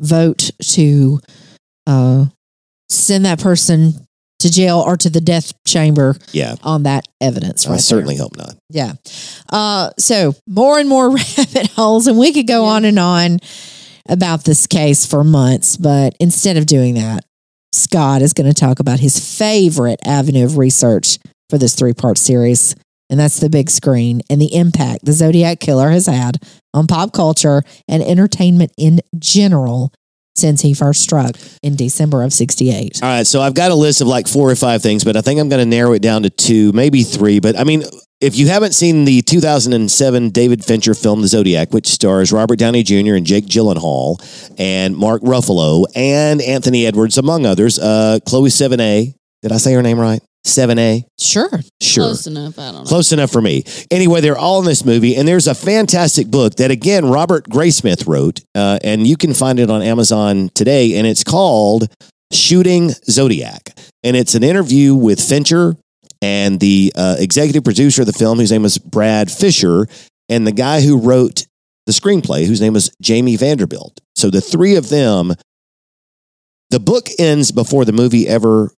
vote 0.00 0.50
to 0.60 1.20
uh, 1.86 2.26
send 2.90 3.24
that 3.24 3.40
person 3.40 3.92
to 4.40 4.50
jail 4.50 4.80
or 4.80 4.96
to 4.96 5.08
the 5.08 5.20
death 5.20 5.52
chamber 5.64 6.16
Yeah, 6.32 6.56
on 6.64 6.82
that 6.82 7.06
evidence 7.20 7.66
I 7.66 7.72
right 7.72 7.80
certainly 7.80 8.16
hope 8.16 8.36
not. 8.36 8.56
yeah 8.70 8.94
uh, 9.50 9.90
so 9.98 10.34
more 10.48 10.78
and 10.78 10.88
more 10.88 11.08
rabbit 11.16 11.68
holes 11.76 12.06
and 12.08 12.18
we 12.18 12.32
could 12.32 12.46
go 12.48 12.64
on 12.64 12.84
and 12.84 12.98
on 12.98 13.38
about 14.08 14.44
this 14.44 14.66
case 14.66 15.06
for 15.06 15.22
months 15.24 15.76
but 15.76 16.14
instead 16.20 16.56
of 16.56 16.66
doing 16.66 16.94
that 16.94 17.24
scott 17.72 18.22
is 18.22 18.32
going 18.32 18.52
to 18.52 18.58
talk 18.58 18.78
about 18.78 19.00
his 19.00 19.38
favorite 19.38 20.00
avenue 20.04 20.44
of 20.44 20.58
research 20.58 21.18
for 21.50 21.58
this 21.58 21.74
three 21.74 21.94
part 21.94 22.18
series 22.18 22.74
and 23.12 23.20
that's 23.20 23.40
the 23.40 23.50
big 23.50 23.68
screen 23.68 24.22
and 24.30 24.40
the 24.40 24.54
impact 24.54 25.04
the 25.04 25.12
Zodiac 25.12 25.60
Killer 25.60 25.90
has 25.90 26.06
had 26.06 26.38
on 26.72 26.86
pop 26.86 27.12
culture 27.12 27.62
and 27.86 28.02
entertainment 28.02 28.72
in 28.78 29.00
general 29.18 29.92
since 30.34 30.62
he 30.62 30.72
first 30.72 31.02
struck 31.02 31.36
in 31.62 31.76
December 31.76 32.22
of 32.22 32.32
68. 32.32 33.02
All 33.02 33.08
right, 33.08 33.26
so 33.26 33.42
I've 33.42 33.54
got 33.54 33.70
a 33.70 33.74
list 33.74 34.00
of 34.00 34.06
like 34.06 34.26
four 34.26 34.50
or 34.50 34.56
five 34.56 34.82
things, 34.82 35.04
but 35.04 35.14
I 35.14 35.20
think 35.20 35.38
I'm 35.38 35.50
going 35.50 35.62
to 35.62 35.68
narrow 35.68 35.92
it 35.92 36.00
down 36.00 36.22
to 36.22 36.30
two, 36.30 36.72
maybe 36.72 37.02
three. 37.02 37.38
But 37.38 37.58
I 37.58 37.64
mean, 37.64 37.82
if 38.22 38.36
you 38.36 38.46
haven't 38.46 38.72
seen 38.72 39.04
the 39.04 39.20
2007 39.22 40.30
David 40.30 40.64
Fincher 40.64 40.94
film, 40.94 41.22
The 41.22 41.28
Zodiac, 41.28 41.72
which 41.72 41.88
stars 41.88 42.32
Robert 42.32 42.56
Downey 42.56 42.84
Jr. 42.84 43.14
and 43.14 43.26
Jake 43.26 43.46
Gyllenhaal 43.46 44.16
and 44.58 44.96
Mark 44.96 45.22
Ruffalo 45.22 45.86
and 45.96 46.40
Anthony 46.40 46.86
Edwards, 46.86 47.18
among 47.18 47.44
others, 47.46 47.80
uh, 47.80 48.20
Chloe 48.24 48.48
Sevigny. 48.48 49.14
Did 49.42 49.50
I 49.50 49.56
say 49.56 49.72
her 49.72 49.82
name 49.82 49.98
right? 49.98 50.22
Sevigny? 50.46 51.02
Sure. 51.18 51.50
Sure. 51.80 52.04
Close 52.04 52.28
enough. 52.28 52.60
I 52.60 52.70
don't 52.70 52.84
know. 52.84 52.84
Close 52.84 53.12
enough 53.12 53.32
for 53.32 53.42
me. 53.42 53.64
Anyway, 53.90 54.20
they're 54.20 54.38
all 54.38 54.60
in 54.60 54.66
this 54.66 54.84
movie, 54.84 55.16
and 55.16 55.26
there's 55.26 55.48
a 55.48 55.54
fantastic 55.54 56.28
book 56.28 56.54
that, 56.56 56.70
again, 56.70 57.10
Robert 57.10 57.48
Graysmith 57.48 58.06
wrote, 58.06 58.40
uh, 58.54 58.78
and 58.84 59.04
you 59.04 59.16
can 59.16 59.34
find 59.34 59.58
it 59.58 59.68
on 59.68 59.82
Amazon 59.82 60.48
today, 60.54 60.96
and 60.96 61.08
it's 61.08 61.24
called 61.24 61.92
Shooting 62.32 62.90
Zodiac. 62.90 63.76
And 64.04 64.16
it's 64.16 64.36
an 64.36 64.44
interview 64.44 64.94
with 64.94 65.20
Fincher 65.20 65.76
and 66.22 66.60
the 66.60 66.92
uh, 66.96 67.16
executive 67.18 67.64
producer 67.64 68.02
of 68.02 68.06
the 68.06 68.12
film, 68.12 68.38
whose 68.38 68.52
name 68.52 68.62
was 68.62 68.78
Brad 68.78 69.30
Fischer, 69.30 69.88
and 70.28 70.46
the 70.46 70.52
guy 70.52 70.80
who 70.80 70.96
wrote 70.96 71.46
the 71.84 71.92
screenplay, 71.92 72.46
whose 72.46 72.60
name 72.60 72.72
was 72.72 72.94
Jamie 73.02 73.36
Vanderbilt. 73.36 74.00
So 74.14 74.30
the 74.30 74.40
three 74.40 74.76
of 74.76 74.88
them, 74.88 75.34
the 76.70 76.78
book 76.80 77.08
ends 77.18 77.50
before 77.50 77.84
the 77.84 77.92
movie 77.92 78.28
ever, 78.28 78.70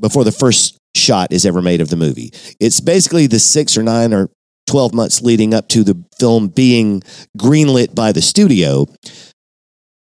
before 0.00 0.24
the 0.24 0.32
first 0.32 0.76
shot 0.96 1.32
is 1.32 1.46
ever 1.46 1.62
made 1.62 1.80
of 1.80 1.88
the 1.88 1.96
movie. 1.96 2.32
It's 2.58 2.80
basically 2.80 3.28
the 3.28 3.38
six 3.38 3.78
or 3.78 3.84
nine 3.84 4.12
or 4.12 4.28
12 4.66 4.92
months 4.92 5.22
leading 5.22 5.54
up 5.54 5.68
to 5.68 5.84
the 5.84 6.04
film 6.18 6.48
being 6.48 7.02
greenlit 7.38 7.94
by 7.94 8.12
the 8.12 8.20
studio 8.20 8.86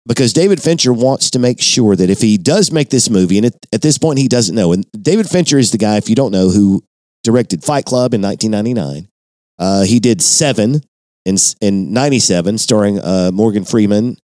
because 0.07 0.33
David 0.33 0.61
Fincher 0.61 0.93
wants 0.93 1.31
to 1.31 1.39
make 1.39 1.61
sure 1.61 1.95
that 1.95 2.09
if 2.09 2.21
he 2.21 2.37
does 2.37 2.71
make 2.71 2.89
this 2.89 3.09
movie, 3.09 3.37
and 3.37 3.47
at, 3.47 3.53
at 3.73 3.81
this 3.81 3.97
point 3.97 4.19
he 4.19 4.27
doesn't 4.27 4.55
know, 4.55 4.71
and 4.71 4.85
David 4.91 5.27
Fincher 5.27 5.57
is 5.57 5.71
the 5.71 5.77
guy, 5.77 5.97
if 5.97 6.09
you 6.09 6.15
don't 6.15 6.31
know, 6.31 6.49
who 6.49 6.83
directed 7.23 7.63
Fight 7.63 7.85
Club 7.85 8.13
in 8.13 8.21
1999. 8.21 9.09
Uh, 9.57 9.83
he 9.83 9.99
did 9.99 10.21
Seven 10.21 10.81
in 11.25 11.37
in 11.61 11.91
'97, 11.91 12.57
starring 12.57 12.99
uh, 12.99 13.31
Morgan 13.33 13.65
Freeman 13.65 14.17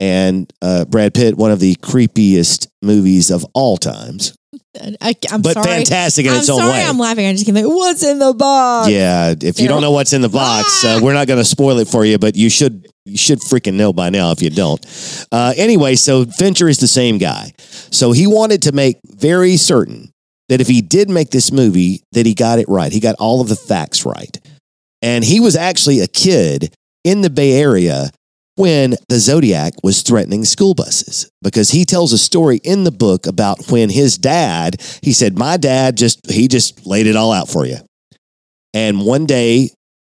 and 0.00 0.52
uh, 0.60 0.84
Brad 0.84 1.14
Pitt, 1.14 1.36
one 1.36 1.50
of 1.50 1.60
the 1.60 1.76
creepiest 1.76 2.68
movies 2.82 3.30
of 3.30 3.46
all 3.54 3.76
times, 3.76 4.36
I, 5.00 5.14
am 5.30 5.42
but 5.42 5.54
sorry. 5.54 5.66
fantastic 5.66 6.26
in 6.26 6.32
I'm 6.32 6.38
its 6.38 6.48
own 6.48 6.58
sorry 6.58 6.72
way. 6.72 6.84
I'm 6.84 6.98
laughing. 6.98 7.26
I 7.26 7.32
just 7.32 7.46
can't 7.46 7.56
what's 7.68 8.02
in 8.02 8.18
the 8.18 8.34
box? 8.34 8.90
Yeah, 8.90 9.34
if 9.40 9.60
you 9.60 9.68
don't 9.68 9.80
know 9.80 9.92
what's 9.92 10.12
in 10.12 10.20
the 10.20 10.28
box, 10.28 10.84
uh, 10.84 10.98
we're 11.02 11.14
not 11.14 11.28
going 11.28 11.38
to 11.38 11.44
spoil 11.44 11.78
it 11.78 11.88
for 11.88 12.04
you, 12.04 12.18
but 12.18 12.34
you 12.34 12.50
should 12.50 12.88
you 13.04 13.16
should 13.16 13.40
freaking 13.40 13.74
know 13.74 13.92
by 13.92 14.10
now 14.10 14.32
if 14.32 14.42
you 14.42 14.50
don't. 14.50 14.84
Uh, 15.30 15.54
anyway, 15.56 15.94
so 15.94 16.24
Fincher 16.24 16.68
is 16.68 16.78
the 16.78 16.88
same 16.88 17.18
guy, 17.18 17.52
so 17.58 18.12
he 18.12 18.26
wanted 18.26 18.62
to 18.62 18.72
make 18.72 18.98
very 19.04 19.56
certain 19.56 20.10
that 20.48 20.60
if 20.60 20.66
he 20.66 20.82
did 20.82 21.08
make 21.08 21.30
this 21.30 21.52
movie, 21.52 22.02
that 22.12 22.26
he 22.26 22.34
got 22.34 22.58
it 22.58 22.68
right. 22.68 22.92
He 22.92 23.00
got 23.00 23.14
all 23.18 23.40
of 23.40 23.48
the 23.48 23.56
facts 23.56 24.04
right, 24.04 24.38
and 25.02 25.24
he 25.24 25.38
was 25.38 25.54
actually 25.54 26.00
a 26.00 26.08
kid 26.08 26.74
in 27.04 27.20
the 27.20 27.30
Bay 27.30 27.52
Area 27.52 28.10
when 28.56 28.94
the 29.08 29.18
Zodiac 29.18 29.72
was 29.82 30.02
threatening 30.02 30.44
school 30.44 30.74
buses 30.74 31.30
because 31.42 31.70
he 31.70 31.84
tells 31.84 32.12
a 32.12 32.18
story 32.18 32.58
in 32.62 32.84
the 32.84 32.92
book 32.92 33.26
about 33.26 33.70
when 33.70 33.90
his 33.90 34.16
dad, 34.16 34.80
he 35.02 35.12
said, 35.12 35.38
My 35.38 35.56
dad 35.56 35.96
just, 35.96 36.30
he 36.30 36.48
just 36.48 36.86
laid 36.86 37.06
it 37.06 37.16
all 37.16 37.32
out 37.32 37.48
for 37.48 37.66
you. 37.66 37.78
And 38.72 39.04
one 39.04 39.26
day, 39.26 39.70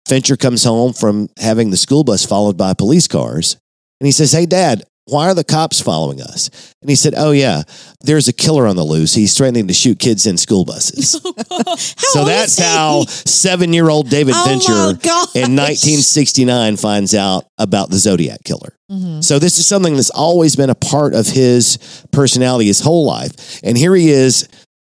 Fincher 0.06 0.36
comes 0.36 0.64
home 0.64 0.92
from 0.92 1.28
having 1.38 1.70
the 1.70 1.76
school 1.76 2.04
bus 2.04 2.24
followed 2.24 2.56
by 2.56 2.74
police 2.74 3.08
cars. 3.08 3.56
And 4.00 4.06
he 4.06 4.12
says, 4.12 4.32
Hey, 4.32 4.46
dad, 4.46 4.84
why 5.08 5.28
are 5.28 5.34
the 5.34 5.44
cops 5.44 5.80
following 5.80 6.20
us? 6.20 6.50
And 6.82 6.88
he 6.90 6.96
said, 6.96 7.14
Oh, 7.16 7.30
yeah, 7.32 7.62
there's 8.02 8.28
a 8.28 8.32
killer 8.32 8.66
on 8.66 8.76
the 8.76 8.84
loose. 8.84 9.14
He's 9.14 9.36
threatening 9.36 9.66
to 9.68 9.74
shoot 9.74 9.98
kids 9.98 10.26
in 10.26 10.36
school 10.36 10.64
buses. 10.64 11.20
So 12.12 12.24
that's 12.24 12.58
how 12.58 13.04
seven 13.06 13.72
year 13.72 13.88
old 13.90 14.08
David 14.08 14.34
Oh 14.36 14.94
gosh. 14.94 15.34
in 15.34 15.54
1969 15.56 16.76
finds 16.76 17.14
out 17.14 17.44
about 17.58 17.90
the 17.90 17.98
Zodiac 17.98 18.42
killer. 18.44 18.74
Mhm. 18.90 19.22
So 19.22 19.38
this 19.38 19.58
is 19.58 19.66
something 19.66 19.94
that's 19.94 20.10
always 20.10 20.56
been 20.56 20.70
a 20.70 20.74
part 20.74 21.14
of 21.14 21.26
his 21.26 21.78
personality 22.12 22.66
his 22.66 22.80
whole 22.80 23.04
life. 23.06 23.60
And 23.62 23.76
here 23.76 23.94
he 23.94 24.10
is 24.10 24.48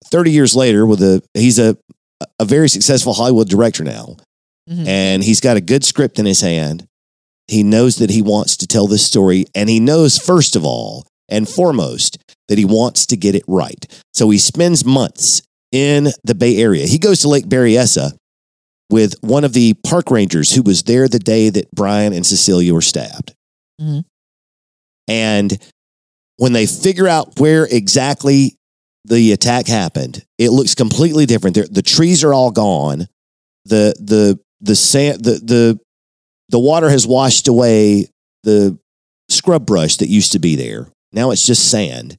30 0.06 0.32
years 0.32 0.56
later 0.56 0.86
with 0.86 1.02
a 1.02 1.22
he's 1.34 1.58
a 1.58 1.76
a 2.38 2.44
very 2.44 2.68
successful 2.68 3.12
Hollywood 3.14 3.48
director 3.48 3.84
now. 3.84 4.16
Mhm. 4.70 4.86
And 4.86 5.22
he's 5.24 5.40
got 5.40 5.56
a 5.56 5.60
good 5.60 5.84
script 5.84 6.18
in 6.18 6.26
his 6.26 6.40
hand. 6.40 6.86
He 7.48 7.62
knows 7.62 7.96
that 7.96 8.10
he 8.10 8.22
wants 8.22 8.56
to 8.58 8.66
tell 8.66 8.86
this 8.86 9.06
story 9.06 9.44
and 9.54 9.68
he 9.68 9.80
knows 9.80 10.18
first 10.18 10.56
of 10.56 10.64
all 10.64 11.06
and 11.28 11.48
foremost 11.48 12.18
that 12.48 12.58
he 12.58 12.64
wants 12.64 13.06
to 13.06 13.16
get 13.16 13.34
it 13.34 13.44
right. 13.46 13.86
So 14.12 14.30
he 14.30 14.38
spends 14.38 14.84
months 14.84 15.42
in 15.72 16.08
the 16.22 16.34
Bay 16.34 16.56
Area. 16.58 16.86
He 16.86 16.98
goes 16.98 17.20
to 17.20 17.28
Lake 17.28 17.46
Berryessa 17.46 18.12
with 18.90 19.14
one 19.22 19.44
of 19.44 19.52
the 19.52 19.74
park 19.86 20.10
rangers 20.10 20.54
who 20.54 20.62
was 20.62 20.82
there 20.84 21.08
the 21.08 21.18
day 21.18 21.48
that 21.50 21.70
Bryan 21.72 22.12
and 22.12 22.24
Cecelia 22.24 22.72
were 22.72 22.82
stabbed. 22.82 23.34
Mhm. 23.80 24.04
And 25.08 25.58
when 26.36 26.52
they 26.52 26.66
figure 26.66 27.08
out 27.08 27.38
where 27.38 27.66
exactly 27.66 28.56
the 29.04 29.32
attack 29.32 29.66
happened, 29.66 30.24
it 30.38 30.50
looks 30.50 30.74
completely 30.74 31.26
different. 31.26 31.54
There, 31.54 31.66
the 31.68 31.82
trees 31.82 32.24
are 32.24 32.32
all 32.32 32.50
gone. 32.50 33.08
The 33.64 33.94
the 33.98 34.38
the 34.60 34.76
sand 34.76 35.24
the 35.24 35.40
the 35.42 35.80
the 36.48 36.58
water 36.58 36.90
has 36.90 37.06
washed 37.06 37.48
away 37.48 38.06
the 38.42 38.78
scrub 39.30 39.66
brush 39.66 39.96
that 39.98 40.08
used 40.08 40.32
to 40.32 40.38
be 40.38 40.56
there. 40.56 40.88
Now 41.12 41.30
it's 41.30 41.46
just 41.46 41.70
sand. 41.70 42.16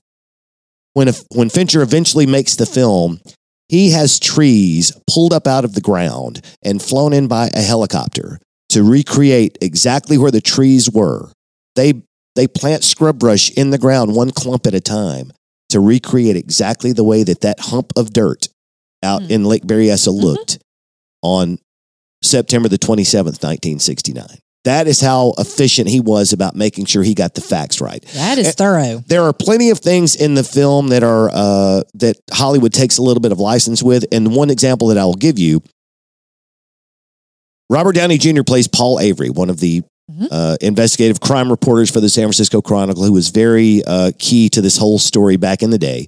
When 0.94 1.08
if, 1.08 1.22
when 1.34 1.50
Fincher 1.50 1.82
eventually 1.82 2.26
makes 2.26 2.56
the 2.56 2.66
film, 2.66 3.20
He 3.68 3.92
has 3.92 4.20
trees 4.20 4.92
pulled 5.12 5.34
up 5.34 5.48
out 5.48 5.66
of 5.66 5.74
the 5.74 5.82
ground 5.82 6.42
and 6.64 6.82
flown 6.82 7.14
in 7.14 7.28
by 7.28 7.50
a 7.54 7.62
helicopter 7.62 8.40
to 8.70 8.84
recreate 8.84 9.58
exactly 9.62 10.18
where 10.18 10.32
the 10.32 10.42
trees 10.42 10.90
were. 10.90 11.32
They 11.76 12.04
they 12.36 12.48
plant 12.48 12.84
scrub 12.84 13.18
brush 13.18 13.50
in 13.52 13.72
the 13.72 13.78
ground 13.78 14.16
one 14.16 14.32
clump 14.32 14.68
at 14.68 14.74
a 14.76 14.80
time 14.82 15.32
to 15.70 15.80
recreate 15.80 16.36
exactly 16.36 16.94
the 16.94 17.04
way 17.04 17.24
that 17.24 17.42
that 17.42 17.60
hump 17.60 17.92
of 17.98 18.12
dirt 18.14 18.50
out 19.02 19.24
Hmm. 19.24 19.32
in 19.32 19.44
Lake 19.46 19.64
Berryessa 19.66 20.14
looked 20.14 20.60
on 21.22 21.58
September 22.26 22.68
the 22.68 22.78
27th, 22.78 23.42
1969. 23.44 24.26
That 24.66 24.88
is 24.88 25.00
how 25.00 25.34
efficient 25.38 25.88
he 25.90 26.00
was 26.00 26.34
about 26.34 26.56
making 26.56 26.86
sure 26.86 27.04
he 27.04 27.14
got 27.14 27.36
the 27.36 27.42
facts 27.42 27.80
right. 27.80 28.04
That 28.16 28.40
is 28.40 28.48
Eh, 28.48 28.52
thorough. 28.52 29.04
There 29.08 29.22
are 29.24 29.32
plenty 29.34 29.70
of 29.70 29.78
things 29.80 30.16
in 30.16 30.34
the 30.34 30.44
film 30.44 30.88
that 30.88 31.04
are 31.04 31.30
uh, 31.32 31.84
that 31.96 32.18
Hollywood 32.34 32.74
takes 32.74 32.98
a 32.98 33.04
little 33.04 33.22
bit 33.22 33.32
of 33.32 33.40
license 33.40 33.84
with, 33.84 34.06
and 34.12 34.36
one 34.36 34.50
example 34.50 34.88
that 34.88 34.98
I 34.98 35.06
will 35.06 35.14
give 35.14 35.38
you: 35.38 35.62
Robert 37.70 37.94
Downey 37.94 38.18
Jr. 38.18 38.44
plays 38.44 38.68
Paul 38.68 39.00
Avery, 39.00 39.30
one 39.30 39.50
of 39.50 39.60
the 39.60 39.84
Mhm. 40.12 40.28
uh, 40.30 40.56
investigative 40.62 41.20
crime 41.20 41.50
reporters 41.50 41.90
for 41.90 42.00
the 42.00 42.10
San 42.10 42.26
Francisco 42.26 42.62
Chronicle, 42.62 43.04
who 43.04 43.12
was 43.14 43.30
very 43.30 43.84
uh, 43.86 44.12
key 44.20 44.50
to 44.50 44.62
this 44.62 44.78
whole 44.78 45.00
story 45.00 45.36
back 45.36 45.64
in 45.64 45.72
the 45.72 45.80
day. 45.80 46.06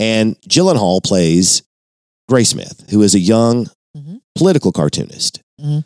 And 0.00 0.36
Gyllenhaal 0.48 1.00
plays 1.02 1.62
Graysmith, 2.28 2.90
who 2.90 3.02
is 3.02 3.14
a 3.14 3.20
young 3.20 3.68
Mhm. 3.96 4.18
political 4.36 4.72
cartoonist 4.72 5.38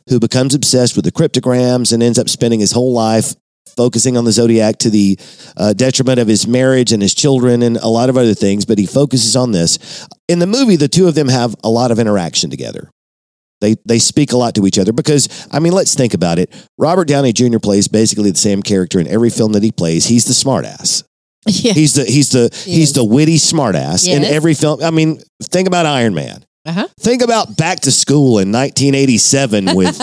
Who 0.09 0.21
becomes 0.21 0.55
obsessed 0.55 0.97
with 0.97 1.05
the 1.05 1.13
cryptograms 1.13 1.93
and 1.93 2.03
ends 2.03 2.19
up 2.19 2.29
spending 2.29 2.61
his 2.61 2.73
whole 2.73 2.93
life 2.93 3.35
focusing 3.77 4.17
on 4.17 4.25
the 4.25 4.33
zodiac 4.33 4.79
to 4.79 4.91
the 4.91 5.19
uh, 5.57 5.73
detriment 5.73 6.19
of 6.19 6.27
his 6.29 6.47
marriage 6.47 6.93
and 6.93 7.01
his 7.01 7.15
children 7.15 7.63
and 7.63 7.77
a 7.77 7.89
lot 7.89 8.09
of 8.11 8.17
other 8.17 8.35
things. 8.35 8.65
But 8.67 8.79
he 8.79 8.87
focuses 8.87 9.37
on 9.37 9.53
this. 9.53 10.07
In 10.29 10.39
the 10.39 10.47
movie, 10.47 10.77
the 10.77 10.89
two 10.89 11.07
of 11.09 11.15
them 11.15 11.29
have 11.29 11.55
a 11.63 11.69
lot 11.71 11.91
of 11.91 11.99
interaction 11.99 12.51
together. 12.51 12.91
They 13.61 13.77
they 13.85 13.99
speak 13.99 14.33
a 14.33 14.37
lot 14.39 14.55
to 14.55 14.67
each 14.67 14.79
other 14.79 14.93
because 14.93 15.29
I 15.53 15.61
mean, 15.61 15.73
let's 15.73 15.95
think 15.95 16.15
about 16.15 16.39
it. 16.39 16.51
Robert 16.79 17.07
Downey 17.09 17.33
Jr. 17.33 17.59
plays 17.59 17.89
basically 17.89 18.31
the 18.31 18.39
same 18.39 18.63
character 18.63 18.99
in 19.01 19.07
every 19.07 19.31
film 19.31 19.53
that 19.53 19.63
he 19.63 19.71
plays. 19.71 20.07
He's 20.07 20.25
the 20.25 20.33
smartass. 20.35 21.05
Yeah. 21.47 21.73
He's 21.73 21.95
the 21.95 22.05
he's 22.05 22.31
the 22.31 22.51
He 22.65 22.75
he's 22.77 22.89
is. 22.89 22.93
the 22.95 23.05
witty 23.05 23.37
smartass 23.37 24.07
in 24.07 24.25
every 24.25 24.53
film. 24.53 24.83
I 24.83 24.91
mean, 24.91 25.21
think 25.43 25.69
about 25.69 25.87
Iron 25.87 26.13
Man. 26.15 26.45
Uh-huh. 26.67 26.87
Think 26.99 27.23
about 27.23 27.57
Back 27.57 27.81
to 27.81 27.91
School 27.91 28.39
in 28.39 28.53
1987 28.53 29.65
with 29.75 29.99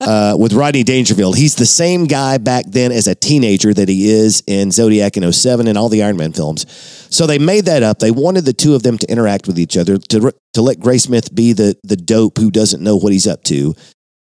uh, 0.00 0.36
with 0.38 0.54
Rodney 0.54 0.82
Dangerfield. 0.82 1.36
He's 1.36 1.54
the 1.56 1.66
same 1.66 2.06
guy 2.06 2.38
back 2.38 2.64
then 2.66 2.92
as 2.92 3.06
a 3.06 3.14
teenager 3.14 3.74
that 3.74 3.90
he 3.90 4.08
is 4.08 4.42
in 4.46 4.70
Zodiac 4.70 5.18
in 5.18 5.30
07 5.30 5.68
and 5.68 5.76
all 5.76 5.90
the 5.90 6.02
Iron 6.02 6.16
Man 6.16 6.32
films. 6.32 6.64
So 7.10 7.26
they 7.26 7.38
made 7.38 7.66
that 7.66 7.82
up. 7.82 7.98
They 7.98 8.10
wanted 8.10 8.46
the 8.46 8.54
two 8.54 8.74
of 8.74 8.82
them 8.82 8.96
to 8.98 9.10
interact 9.10 9.46
with 9.46 9.58
each 9.58 9.76
other 9.76 9.98
to 9.98 10.32
to 10.54 10.62
let 10.62 10.78
Graysmith 10.78 11.34
be 11.34 11.52
the 11.52 11.76
the 11.84 11.96
dope 11.96 12.38
who 12.38 12.50
doesn't 12.50 12.82
know 12.82 12.96
what 12.96 13.12
he's 13.12 13.26
up 13.26 13.42
to, 13.44 13.74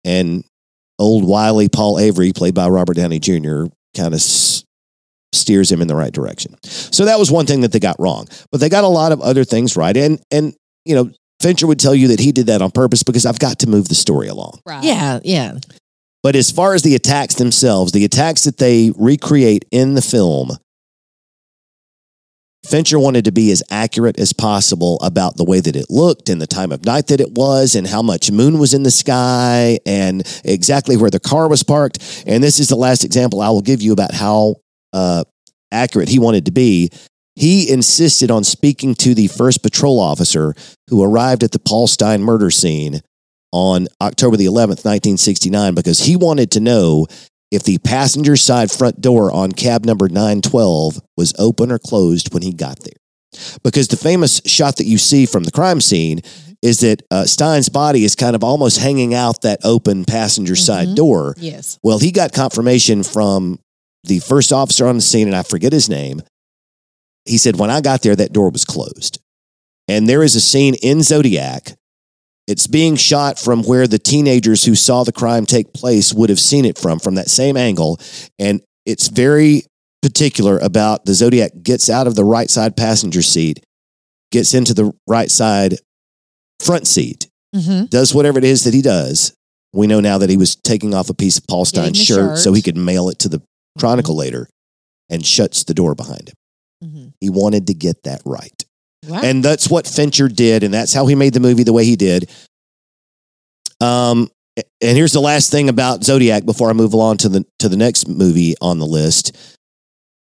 and 0.04 0.42
old 0.98 1.28
Wiley 1.28 1.68
Paul 1.68 1.98
Avery, 1.98 2.32
played 2.32 2.54
by 2.54 2.68
Robert 2.68 2.96
Downey 2.96 3.18
Jr., 3.18 3.64
kind 3.94 4.14
of 4.14 4.20
s- 4.20 4.64
steers 5.34 5.70
him 5.70 5.82
in 5.82 5.88
the 5.88 5.96
right 5.96 6.12
direction. 6.12 6.56
So 6.62 7.04
that 7.04 7.18
was 7.18 7.30
one 7.30 7.44
thing 7.44 7.60
that 7.60 7.72
they 7.72 7.80
got 7.80 7.96
wrong, 7.98 8.26
but 8.50 8.60
they 8.60 8.70
got 8.70 8.84
a 8.84 8.88
lot 8.88 9.12
of 9.12 9.20
other 9.20 9.44
things 9.44 9.76
right. 9.76 9.94
And 9.94 10.18
and 10.30 10.54
you 10.86 10.94
know. 10.94 11.10
Fincher 11.44 11.66
would 11.66 11.78
tell 11.78 11.94
you 11.94 12.08
that 12.08 12.20
he 12.20 12.32
did 12.32 12.46
that 12.46 12.62
on 12.62 12.70
purpose 12.70 13.02
because 13.02 13.26
I've 13.26 13.38
got 13.38 13.58
to 13.58 13.66
move 13.66 13.90
the 13.90 13.94
story 13.94 14.28
along. 14.28 14.60
Right. 14.64 14.82
Yeah, 14.82 15.20
yeah. 15.22 15.58
But 16.22 16.36
as 16.36 16.50
far 16.50 16.72
as 16.72 16.80
the 16.80 16.94
attacks 16.94 17.34
themselves, 17.34 17.92
the 17.92 18.06
attacks 18.06 18.44
that 18.44 18.56
they 18.56 18.92
recreate 18.96 19.66
in 19.70 19.92
the 19.92 20.00
film, 20.00 20.52
Fincher 22.64 22.98
wanted 22.98 23.26
to 23.26 23.30
be 23.30 23.50
as 23.50 23.62
accurate 23.70 24.18
as 24.18 24.32
possible 24.32 24.98
about 25.02 25.36
the 25.36 25.44
way 25.44 25.60
that 25.60 25.76
it 25.76 25.90
looked 25.90 26.30
and 26.30 26.40
the 26.40 26.46
time 26.46 26.72
of 26.72 26.86
night 26.86 27.08
that 27.08 27.20
it 27.20 27.32
was 27.32 27.74
and 27.74 27.86
how 27.86 28.00
much 28.00 28.30
moon 28.30 28.58
was 28.58 28.72
in 28.72 28.82
the 28.82 28.90
sky 28.90 29.78
and 29.84 30.22
exactly 30.44 30.96
where 30.96 31.10
the 31.10 31.20
car 31.20 31.46
was 31.46 31.62
parked. 31.62 32.24
And 32.26 32.42
this 32.42 32.58
is 32.58 32.68
the 32.68 32.76
last 32.76 33.04
example 33.04 33.42
I 33.42 33.50
will 33.50 33.60
give 33.60 33.82
you 33.82 33.92
about 33.92 34.14
how 34.14 34.54
uh, 34.94 35.24
accurate 35.70 36.08
he 36.08 36.18
wanted 36.18 36.46
to 36.46 36.52
be. 36.52 36.88
He 37.36 37.68
insisted 37.70 38.30
on 38.30 38.44
speaking 38.44 38.94
to 38.96 39.14
the 39.14 39.26
first 39.28 39.62
patrol 39.62 39.98
officer 39.98 40.54
who 40.88 41.02
arrived 41.02 41.42
at 41.42 41.50
the 41.52 41.58
Paul 41.58 41.86
Stine 41.86 42.22
murder 42.22 42.50
scene 42.50 43.00
on 43.52 43.88
October 44.00 44.36
the 44.36 44.46
11th, 44.46 44.84
1969, 44.84 45.74
because 45.74 46.00
he 46.00 46.16
wanted 46.16 46.50
to 46.52 46.60
know 46.60 47.06
if 47.50 47.62
the 47.64 47.78
passenger 47.78 48.36
side 48.36 48.70
front 48.70 49.00
door 49.00 49.30
on 49.32 49.52
cab 49.52 49.84
number 49.84 50.08
912 50.08 51.00
was 51.16 51.32
open 51.38 51.70
or 51.70 51.78
closed 51.78 52.32
when 52.34 52.42
he 52.42 52.52
got 52.52 52.80
there. 52.80 52.94
Because 53.62 53.88
the 53.88 53.96
famous 53.96 54.40
shot 54.44 54.76
that 54.76 54.86
you 54.86 54.98
see 54.98 55.26
from 55.26 55.42
the 55.44 55.50
crime 55.52 55.80
scene 55.80 56.20
is 56.62 56.80
that 56.80 57.02
uh, 57.10 57.24
Stine's 57.24 57.68
body 57.68 58.04
is 58.04 58.14
kind 58.14 58.34
of 58.34 58.42
almost 58.42 58.78
hanging 58.78 59.12
out 59.12 59.42
that 59.42 59.60
open 59.64 60.04
passenger 60.04 60.56
side 60.56 60.88
Mhm. 60.88 60.94
door. 60.96 61.34
Yes. 61.38 61.78
Well, 61.82 61.98
he 61.98 62.10
got 62.10 62.32
confirmation 62.32 63.02
from 63.02 63.58
the 64.04 64.20
first 64.20 64.52
officer 64.52 64.86
on 64.86 64.96
the 64.96 65.02
scene, 65.02 65.26
and 65.26 65.36
I 65.36 65.42
forget 65.42 65.72
his 65.72 65.88
name. 65.88 66.22
He 67.24 67.38
said, 67.38 67.56
When 67.58 67.70
I 67.70 67.80
got 67.80 68.02
there, 68.02 68.16
that 68.16 68.32
door 68.32 68.50
was 68.50 68.64
closed. 68.64 69.18
And 69.88 70.08
there 70.08 70.22
is 70.22 70.34
a 70.34 70.40
scene 70.40 70.74
in 70.82 71.02
Zodiac. 71.02 71.72
It's 72.46 72.66
being 72.66 72.96
shot 72.96 73.38
from 73.38 73.62
where 73.62 73.86
the 73.86 73.98
teenagers 73.98 74.64
who 74.64 74.74
saw 74.74 75.02
the 75.04 75.12
crime 75.12 75.46
take 75.46 75.72
place 75.72 76.12
would 76.12 76.28
have 76.28 76.40
seen 76.40 76.64
it 76.66 76.78
from, 76.78 76.98
from 76.98 77.14
that 77.14 77.30
same 77.30 77.56
angle. 77.56 77.98
And 78.38 78.60
it's 78.84 79.08
very 79.08 79.62
particular 80.02 80.58
about 80.58 81.06
the 81.06 81.14
Zodiac 81.14 81.52
gets 81.62 81.88
out 81.88 82.06
of 82.06 82.14
the 82.14 82.24
right 82.24 82.50
side 82.50 82.76
passenger 82.76 83.22
seat, 83.22 83.64
gets 84.30 84.52
into 84.52 84.74
the 84.74 84.92
right 85.06 85.30
side 85.30 85.76
front 86.60 86.86
seat, 86.86 87.28
Mm-hmm. 87.54 87.84
does 87.84 88.12
whatever 88.12 88.36
it 88.36 88.44
is 88.44 88.64
that 88.64 88.74
he 88.74 88.82
does. 88.82 89.32
We 89.72 89.86
know 89.86 90.00
now 90.00 90.18
that 90.18 90.28
he 90.28 90.36
was 90.36 90.56
taking 90.56 90.92
off 90.92 91.08
a 91.08 91.14
piece 91.14 91.38
of 91.38 91.46
Paul 91.46 91.64
Stine's 91.64 91.96
shirt, 91.96 92.30
shirt. 92.30 92.38
so 92.38 92.52
he 92.52 92.60
could 92.62 92.76
mail 92.76 93.08
it 93.08 93.20
to 93.20 93.28
the 93.28 93.42
Chronicle 93.78 94.16
later 94.16 94.48
and 95.08 95.24
shuts 95.24 95.62
the 95.62 95.72
door 95.72 95.94
behind 95.94 96.30
him. 96.30 96.34
Mm-hmm. 97.24 97.34
He 97.34 97.42
wanted 97.42 97.66
to 97.68 97.74
get 97.74 98.02
that 98.04 98.22
right. 98.24 98.64
Wow. 99.06 99.20
And 99.22 99.44
that's 99.44 99.68
what 99.68 99.86
Fincher 99.86 100.28
did, 100.28 100.62
and 100.62 100.72
that's 100.72 100.92
how 100.94 101.06
he 101.06 101.14
made 101.14 101.34
the 101.34 101.40
movie 101.40 101.62
the 101.62 101.72
way 101.72 101.84
he 101.84 101.96
did. 101.96 102.30
Um, 103.80 104.30
and 104.56 104.96
here's 104.96 105.12
the 105.12 105.20
last 105.20 105.50
thing 105.50 105.68
about 105.68 106.04
Zodiac 106.04 106.44
before 106.44 106.70
I 106.70 106.74
move 106.74 106.92
along 106.94 107.18
to 107.18 107.28
the 107.28 107.44
to 107.58 107.68
the 107.68 107.76
next 107.76 108.08
movie 108.08 108.54
on 108.60 108.78
the 108.78 108.86
list. 108.86 109.36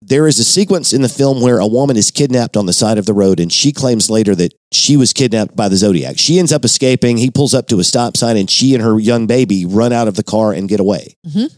There 0.06 0.28
is 0.28 0.38
a 0.38 0.44
sequence 0.44 0.92
in 0.92 1.00
the 1.00 1.08
film 1.08 1.40
where 1.40 1.58
a 1.58 1.66
woman 1.66 1.96
is 1.96 2.10
kidnapped 2.10 2.56
on 2.58 2.66
the 2.66 2.74
side 2.74 2.98
of 2.98 3.06
the 3.06 3.14
road, 3.14 3.40
and 3.40 3.50
she 3.52 3.72
claims 3.72 4.10
later 4.10 4.34
that 4.34 4.52
she 4.70 4.96
was 4.96 5.12
kidnapped 5.14 5.56
by 5.56 5.68
the 5.68 5.76
Zodiac. 5.76 6.18
She 6.18 6.38
ends 6.38 6.52
up 6.52 6.64
escaping. 6.64 7.16
He 7.16 7.30
pulls 7.30 7.54
up 7.54 7.68
to 7.68 7.80
a 7.80 7.84
stop 7.84 8.16
sign, 8.16 8.36
and 8.36 8.50
she 8.50 8.74
and 8.74 8.82
her 8.82 9.00
young 9.00 9.26
baby 9.26 9.64
run 9.64 9.92
out 9.92 10.06
of 10.08 10.14
the 10.16 10.22
car 10.22 10.52
and 10.52 10.68
get 10.68 10.78
away. 10.78 11.16
Mhm. 11.26 11.54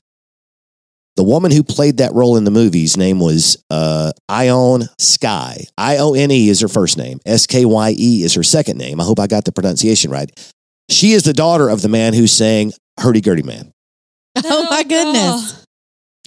The 1.16 1.24
woman 1.24 1.50
who 1.50 1.62
played 1.62 1.96
that 1.98 2.12
role 2.12 2.36
in 2.36 2.44
the 2.44 2.50
movie's 2.50 2.96
name 2.96 3.18
was 3.20 3.62
uh, 3.70 4.12
Ione 4.28 4.84
Skye. 4.98 5.64
I 5.78 5.96
O 5.98 6.12
N 6.14 6.30
E 6.30 6.48
is 6.50 6.60
her 6.60 6.68
first 6.68 6.98
name. 6.98 7.20
S 7.24 7.46
K 7.46 7.64
Y 7.64 7.94
E 7.98 8.22
is 8.22 8.34
her 8.34 8.42
second 8.42 8.76
name. 8.76 9.00
I 9.00 9.04
hope 9.04 9.18
I 9.18 9.26
got 9.26 9.44
the 9.46 9.52
pronunciation 9.52 10.10
right. 10.10 10.30
She 10.90 11.12
is 11.12 11.22
the 11.24 11.32
daughter 11.32 11.68
of 11.70 11.80
the 11.82 11.88
man 11.88 12.12
who 12.14 12.26
sang 12.26 12.72
Hurdy 13.00 13.20
Gurdy 13.22 13.42
Man. 13.42 13.72
oh 14.44 14.66
my 14.70 14.82
goodness. 14.82 15.64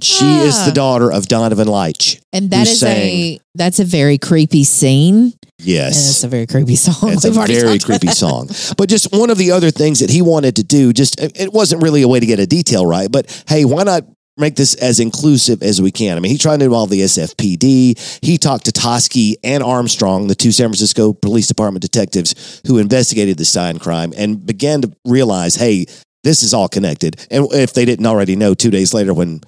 She 0.02 0.26
is 0.26 0.56
Ah. 0.58 0.66
the 0.66 0.72
daughter 0.72 1.12
of 1.12 1.28
Donovan 1.28 1.68
Leitch. 1.68 2.22
And 2.32 2.50
that 2.52 2.66
Who 2.68 2.72
is 2.72 2.80
sang- 2.80 2.98
a 2.98 3.40
that's 3.56 3.80
a 3.80 3.86
very 3.86 4.18
creepy 4.18 4.64
scene. 4.64 5.34
Yes. 5.60 5.98
And 6.02 6.10
it's 6.10 6.24
a 6.24 6.28
very 6.30 6.48
creepy 6.48 6.78
song. 6.78 7.12
It's 7.12 7.26
a 7.26 7.30
We've 7.30 7.38
already 7.38 7.60
very 7.60 7.80
creepy 7.80 8.08
song. 8.08 8.50
But 8.78 8.88
just 8.90 9.12
one 9.12 9.30
of 9.30 9.38
the 9.38 9.52
other 9.52 9.72
things 9.72 10.00
that 10.00 10.10
he 10.10 10.22
wanted 10.22 10.56
to 10.56 10.64
do, 10.64 10.94
just 10.94 11.20
it 11.20 11.40
it 11.40 11.54
wasn't 11.54 11.84
really 11.84 12.02
a 12.02 12.08
way 12.08 12.20
to 12.20 12.26
get 12.26 12.40
a 12.40 12.48
detail 12.48 12.86
right, 12.88 13.12
but 13.12 13.44
hey, 13.48 13.66
why 13.66 13.84
not 13.84 14.04
make 14.40 14.56
this 14.56 14.74
as 14.76 15.00
inclusive 15.00 15.62
as 15.62 15.82
we 15.82 15.92
can? 15.92 16.18
I 16.18 16.20
mean, 16.20 16.32
he 16.32 16.38
tried 16.38 16.58
to 16.60 16.66
involve 16.66 16.90
the 16.90 17.02
SFPD. 17.02 18.20
He 18.24 18.38
talked 18.38 18.66
to 18.66 18.72
Toschi 18.72 19.36
and 19.44 19.62
Armstrong, 19.64 20.28
the 20.28 20.36
two 20.36 20.52
San 20.52 20.68
Francisco 20.70 21.14
Police 21.14 21.48
Department 21.48 21.82
detectives 21.82 22.62
who 22.68 22.78
investigated 22.78 23.38
the 23.38 23.46
Stine 23.46 23.80
crime 23.80 24.14
and 24.18 24.46
began 24.46 24.82
to 24.82 24.92
realize, 25.06 25.56
hey, 25.56 25.86
this 26.24 26.44
is 26.44 26.54
all 26.54 26.68
connected. 26.68 27.26
And 27.32 27.48
if 27.54 27.74
they 27.74 27.86
didn't 27.86 28.06
already 28.06 28.36
know, 28.36 28.54
two 28.54 28.72
days 28.72 28.94
later 28.94 29.14
when 29.14 29.42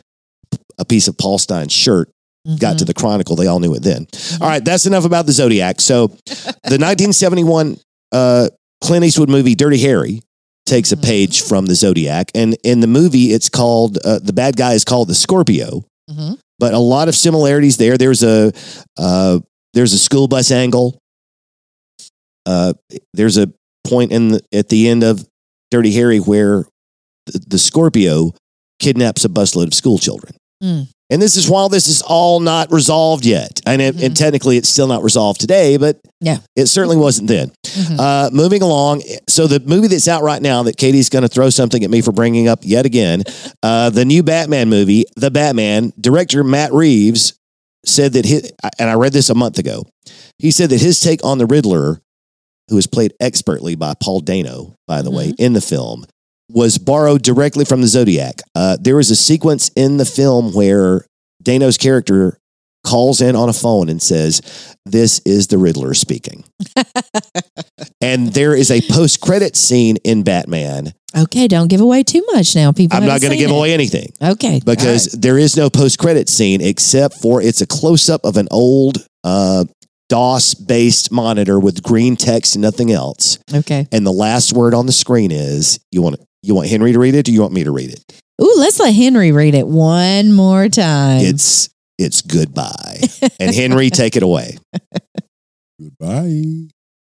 a 0.77 0.85
piece 0.85 1.07
of 1.07 1.17
Paul 1.17 1.37
Stine's 1.37 1.73
shirt 1.73 2.09
got 2.59 2.69
Mm-hmm. 2.71 2.77
to 2.77 2.85
the 2.85 2.93
Chronicle, 2.95 3.35
they 3.35 3.45
all 3.45 3.59
knew 3.59 3.75
it 3.75 3.83
then. 3.83 4.07
All 4.41 4.47
right, 4.47 4.65
that's 4.65 4.87
enough 4.87 5.05
about 5.05 5.27
the 5.27 5.31
Zodiac. 5.31 5.79
So, 5.79 6.07
the 6.07 6.77
1971 6.79 7.77
uh, 8.11 8.49
Clint 8.81 9.05
Eastwood 9.05 9.29
movie 9.29 9.53
Dirty 9.53 9.77
Harry 9.79 10.21
takes 10.65 10.91
a 10.91 10.95
Mhm. 10.97 11.03
page 11.03 11.41
from 11.41 11.65
the 11.65 11.75
Zodiac, 11.75 12.31
and 12.35 12.55
in 12.63 12.79
the 12.81 12.87
movie, 12.87 13.33
it's 13.33 13.49
called 13.49 13.97
uh, 14.05 14.19
the 14.19 14.33
bad 14.33 14.55
guy 14.57 14.73
is 14.73 14.83
called 14.85 15.07
the 15.07 15.15
Scorpio. 15.15 15.83
Mhm. 16.09 16.37
But 16.59 16.73
a 16.73 16.79
lot 16.79 17.07
of 17.09 17.15
similarities 17.15 17.77
there. 17.77 17.97
There's 17.97 18.23
a 18.23 18.51
uh, 18.97 19.39
there's 19.73 19.93
a 19.93 19.97
school 19.99 20.27
bus 20.27 20.51
angle. 20.51 20.97
Uh, 22.45 22.73
there's 23.13 23.37
a 23.37 23.51
point 23.85 24.11
in 24.11 24.29
the, 24.29 24.41
at 24.53 24.69
the 24.69 24.87
end 24.87 25.03
of 25.03 25.25
Dirty 25.69 25.91
Harry 25.93 26.19
where 26.19 26.65
the, 27.27 27.39
the 27.47 27.57
Scorpio 27.57 28.33
kidnaps 28.79 29.23
a 29.25 29.29
busload 29.29 29.67
of 29.67 29.73
school 29.73 29.97
children. 29.97 30.35
Mm. 30.63 30.87
And 31.11 31.21
this 31.21 31.35
is 31.35 31.49
while 31.49 31.69
this 31.69 31.87
is 31.87 32.01
all 32.01 32.39
not 32.39 32.71
resolved 32.71 33.25
yet. 33.25 33.59
And, 33.65 33.81
it, 33.81 34.01
and 34.01 34.15
technically, 34.15 34.57
it's 34.57 34.69
still 34.69 34.87
not 34.87 35.03
resolved 35.03 35.41
today, 35.41 35.77
but 35.77 35.99
Yeah. 36.21 36.37
it 36.55 36.67
certainly 36.67 36.95
wasn't 36.97 37.27
then. 37.27 37.51
Mhm. 37.65 37.99
Uh, 37.99 38.29
moving 38.31 38.61
along. 38.61 39.03
So, 39.29 39.45
the 39.45 39.59
movie 39.59 39.87
that's 39.87 40.07
out 40.07 40.23
right 40.23 40.41
now 40.41 40.63
that 40.63 40.77
Katie's 40.77 41.09
going 41.09 41.23
to 41.23 41.27
throw 41.27 41.49
something 41.49 41.83
at 41.83 41.89
me 41.91 42.01
for 42.01 42.11
bringing 42.13 42.47
up 42.47 42.59
yet 42.63 42.85
again 42.85 43.23
uh, 43.61 43.89
the 43.89 44.05
new 44.05 44.23
Batman 44.23 44.69
movie, 44.69 45.03
The 45.17 45.29
Batman, 45.29 45.91
director 45.99 46.43
Matt 46.43 46.73
Reeves 46.73 47.33
said 47.85 48.13
that 48.13 48.25
his, 48.25 48.51
and 48.79 48.89
I 48.89 48.93
read 48.93 49.11
this 49.13 49.29
a 49.29 49.35
month 49.35 49.57
ago, 49.59 49.85
he 50.39 50.49
said 50.51 50.69
that 50.69 50.81
his 50.81 50.99
take 50.99 51.23
on 51.25 51.37
the 51.39 51.45
Riddler, 51.45 52.01
who 52.69 52.77
is 52.77 52.87
played 52.87 53.13
expertly 53.19 53.75
by 53.75 53.93
Paul 54.01 54.21
Dano, 54.21 54.75
by 54.87 55.01
the 55.01 55.11
way, 55.11 55.33
in 55.37 55.53
the 55.53 55.61
film, 55.61 56.05
was 56.53 56.77
borrowed 56.77 57.21
directly 57.21 57.65
from 57.65 57.81
the 57.81 57.87
Zodiac. 57.87 58.41
Uh, 58.55 58.77
there 58.79 58.99
is 58.99 59.11
a 59.11 59.15
sequence 59.15 59.69
in 59.75 59.97
the 59.97 60.05
film 60.05 60.53
where 60.53 61.05
Dano's 61.41 61.77
character 61.77 62.37
calls 62.83 63.21
in 63.21 63.35
on 63.35 63.49
a 63.49 63.53
phone 63.53 63.89
and 63.89 64.01
says, 64.01 64.75
This 64.85 65.19
is 65.25 65.47
the 65.47 65.57
Riddler 65.57 65.93
speaking. 65.93 66.43
and 68.01 68.33
there 68.33 68.55
is 68.55 68.71
a 68.71 68.81
post 68.81 69.21
credit 69.21 69.55
scene 69.55 69.97
in 70.03 70.23
Batman. 70.23 70.93
Okay, 71.17 71.47
don't 71.47 71.67
give 71.67 71.81
away 71.81 72.03
too 72.03 72.25
much 72.33 72.55
now. 72.55 72.71
People, 72.71 72.97
I'm 72.97 73.05
not 73.05 73.19
going 73.19 73.31
to 73.31 73.37
give 73.37 73.51
it. 73.51 73.55
away 73.55 73.73
anything 73.73 74.13
Okay, 74.21 74.61
because 74.65 75.11
there 75.11 75.37
is 75.37 75.57
no 75.57 75.69
post 75.69 75.99
credit 75.99 76.29
scene 76.29 76.61
except 76.61 77.15
for 77.15 77.41
it's 77.41 77.59
a 77.59 77.67
close 77.67 78.09
up 78.09 78.23
of 78.23 78.37
an 78.37 78.47
old 78.49 79.05
uh, 79.25 79.65
DOS 80.07 80.53
based 80.53 81.11
monitor 81.11 81.59
with 81.59 81.83
green 81.83 82.15
text 82.15 82.55
and 82.55 82.61
nothing 82.61 82.91
else. 82.91 83.39
Okay. 83.53 83.87
And 83.91 84.05
the 84.05 84.11
last 84.11 84.53
word 84.53 84.73
on 84.73 84.85
the 84.85 84.91
screen 84.91 85.31
is 85.31 85.79
you 85.91 86.01
want 86.01 86.17
you 86.43 86.55
want 86.55 86.67
Henry 86.69 86.91
to 86.93 86.99
read 86.99 87.15
it 87.15 87.25
Do 87.25 87.31
you 87.31 87.41
want 87.41 87.53
me 87.53 87.63
to 87.63 87.71
read 87.71 87.91
it? 87.91 88.21
Ooh, 88.41 88.55
let's 88.57 88.79
let 88.79 88.93
Henry 88.93 89.31
read 89.31 89.53
it 89.53 89.67
one 89.67 90.33
more 90.33 90.67
time. 90.67 91.21
It's 91.21 91.69
it's 91.97 92.21
goodbye. 92.21 93.01
and 93.39 93.53
Henry, 93.53 93.89
take 93.91 94.15
it 94.15 94.23
away. 94.23 94.57
Goodbye. 95.79 96.69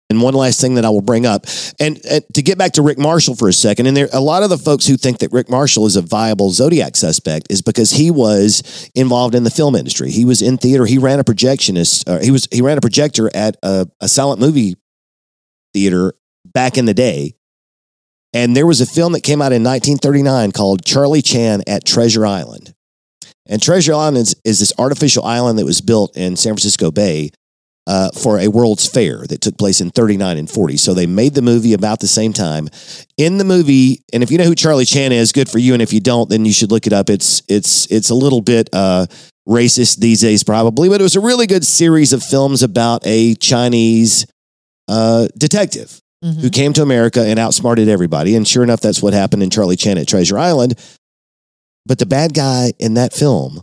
And 0.10 0.22
one 0.22 0.34
last 0.34 0.62
thing 0.62 0.76
that 0.76 0.86
I 0.86 0.90
will 0.90 1.02
bring 1.02 1.26
up, 1.26 1.46
and, 1.82 2.00
and 2.10 2.24
to 2.34 2.42
get 2.42 2.58
back 2.58 2.72
to 2.74 2.82
Rick 2.82 2.98
Marshall 2.98 3.36
for 3.36 3.50
a 3.50 3.54
second, 3.54 3.88
and 3.88 3.98
there 3.98 4.08
a 4.14 4.22
lot 4.22 4.42
of 4.42 4.50
the 4.50 4.58
folks 4.58 4.88
who 4.88 4.96
think 4.96 5.18
that 5.18 5.34
Rick 5.34 5.50
Marshall 5.50 5.86
is 5.86 5.98
a 5.98 6.02
viable 6.02 6.50
Zodiac 6.52 6.96
suspect 6.96 7.48
is 7.50 7.62
because 7.62 7.92
he 7.92 8.10
was 8.10 8.90
involved 8.96 9.36
in 9.36 9.44
the 9.44 9.50
film 9.50 9.76
industry. 9.76 10.10
He 10.10 10.24
was 10.24 10.42
in 10.42 10.58
theater. 10.58 10.86
He 10.86 10.98
ran 10.98 11.20
a 11.20 11.26
projectionist. 11.26 12.08
Uh, 12.08 12.22
he 12.24 12.32
was 12.32 12.48
he 12.54 12.62
ran 12.62 12.78
a 12.78 12.82
projector 12.82 13.30
at 13.36 13.58
a, 13.62 13.88
a 14.00 14.08
silent 14.08 14.40
movie 14.40 14.76
theater 15.74 16.14
back 16.46 16.78
in 16.78 16.86
the 16.86 16.94
day. 16.94 17.34
And 18.34 18.56
there 18.56 18.68
was 18.68 18.82
a 18.82 18.86
film 18.86 19.14
that 19.14 19.24
came 19.24 19.42
out 19.42 19.54
in 19.54 19.64
1939 19.64 20.52
called 20.52 20.86
Charlie 20.86 21.22
Chan 21.22 21.64
at 21.68 21.86
Treasure 21.86 22.26
Island. 22.26 22.74
And 23.48 23.62
Treasure 23.62 23.94
Island 23.94 24.18
is, 24.18 24.36
is 24.44 24.60
this 24.60 24.74
artificial 24.78 25.24
island 25.24 25.58
that 25.60 25.66
was 25.66 25.82
built 25.82 26.16
in 26.18 26.36
San 26.36 26.54
Francisco 26.54 26.92
Bay 26.92 27.32
uh, 27.88 28.10
for 28.12 28.38
a 28.38 28.50
World's 28.50 28.86
Fair 28.86 29.26
that 29.30 29.40
took 29.40 29.58
place 29.58 29.80
in 29.80 29.92
39 29.92 30.38
and 30.38 30.50
40. 30.50 30.76
So 30.76 30.94
they 30.94 31.08
made 31.08 31.34
the 31.34 31.42
movie 31.42 31.74
about 31.74 32.02
the 32.02 32.08
same 32.08 32.34
time. 32.34 32.68
In 33.16 33.38
the 33.38 33.46
movie, 33.46 34.04
and 34.12 34.22
if 34.22 34.30
you 34.30 34.38
know 34.38 34.44
who 34.44 34.56
Charlie 34.56 34.86
Chan 34.86 35.14
is, 35.14 35.32
good 35.32 35.50
for 35.50 35.60
you. 35.60 35.72
And 35.72 35.82
if 35.82 35.94
you 35.94 36.02
don't, 36.02 36.30
then 36.30 36.44
you 36.44 36.52
should 36.52 36.70
look 36.70 36.86
it 36.86 36.94
up. 36.94 37.10
It's 37.10 37.42
it's 37.48 37.90
it's 37.90 38.10
a 38.10 38.16
little 38.16 38.42
bit 38.42 38.70
uh, 38.74 39.08
racist 39.48 40.00
these 40.00 40.20
days, 40.20 40.44
probably, 40.44 40.90
but 40.90 41.00
it 41.00 41.04
was 41.04 41.16
a 41.16 41.22
really 41.22 41.48
good 41.48 41.66
series 41.66 42.12
of 42.12 42.22
films 42.22 42.62
about 42.62 43.04
a 43.06 43.36
Chinese 43.36 44.28
uh, 44.90 45.30
detective 45.38 46.02
Mhm. 46.24 46.36
who 46.42 46.50
came 46.50 46.74
to 46.74 46.82
America 46.82 47.22
and 47.26 47.38
outsmarted 47.40 47.88
everybody. 47.90 48.36
And 48.36 48.48
sure 48.48 48.64
enough, 48.64 48.82
that's 48.82 49.02
what 49.02 49.14
happened 49.14 49.44
in 49.44 49.50
Charlie 49.50 49.76
Chan 49.76 49.98
at 49.98 50.08
Treasure 50.08 50.38
Island. 50.40 50.76
But 51.86 52.00
the 52.00 52.06
bad 52.06 52.34
guy 52.34 52.74
in 52.80 52.96
that 52.96 53.14
film 53.14 53.62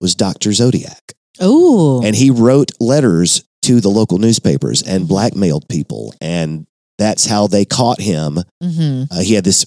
was 0.00 0.14
Dr. 0.14 0.52
Zodiac. 0.52 1.14
Ooh. 1.42 2.00
And 2.02 2.14
he 2.16 2.30
wrote 2.30 2.70
letters 2.80 3.42
to 3.62 3.80
the 3.80 3.88
local 3.90 4.18
newspapers 4.18 4.82
and 4.82 5.08
blackmailed 5.08 5.68
people. 5.68 6.14
And 6.20 6.66
that's 6.98 7.26
how 7.26 7.46
they 7.48 7.64
caught 7.64 8.00
him. 8.00 8.38
hmm 8.62 9.02
Uh, 9.10 9.20
he 9.20 9.34
had 9.34 9.44
this 9.44 9.66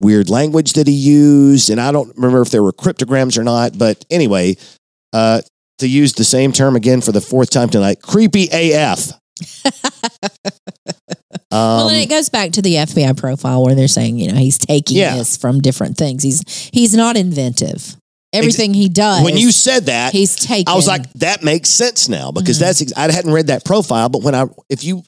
weird 0.00 0.28
language 0.28 0.74
that 0.74 0.86
he 0.88 0.92
used. 0.92 1.70
And 1.70 1.80
I 1.80 1.92
don't 1.92 2.14
remember 2.16 2.42
if 2.42 2.50
there 2.50 2.62
were 2.62 2.72
cryptograms 2.72 3.38
or 3.38 3.44
not. 3.44 3.78
But 3.78 4.04
anyway, 4.10 4.56
uh, 5.12 5.40
to 5.78 5.86
use 5.88 6.14
the 6.14 6.24
same 6.24 6.52
term 6.52 6.74
again 6.76 7.00
for 7.00 7.12
the 7.12 7.20
fourth 7.20 7.50
time 7.50 7.68
tonight 7.70 8.02
creepy 8.02 8.48
AF. 8.52 9.12
well, 11.50 11.88
and 11.88 11.96
Um, 11.96 12.02
it 12.02 12.08
goes 12.08 12.28
back 12.28 12.52
to 12.52 12.62
the 12.62 12.74
FBI 12.76 13.16
profile 13.16 13.62
where 13.64 13.74
they're 13.74 13.88
saying, 13.88 14.18
you 14.18 14.30
know, 14.30 14.38
he's 14.38 14.58
taking 14.58 14.96
Yeah. 14.98 15.16
this 15.16 15.36
from 15.36 15.60
different 15.60 15.96
things. 15.96 16.22
He's 16.22 16.42
he's 16.72 16.94
not 16.94 17.16
inventive. 17.16 17.96
Everything 18.32 18.74
he 18.74 18.88
does, 18.88 19.24
when 19.24 19.36
you 19.38 19.50
said 19.52 19.86
that, 19.86 20.12
he's 20.12 20.34
taking. 20.34 20.68
I 20.68 20.74
was 20.74 20.86
like, 20.86 21.10
that 21.14 21.42
makes 21.42 21.70
sense 21.70 22.08
now 22.08 22.32
because 22.32 22.56
Mhm. 22.56 22.60
that's 22.60 22.82
ex- 22.82 22.92
I 22.96 23.10
hadn't 23.10 23.32
read 23.32 23.46
that 23.46 23.64
profile, 23.64 24.08
but 24.08 24.22
when 24.22 24.34
I 24.34 24.44
if 24.68 24.84
you 24.84 25.02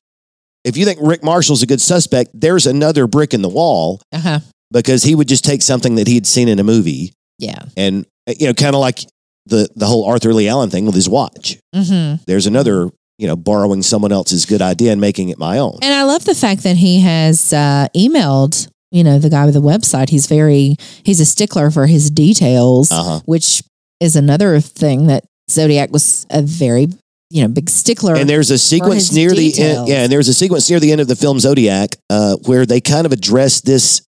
if 0.65 0.77
you 0.77 0.85
think 0.85 0.99
Rick 1.03 1.23
Marshall's 1.25 1.63
a 1.63 1.67
good 1.67 1.81
suspect, 1.81 2.31
there's 2.35 2.67
another 2.67 3.07
brick 3.07 3.35
in 3.35 3.43
the 3.43 3.49
wall 3.49 4.01
uh-huh. 4.13 4.41
because 4.73 5.03
he 5.03 5.15
would 5.15 5.29
just 5.29 5.45
take 5.45 5.63
something 5.63 5.97
that 5.97 6.07
he'd 6.07 6.27
seen 6.27 6.49
in 6.49 6.59
a 6.59 6.65
movie 6.65 7.13
yeah. 7.39 7.63
and 7.77 8.07
you 8.39 8.47
know 8.47 8.55
kind 8.55 8.75
of 8.75 8.81
like 8.81 9.05
the 9.47 9.69
the 9.77 9.87
whole 9.87 10.05
Arthur 10.05 10.33
Lee 10.33 10.49
Allen 10.49 10.71
thing 10.71 10.87
with 10.87 10.95
his 10.95 11.09
watch. 11.09 11.59
hmm 11.75 12.15
There's 12.27 12.47
another 12.47 12.89
you 13.19 13.27
know 13.27 13.37
borrowing 13.37 13.83
someone 13.83 14.13
else's 14.13 14.47
good 14.47 14.63
idea 14.63 14.93
and 14.93 15.01
making 15.01 15.29
it 15.29 15.39
my 15.39 15.59
own. 15.59 15.79
And 15.83 15.93
I 15.93 16.05
love 16.05 16.25
the 16.25 16.35
fact 16.35 16.63
that 16.63 16.77
he 16.77 17.01
has 17.01 17.53
uh, 17.53 17.89
emailed, 17.97 18.69
you 18.91 19.03
know, 19.05 19.19
the 19.19 19.31
guy 19.31 19.45
with 19.45 19.55
the 19.55 19.63
website. 19.63 20.09
He's 20.11 20.27
very, 20.27 20.77
he's 21.03 21.21
a 21.21 21.25
stickler 21.27 21.71
for 21.71 21.87
his 21.87 22.11
details, 22.11 22.91
Uh 22.93 23.03
huh. 23.05 23.21
which 23.27 23.63
is 24.01 24.15
another 24.17 24.61
thing 24.61 25.09
that 25.09 25.25
Zodiac 25.51 25.91
was 25.93 26.27
a 26.31 26.43
very, 26.43 26.87
you 27.31 27.43
know, 27.43 27.49
big 27.49 27.69
stickler. 27.69 28.15
And 28.17 28.29
there's 28.31 28.51
a 28.51 28.59
sequence 28.59 29.13
near 29.13 29.31
the 29.33 29.53
end. 29.59 29.89
Yeah, 29.89 30.03
and 30.05 30.13
there's 30.13 30.29
a 30.29 30.35
sequence 30.35 30.71
near 30.71 30.79
the 30.81 30.93
end 30.93 31.01
of 31.01 31.09
the 31.09 31.17
film 31.17 31.41
Zodiac 31.41 31.97
uh, 32.09 32.37
where 32.47 32.65
they 32.67 32.81
kind 32.81 33.05
of 33.07 33.13
address 33.13 33.61
this 33.61 34.03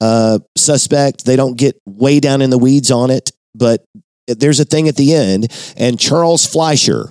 uh, 0.00 0.38
suspect. 0.56 1.24
They 1.26 1.36
don't 1.36 1.56
get 1.56 1.80
way 1.86 2.20
down 2.20 2.40
in 2.42 2.50
the 2.50 2.58
weeds 2.58 2.90
on 2.90 3.10
it, 3.10 3.30
but 3.54 3.84
there's 4.26 4.58
a 4.60 4.64
thing 4.64 4.88
at 4.88 4.96
the 4.96 5.14
end. 5.14 5.48
And 5.76 5.98
Charles 6.00 6.46
Fleischer 6.46 7.10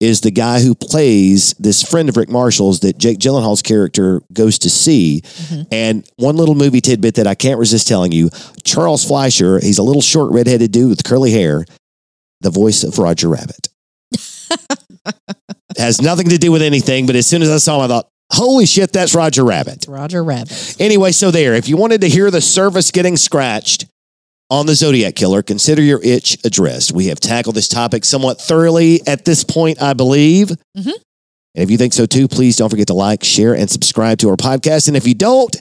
is 0.00 0.20
the 0.20 0.30
guy 0.30 0.60
who 0.60 0.74
plays 0.74 1.54
this 1.54 1.82
friend 1.82 2.08
of 2.08 2.16
Rick 2.16 2.28
Marshall's 2.28 2.80
that 2.80 2.98
Jake 2.98 3.18
Gyllenhaal's 3.18 3.62
character 3.62 4.20
goes 4.32 4.58
to 4.58 4.68
see. 4.70 5.22
Mhm. 5.24 5.66
And 5.72 6.04
one 6.16 6.36
little 6.36 6.54
movie 6.54 6.82
tidbit 6.82 7.14
that 7.14 7.26
I 7.26 7.34
can't 7.34 7.58
resist 7.58 7.88
telling 7.88 8.12
you 8.12 8.28
Charles 8.62 9.04
Fleischer, 9.04 9.58
he's 9.58 9.78
a 9.78 9.82
little 9.82 10.02
short, 10.02 10.32
redheaded 10.32 10.70
dude 10.72 10.90
with 10.90 11.04
curly 11.04 11.30
hair, 11.32 11.64
the 12.42 12.50
voice 12.50 12.84
of 12.84 12.98
Roger 12.98 13.28
Rabbit 13.28 13.68
has 15.78 16.00
nothing 16.02 16.28
to 16.28 16.38
do 16.38 16.52
with 16.52 16.62
anything. 16.62 17.06
But 17.06 17.16
as 17.16 17.26
soon 17.26 17.42
as 17.42 17.50
I 17.50 17.56
saw 17.58 17.76
him, 17.78 17.84
I 17.84 17.88
thought, 17.88 18.08
holy 18.32 18.66
shit, 18.66 18.92
that's 18.92 19.14
Roger 19.14 19.44
Rabbit. 19.44 19.86
Roger 19.88 20.22
Rabbit. 20.22 20.76
Anyway, 20.78 21.12
so 21.12 21.30
there, 21.30 21.54
if 21.54 21.68
you 21.68 21.76
wanted 21.76 22.02
to 22.02 22.08
hear 22.08 22.30
the 22.30 22.40
service 22.40 22.90
getting 22.90 23.16
scratched 23.16 23.86
on 24.50 24.66
the 24.66 24.74
Zodiac 24.74 25.14
Killer, 25.14 25.42
consider 25.42 25.82
your 25.82 26.00
itch 26.02 26.38
addressed. 26.44 26.92
We 26.92 27.06
have 27.06 27.18
tackled 27.20 27.56
this 27.56 27.68
topic 27.68 28.04
somewhat 28.04 28.40
thoroughly 28.40 29.00
at 29.06 29.24
this 29.24 29.42
point, 29.44 29.82
I 29.82 29.92
believe. 29.92 30.48
Mhm. 30.76 30.92
And 31.54 31.62
if 31.64 31.70
you 31.70 31.78
think 31.78 31.92
so 31.94 32.06
too, 32.06 32.28
please 32.28 32.56
don't 32.56 32.68
forget 32.68 32.86
to 32.88 32.94
like, 32.94 33.24
share, 33.24 33.54
and 33.54 33.70
subscribe 33.70 34.18
to 34.18 34.28
our 34.28 34.36
podcast. 34.36 34.88
And 34.88 34.96
if 34.96 35.06
you 35.06 35.14
don't, 35.14 35.56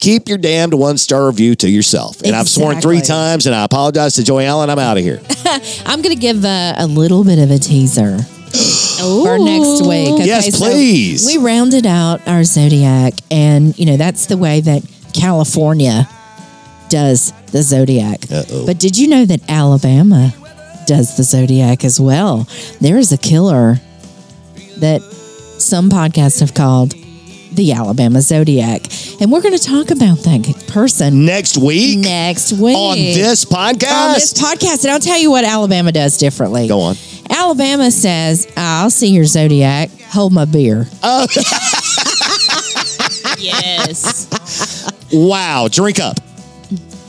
keep 0.00 0.28
your 0.28 0.38
damned 0.38 0.72
one 0.74 0.96
star 0.96 1.26
review 1.26 1.54
to 1.56 1.68
yourself. 1.68 2.22
And 2.22 2.34
I've 2.34 2.48
sworn 2.48 2.80
three 2.80 3.00
times, 3.02 3.46
and 3.46 3.54
I 3.54 3.64
apologize 3.64 4.14
to 4.14 4.24
Joey 4.24 4.46
Allen. 4.46 4.70
I'm 4.70 4.78
out 4.78 4.96
of 4.96 5.02
here. 5.02 5.20
I'm 5.84 6.00
going 6.00 6.14
to 6.14 6.20
give 6.20 6.44
a, 6.44 6.74
a 6.78 6.86
little 6.86 7.24
bit 7.24 7.38
of 7.38 7.50
a 7.50 7.58
teaser 7.58 8.18
for 8.98 9.38
next 9.38 9.82
week. 9.86 10.08
Okay, 10.12 10.26
yes, 10.26 10.56
so 10.56 10.64
please. 10.64 11.26
we 11.26 11.36
rounded 11.36 11.84
out 11.84 12.26
our 12.26 12.44
zodiac, 12.44 13.14
and 13.30 13.78
you 13.78 13.84
know 13.86 13.96
that's 13.96 14.26
the 14.26 14.36
way 14.38 14.60
that 14.60 14.82
California 15.12 16.08
does 16.90 17.32
the 17.52 17.62
zodiac. 17.62 18.24
Uh-oh. 18.30 18.66
But 18.66 18.78
did 18.78 18.98
you 18.98 19.08
know 19.08 19.24
that 19.24 19.40
Alabama 19.48 20.34
does 20.86 21.16
the 21.16 21.22
zodiac 21.22 21.84
as 21.84 21.98
well? 22.00 22.46
There 22.80 22.98
is 22.98 23.12
a 23.12 23.18
killer 23.18 23.76
that 24.78 25.00
some 25.58 25.88
podcasts 25.88 26.40
have 26.40 26.52
called 26.54 26.94
the 27.52 27.72
Alabama 27.72 28.20
Zodiac, 28.20 28.82
and 29.20 29.30
we're 29.32 29.40
going 29.42 29.56
to 29.56 29.62
talk 29.62 29.90
about 29.90 30.18
that 30.18 30.64
person 30.68 31.24
Next 31.26 31.58
week 31.58 31.98
next 31.98 32.52
week 32.52 32.76
on 32.76 32.96
this 32.96 33.44
podcast. 33.44 33.92
on 34.08 34.14
this 34.14 34.32
podcast. 34.32 34.84
And 34.84 34.92
I'll 34.92 35.00
tell 35.00 35.18
you 35.18 35.30
what 35.32 35.44
Alabama 35.44 35.90
does 35.92 36.16
differently. 36.16 36.68
Go 36.68 36.80
on. 36.80 36.96
Alabama 37.28 37.90
says, 37.90 38.46
"I'll 38.56 38.90
see 38.90 39.08
your 39.08 39.24
zodiac. 39.24 39.90
Hold 40.12 40.32
my 40.32 40.44
beer." 40.44 40.86
Oh. 41.02 41.26
Yes. 43.38 44.28
Wow. 45.12 45.68
Drink 45.70 45.98
up. 45.98 46.16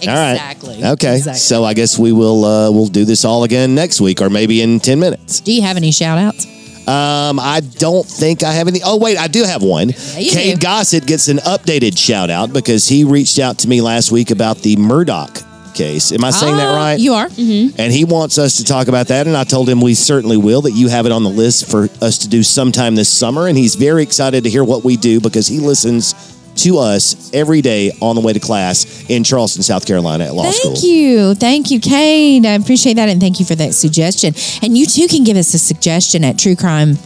All 0.07 0.15
right. 0.15 0.31
Exactly. 0.33 0.83
Okay. 0.83 1.17
Exactly. 1.17 1.39
So 1.39 1.63
I 1.63 1.73
guess 1.73 1.97
we 1.99 2.11
will 2.11 2.45
uh, 2.45 2.71
we'll 2.71 2.87
do 2.87 3.05
this 3.05 3.25
all 3.25 3.43
again 3.43 3.75
next 3.75 4.01
week 4.01 4.21
or 4.21 4.29
maybe 4.29 4.61
in 4.61 4.79
10 4.79 4.99
minutes. 4.99 5.39
Do 5.41 5.51
you 5.53 5.61
have 5.61 5.77
any 5.77 5.91
shout 5.91 6.17
outs? 6.17 6.45
Um, 6.87 7.39
I 7.39 7.61
don't 7.77 8.05
think 8.05 8.43
I 8.43 8.51
have 8.53 8.67
any. 8.67 8.79
Oh, 8.83 8.97
wait, 8.97 9.17
I 9.17 9.27
do 9.27 9.43
have 9.43 9.61
one. 9.61 9.89
you 9.89 10.31
Cade 10.31 10.59
do. 10.59 10.65
Gossett 10.65 11.05
gets 11.05 11.27
an 11.27 11.37
updated 11.37 11.97
shout 11.97 12.29
out 12.31 12.51
because 12.51 12.87
he 12.87 13.03
reached 13.03 13.37
out 13.39 13.59
to 13.59 13.67
me 13.67 13.81
last 13.81 14.11
week 14.11 14.31
about 14.31 14.57
the 14.57 14.75
Murdaugh 14.77 15.47
case. 15.75 16.11
Am 16.11 16.23
I 16.23 16.31
saying 16.31 16.57
that 16.57 16.67
Ah, 16.69 16.75
right? 16.75 16.99
You 16.99 17.13
are. 17.13 17.27
and 17.27 17.93
he 17.93 18.03
wants 18.03 18.37
us 18.39 18.57
to 18.57 18.65
talk 18.65 18.87
about 18.87 19.07
that. 19.07 19.27
And 19.27 19.37
I 19.37 19.43
told 19.43 19.69
him 19.69 19.79
we 19.79 19.93
certainly 19.93 20.37
will, 20.37 20.61
that 20.63 20.71
you 20.71 20.87
have 20.89 21.05
it 21.05 21.11
on 21.11 21.23
the 21.23 21.29
list 21.29 21.69
for 21.69 21.87
us 22.01 22.17
to 22.19 22.27
do 22.27 22.41
sometime 22.43 22.95
this 22.95 23.09
summer. 23.09 23.47
And 23.47 23.55
he's 23.57 23.75
very 23.75 24.01
excited 24.03 24.43
to 24.43 24.49
hear 24.49 24.63
what 24.63 24.83
we 24.83 24.97
do 24.97 25.21
because 25.21 25.47
he 25.47 25.59
listens 25.59 26.13
to 26.57 26.77
us 26.77 27.33
every 27.33 27.61
day 27.61 27.91
on 28.01 28.15
the 28.15 28.21
way 28.21 28.33
to 28.33 28.39
class 28.39 29.05
in 29.09 29.23
Charleston, 29.23 29.63
South 29.63 29.85
Carolina 29.85 30.25
at 30.25 30.33
law 30.33 30.49
school. 30.51 30.73
Thank 30.73 30.83
you. 30.83 31.35
Thank 31.35 31.71
you, 31.71 31.79
Kate. 31.79 32.45
I 32.45 32.53
appreciate 32.53 32.95
that. 32.95 33.09
And 33.09 33.19
thank 33.21 33.39
you 33.39 33.45
for 33.45 33.55
that 33.55 33.73
suggestion. 33.73 34.33
And 34.61 34.77
you 34.77 34.85
too 34.85 35.07
can 35.07 35.23
give 35.23 35.37
us 35.37 35.53
a 35.53 35.59
suggestion 35.59 36.23
at 36.23 36.35
truecrime 36.35 36.97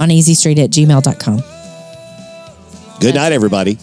on 0.00 0.08
easystreet 0.08 0.58
at 0.62 0.70
gmail.com. 0.70 1.42
Good 3.00 3.14
night, 3.16 3.32
everybody. 3.32 3.78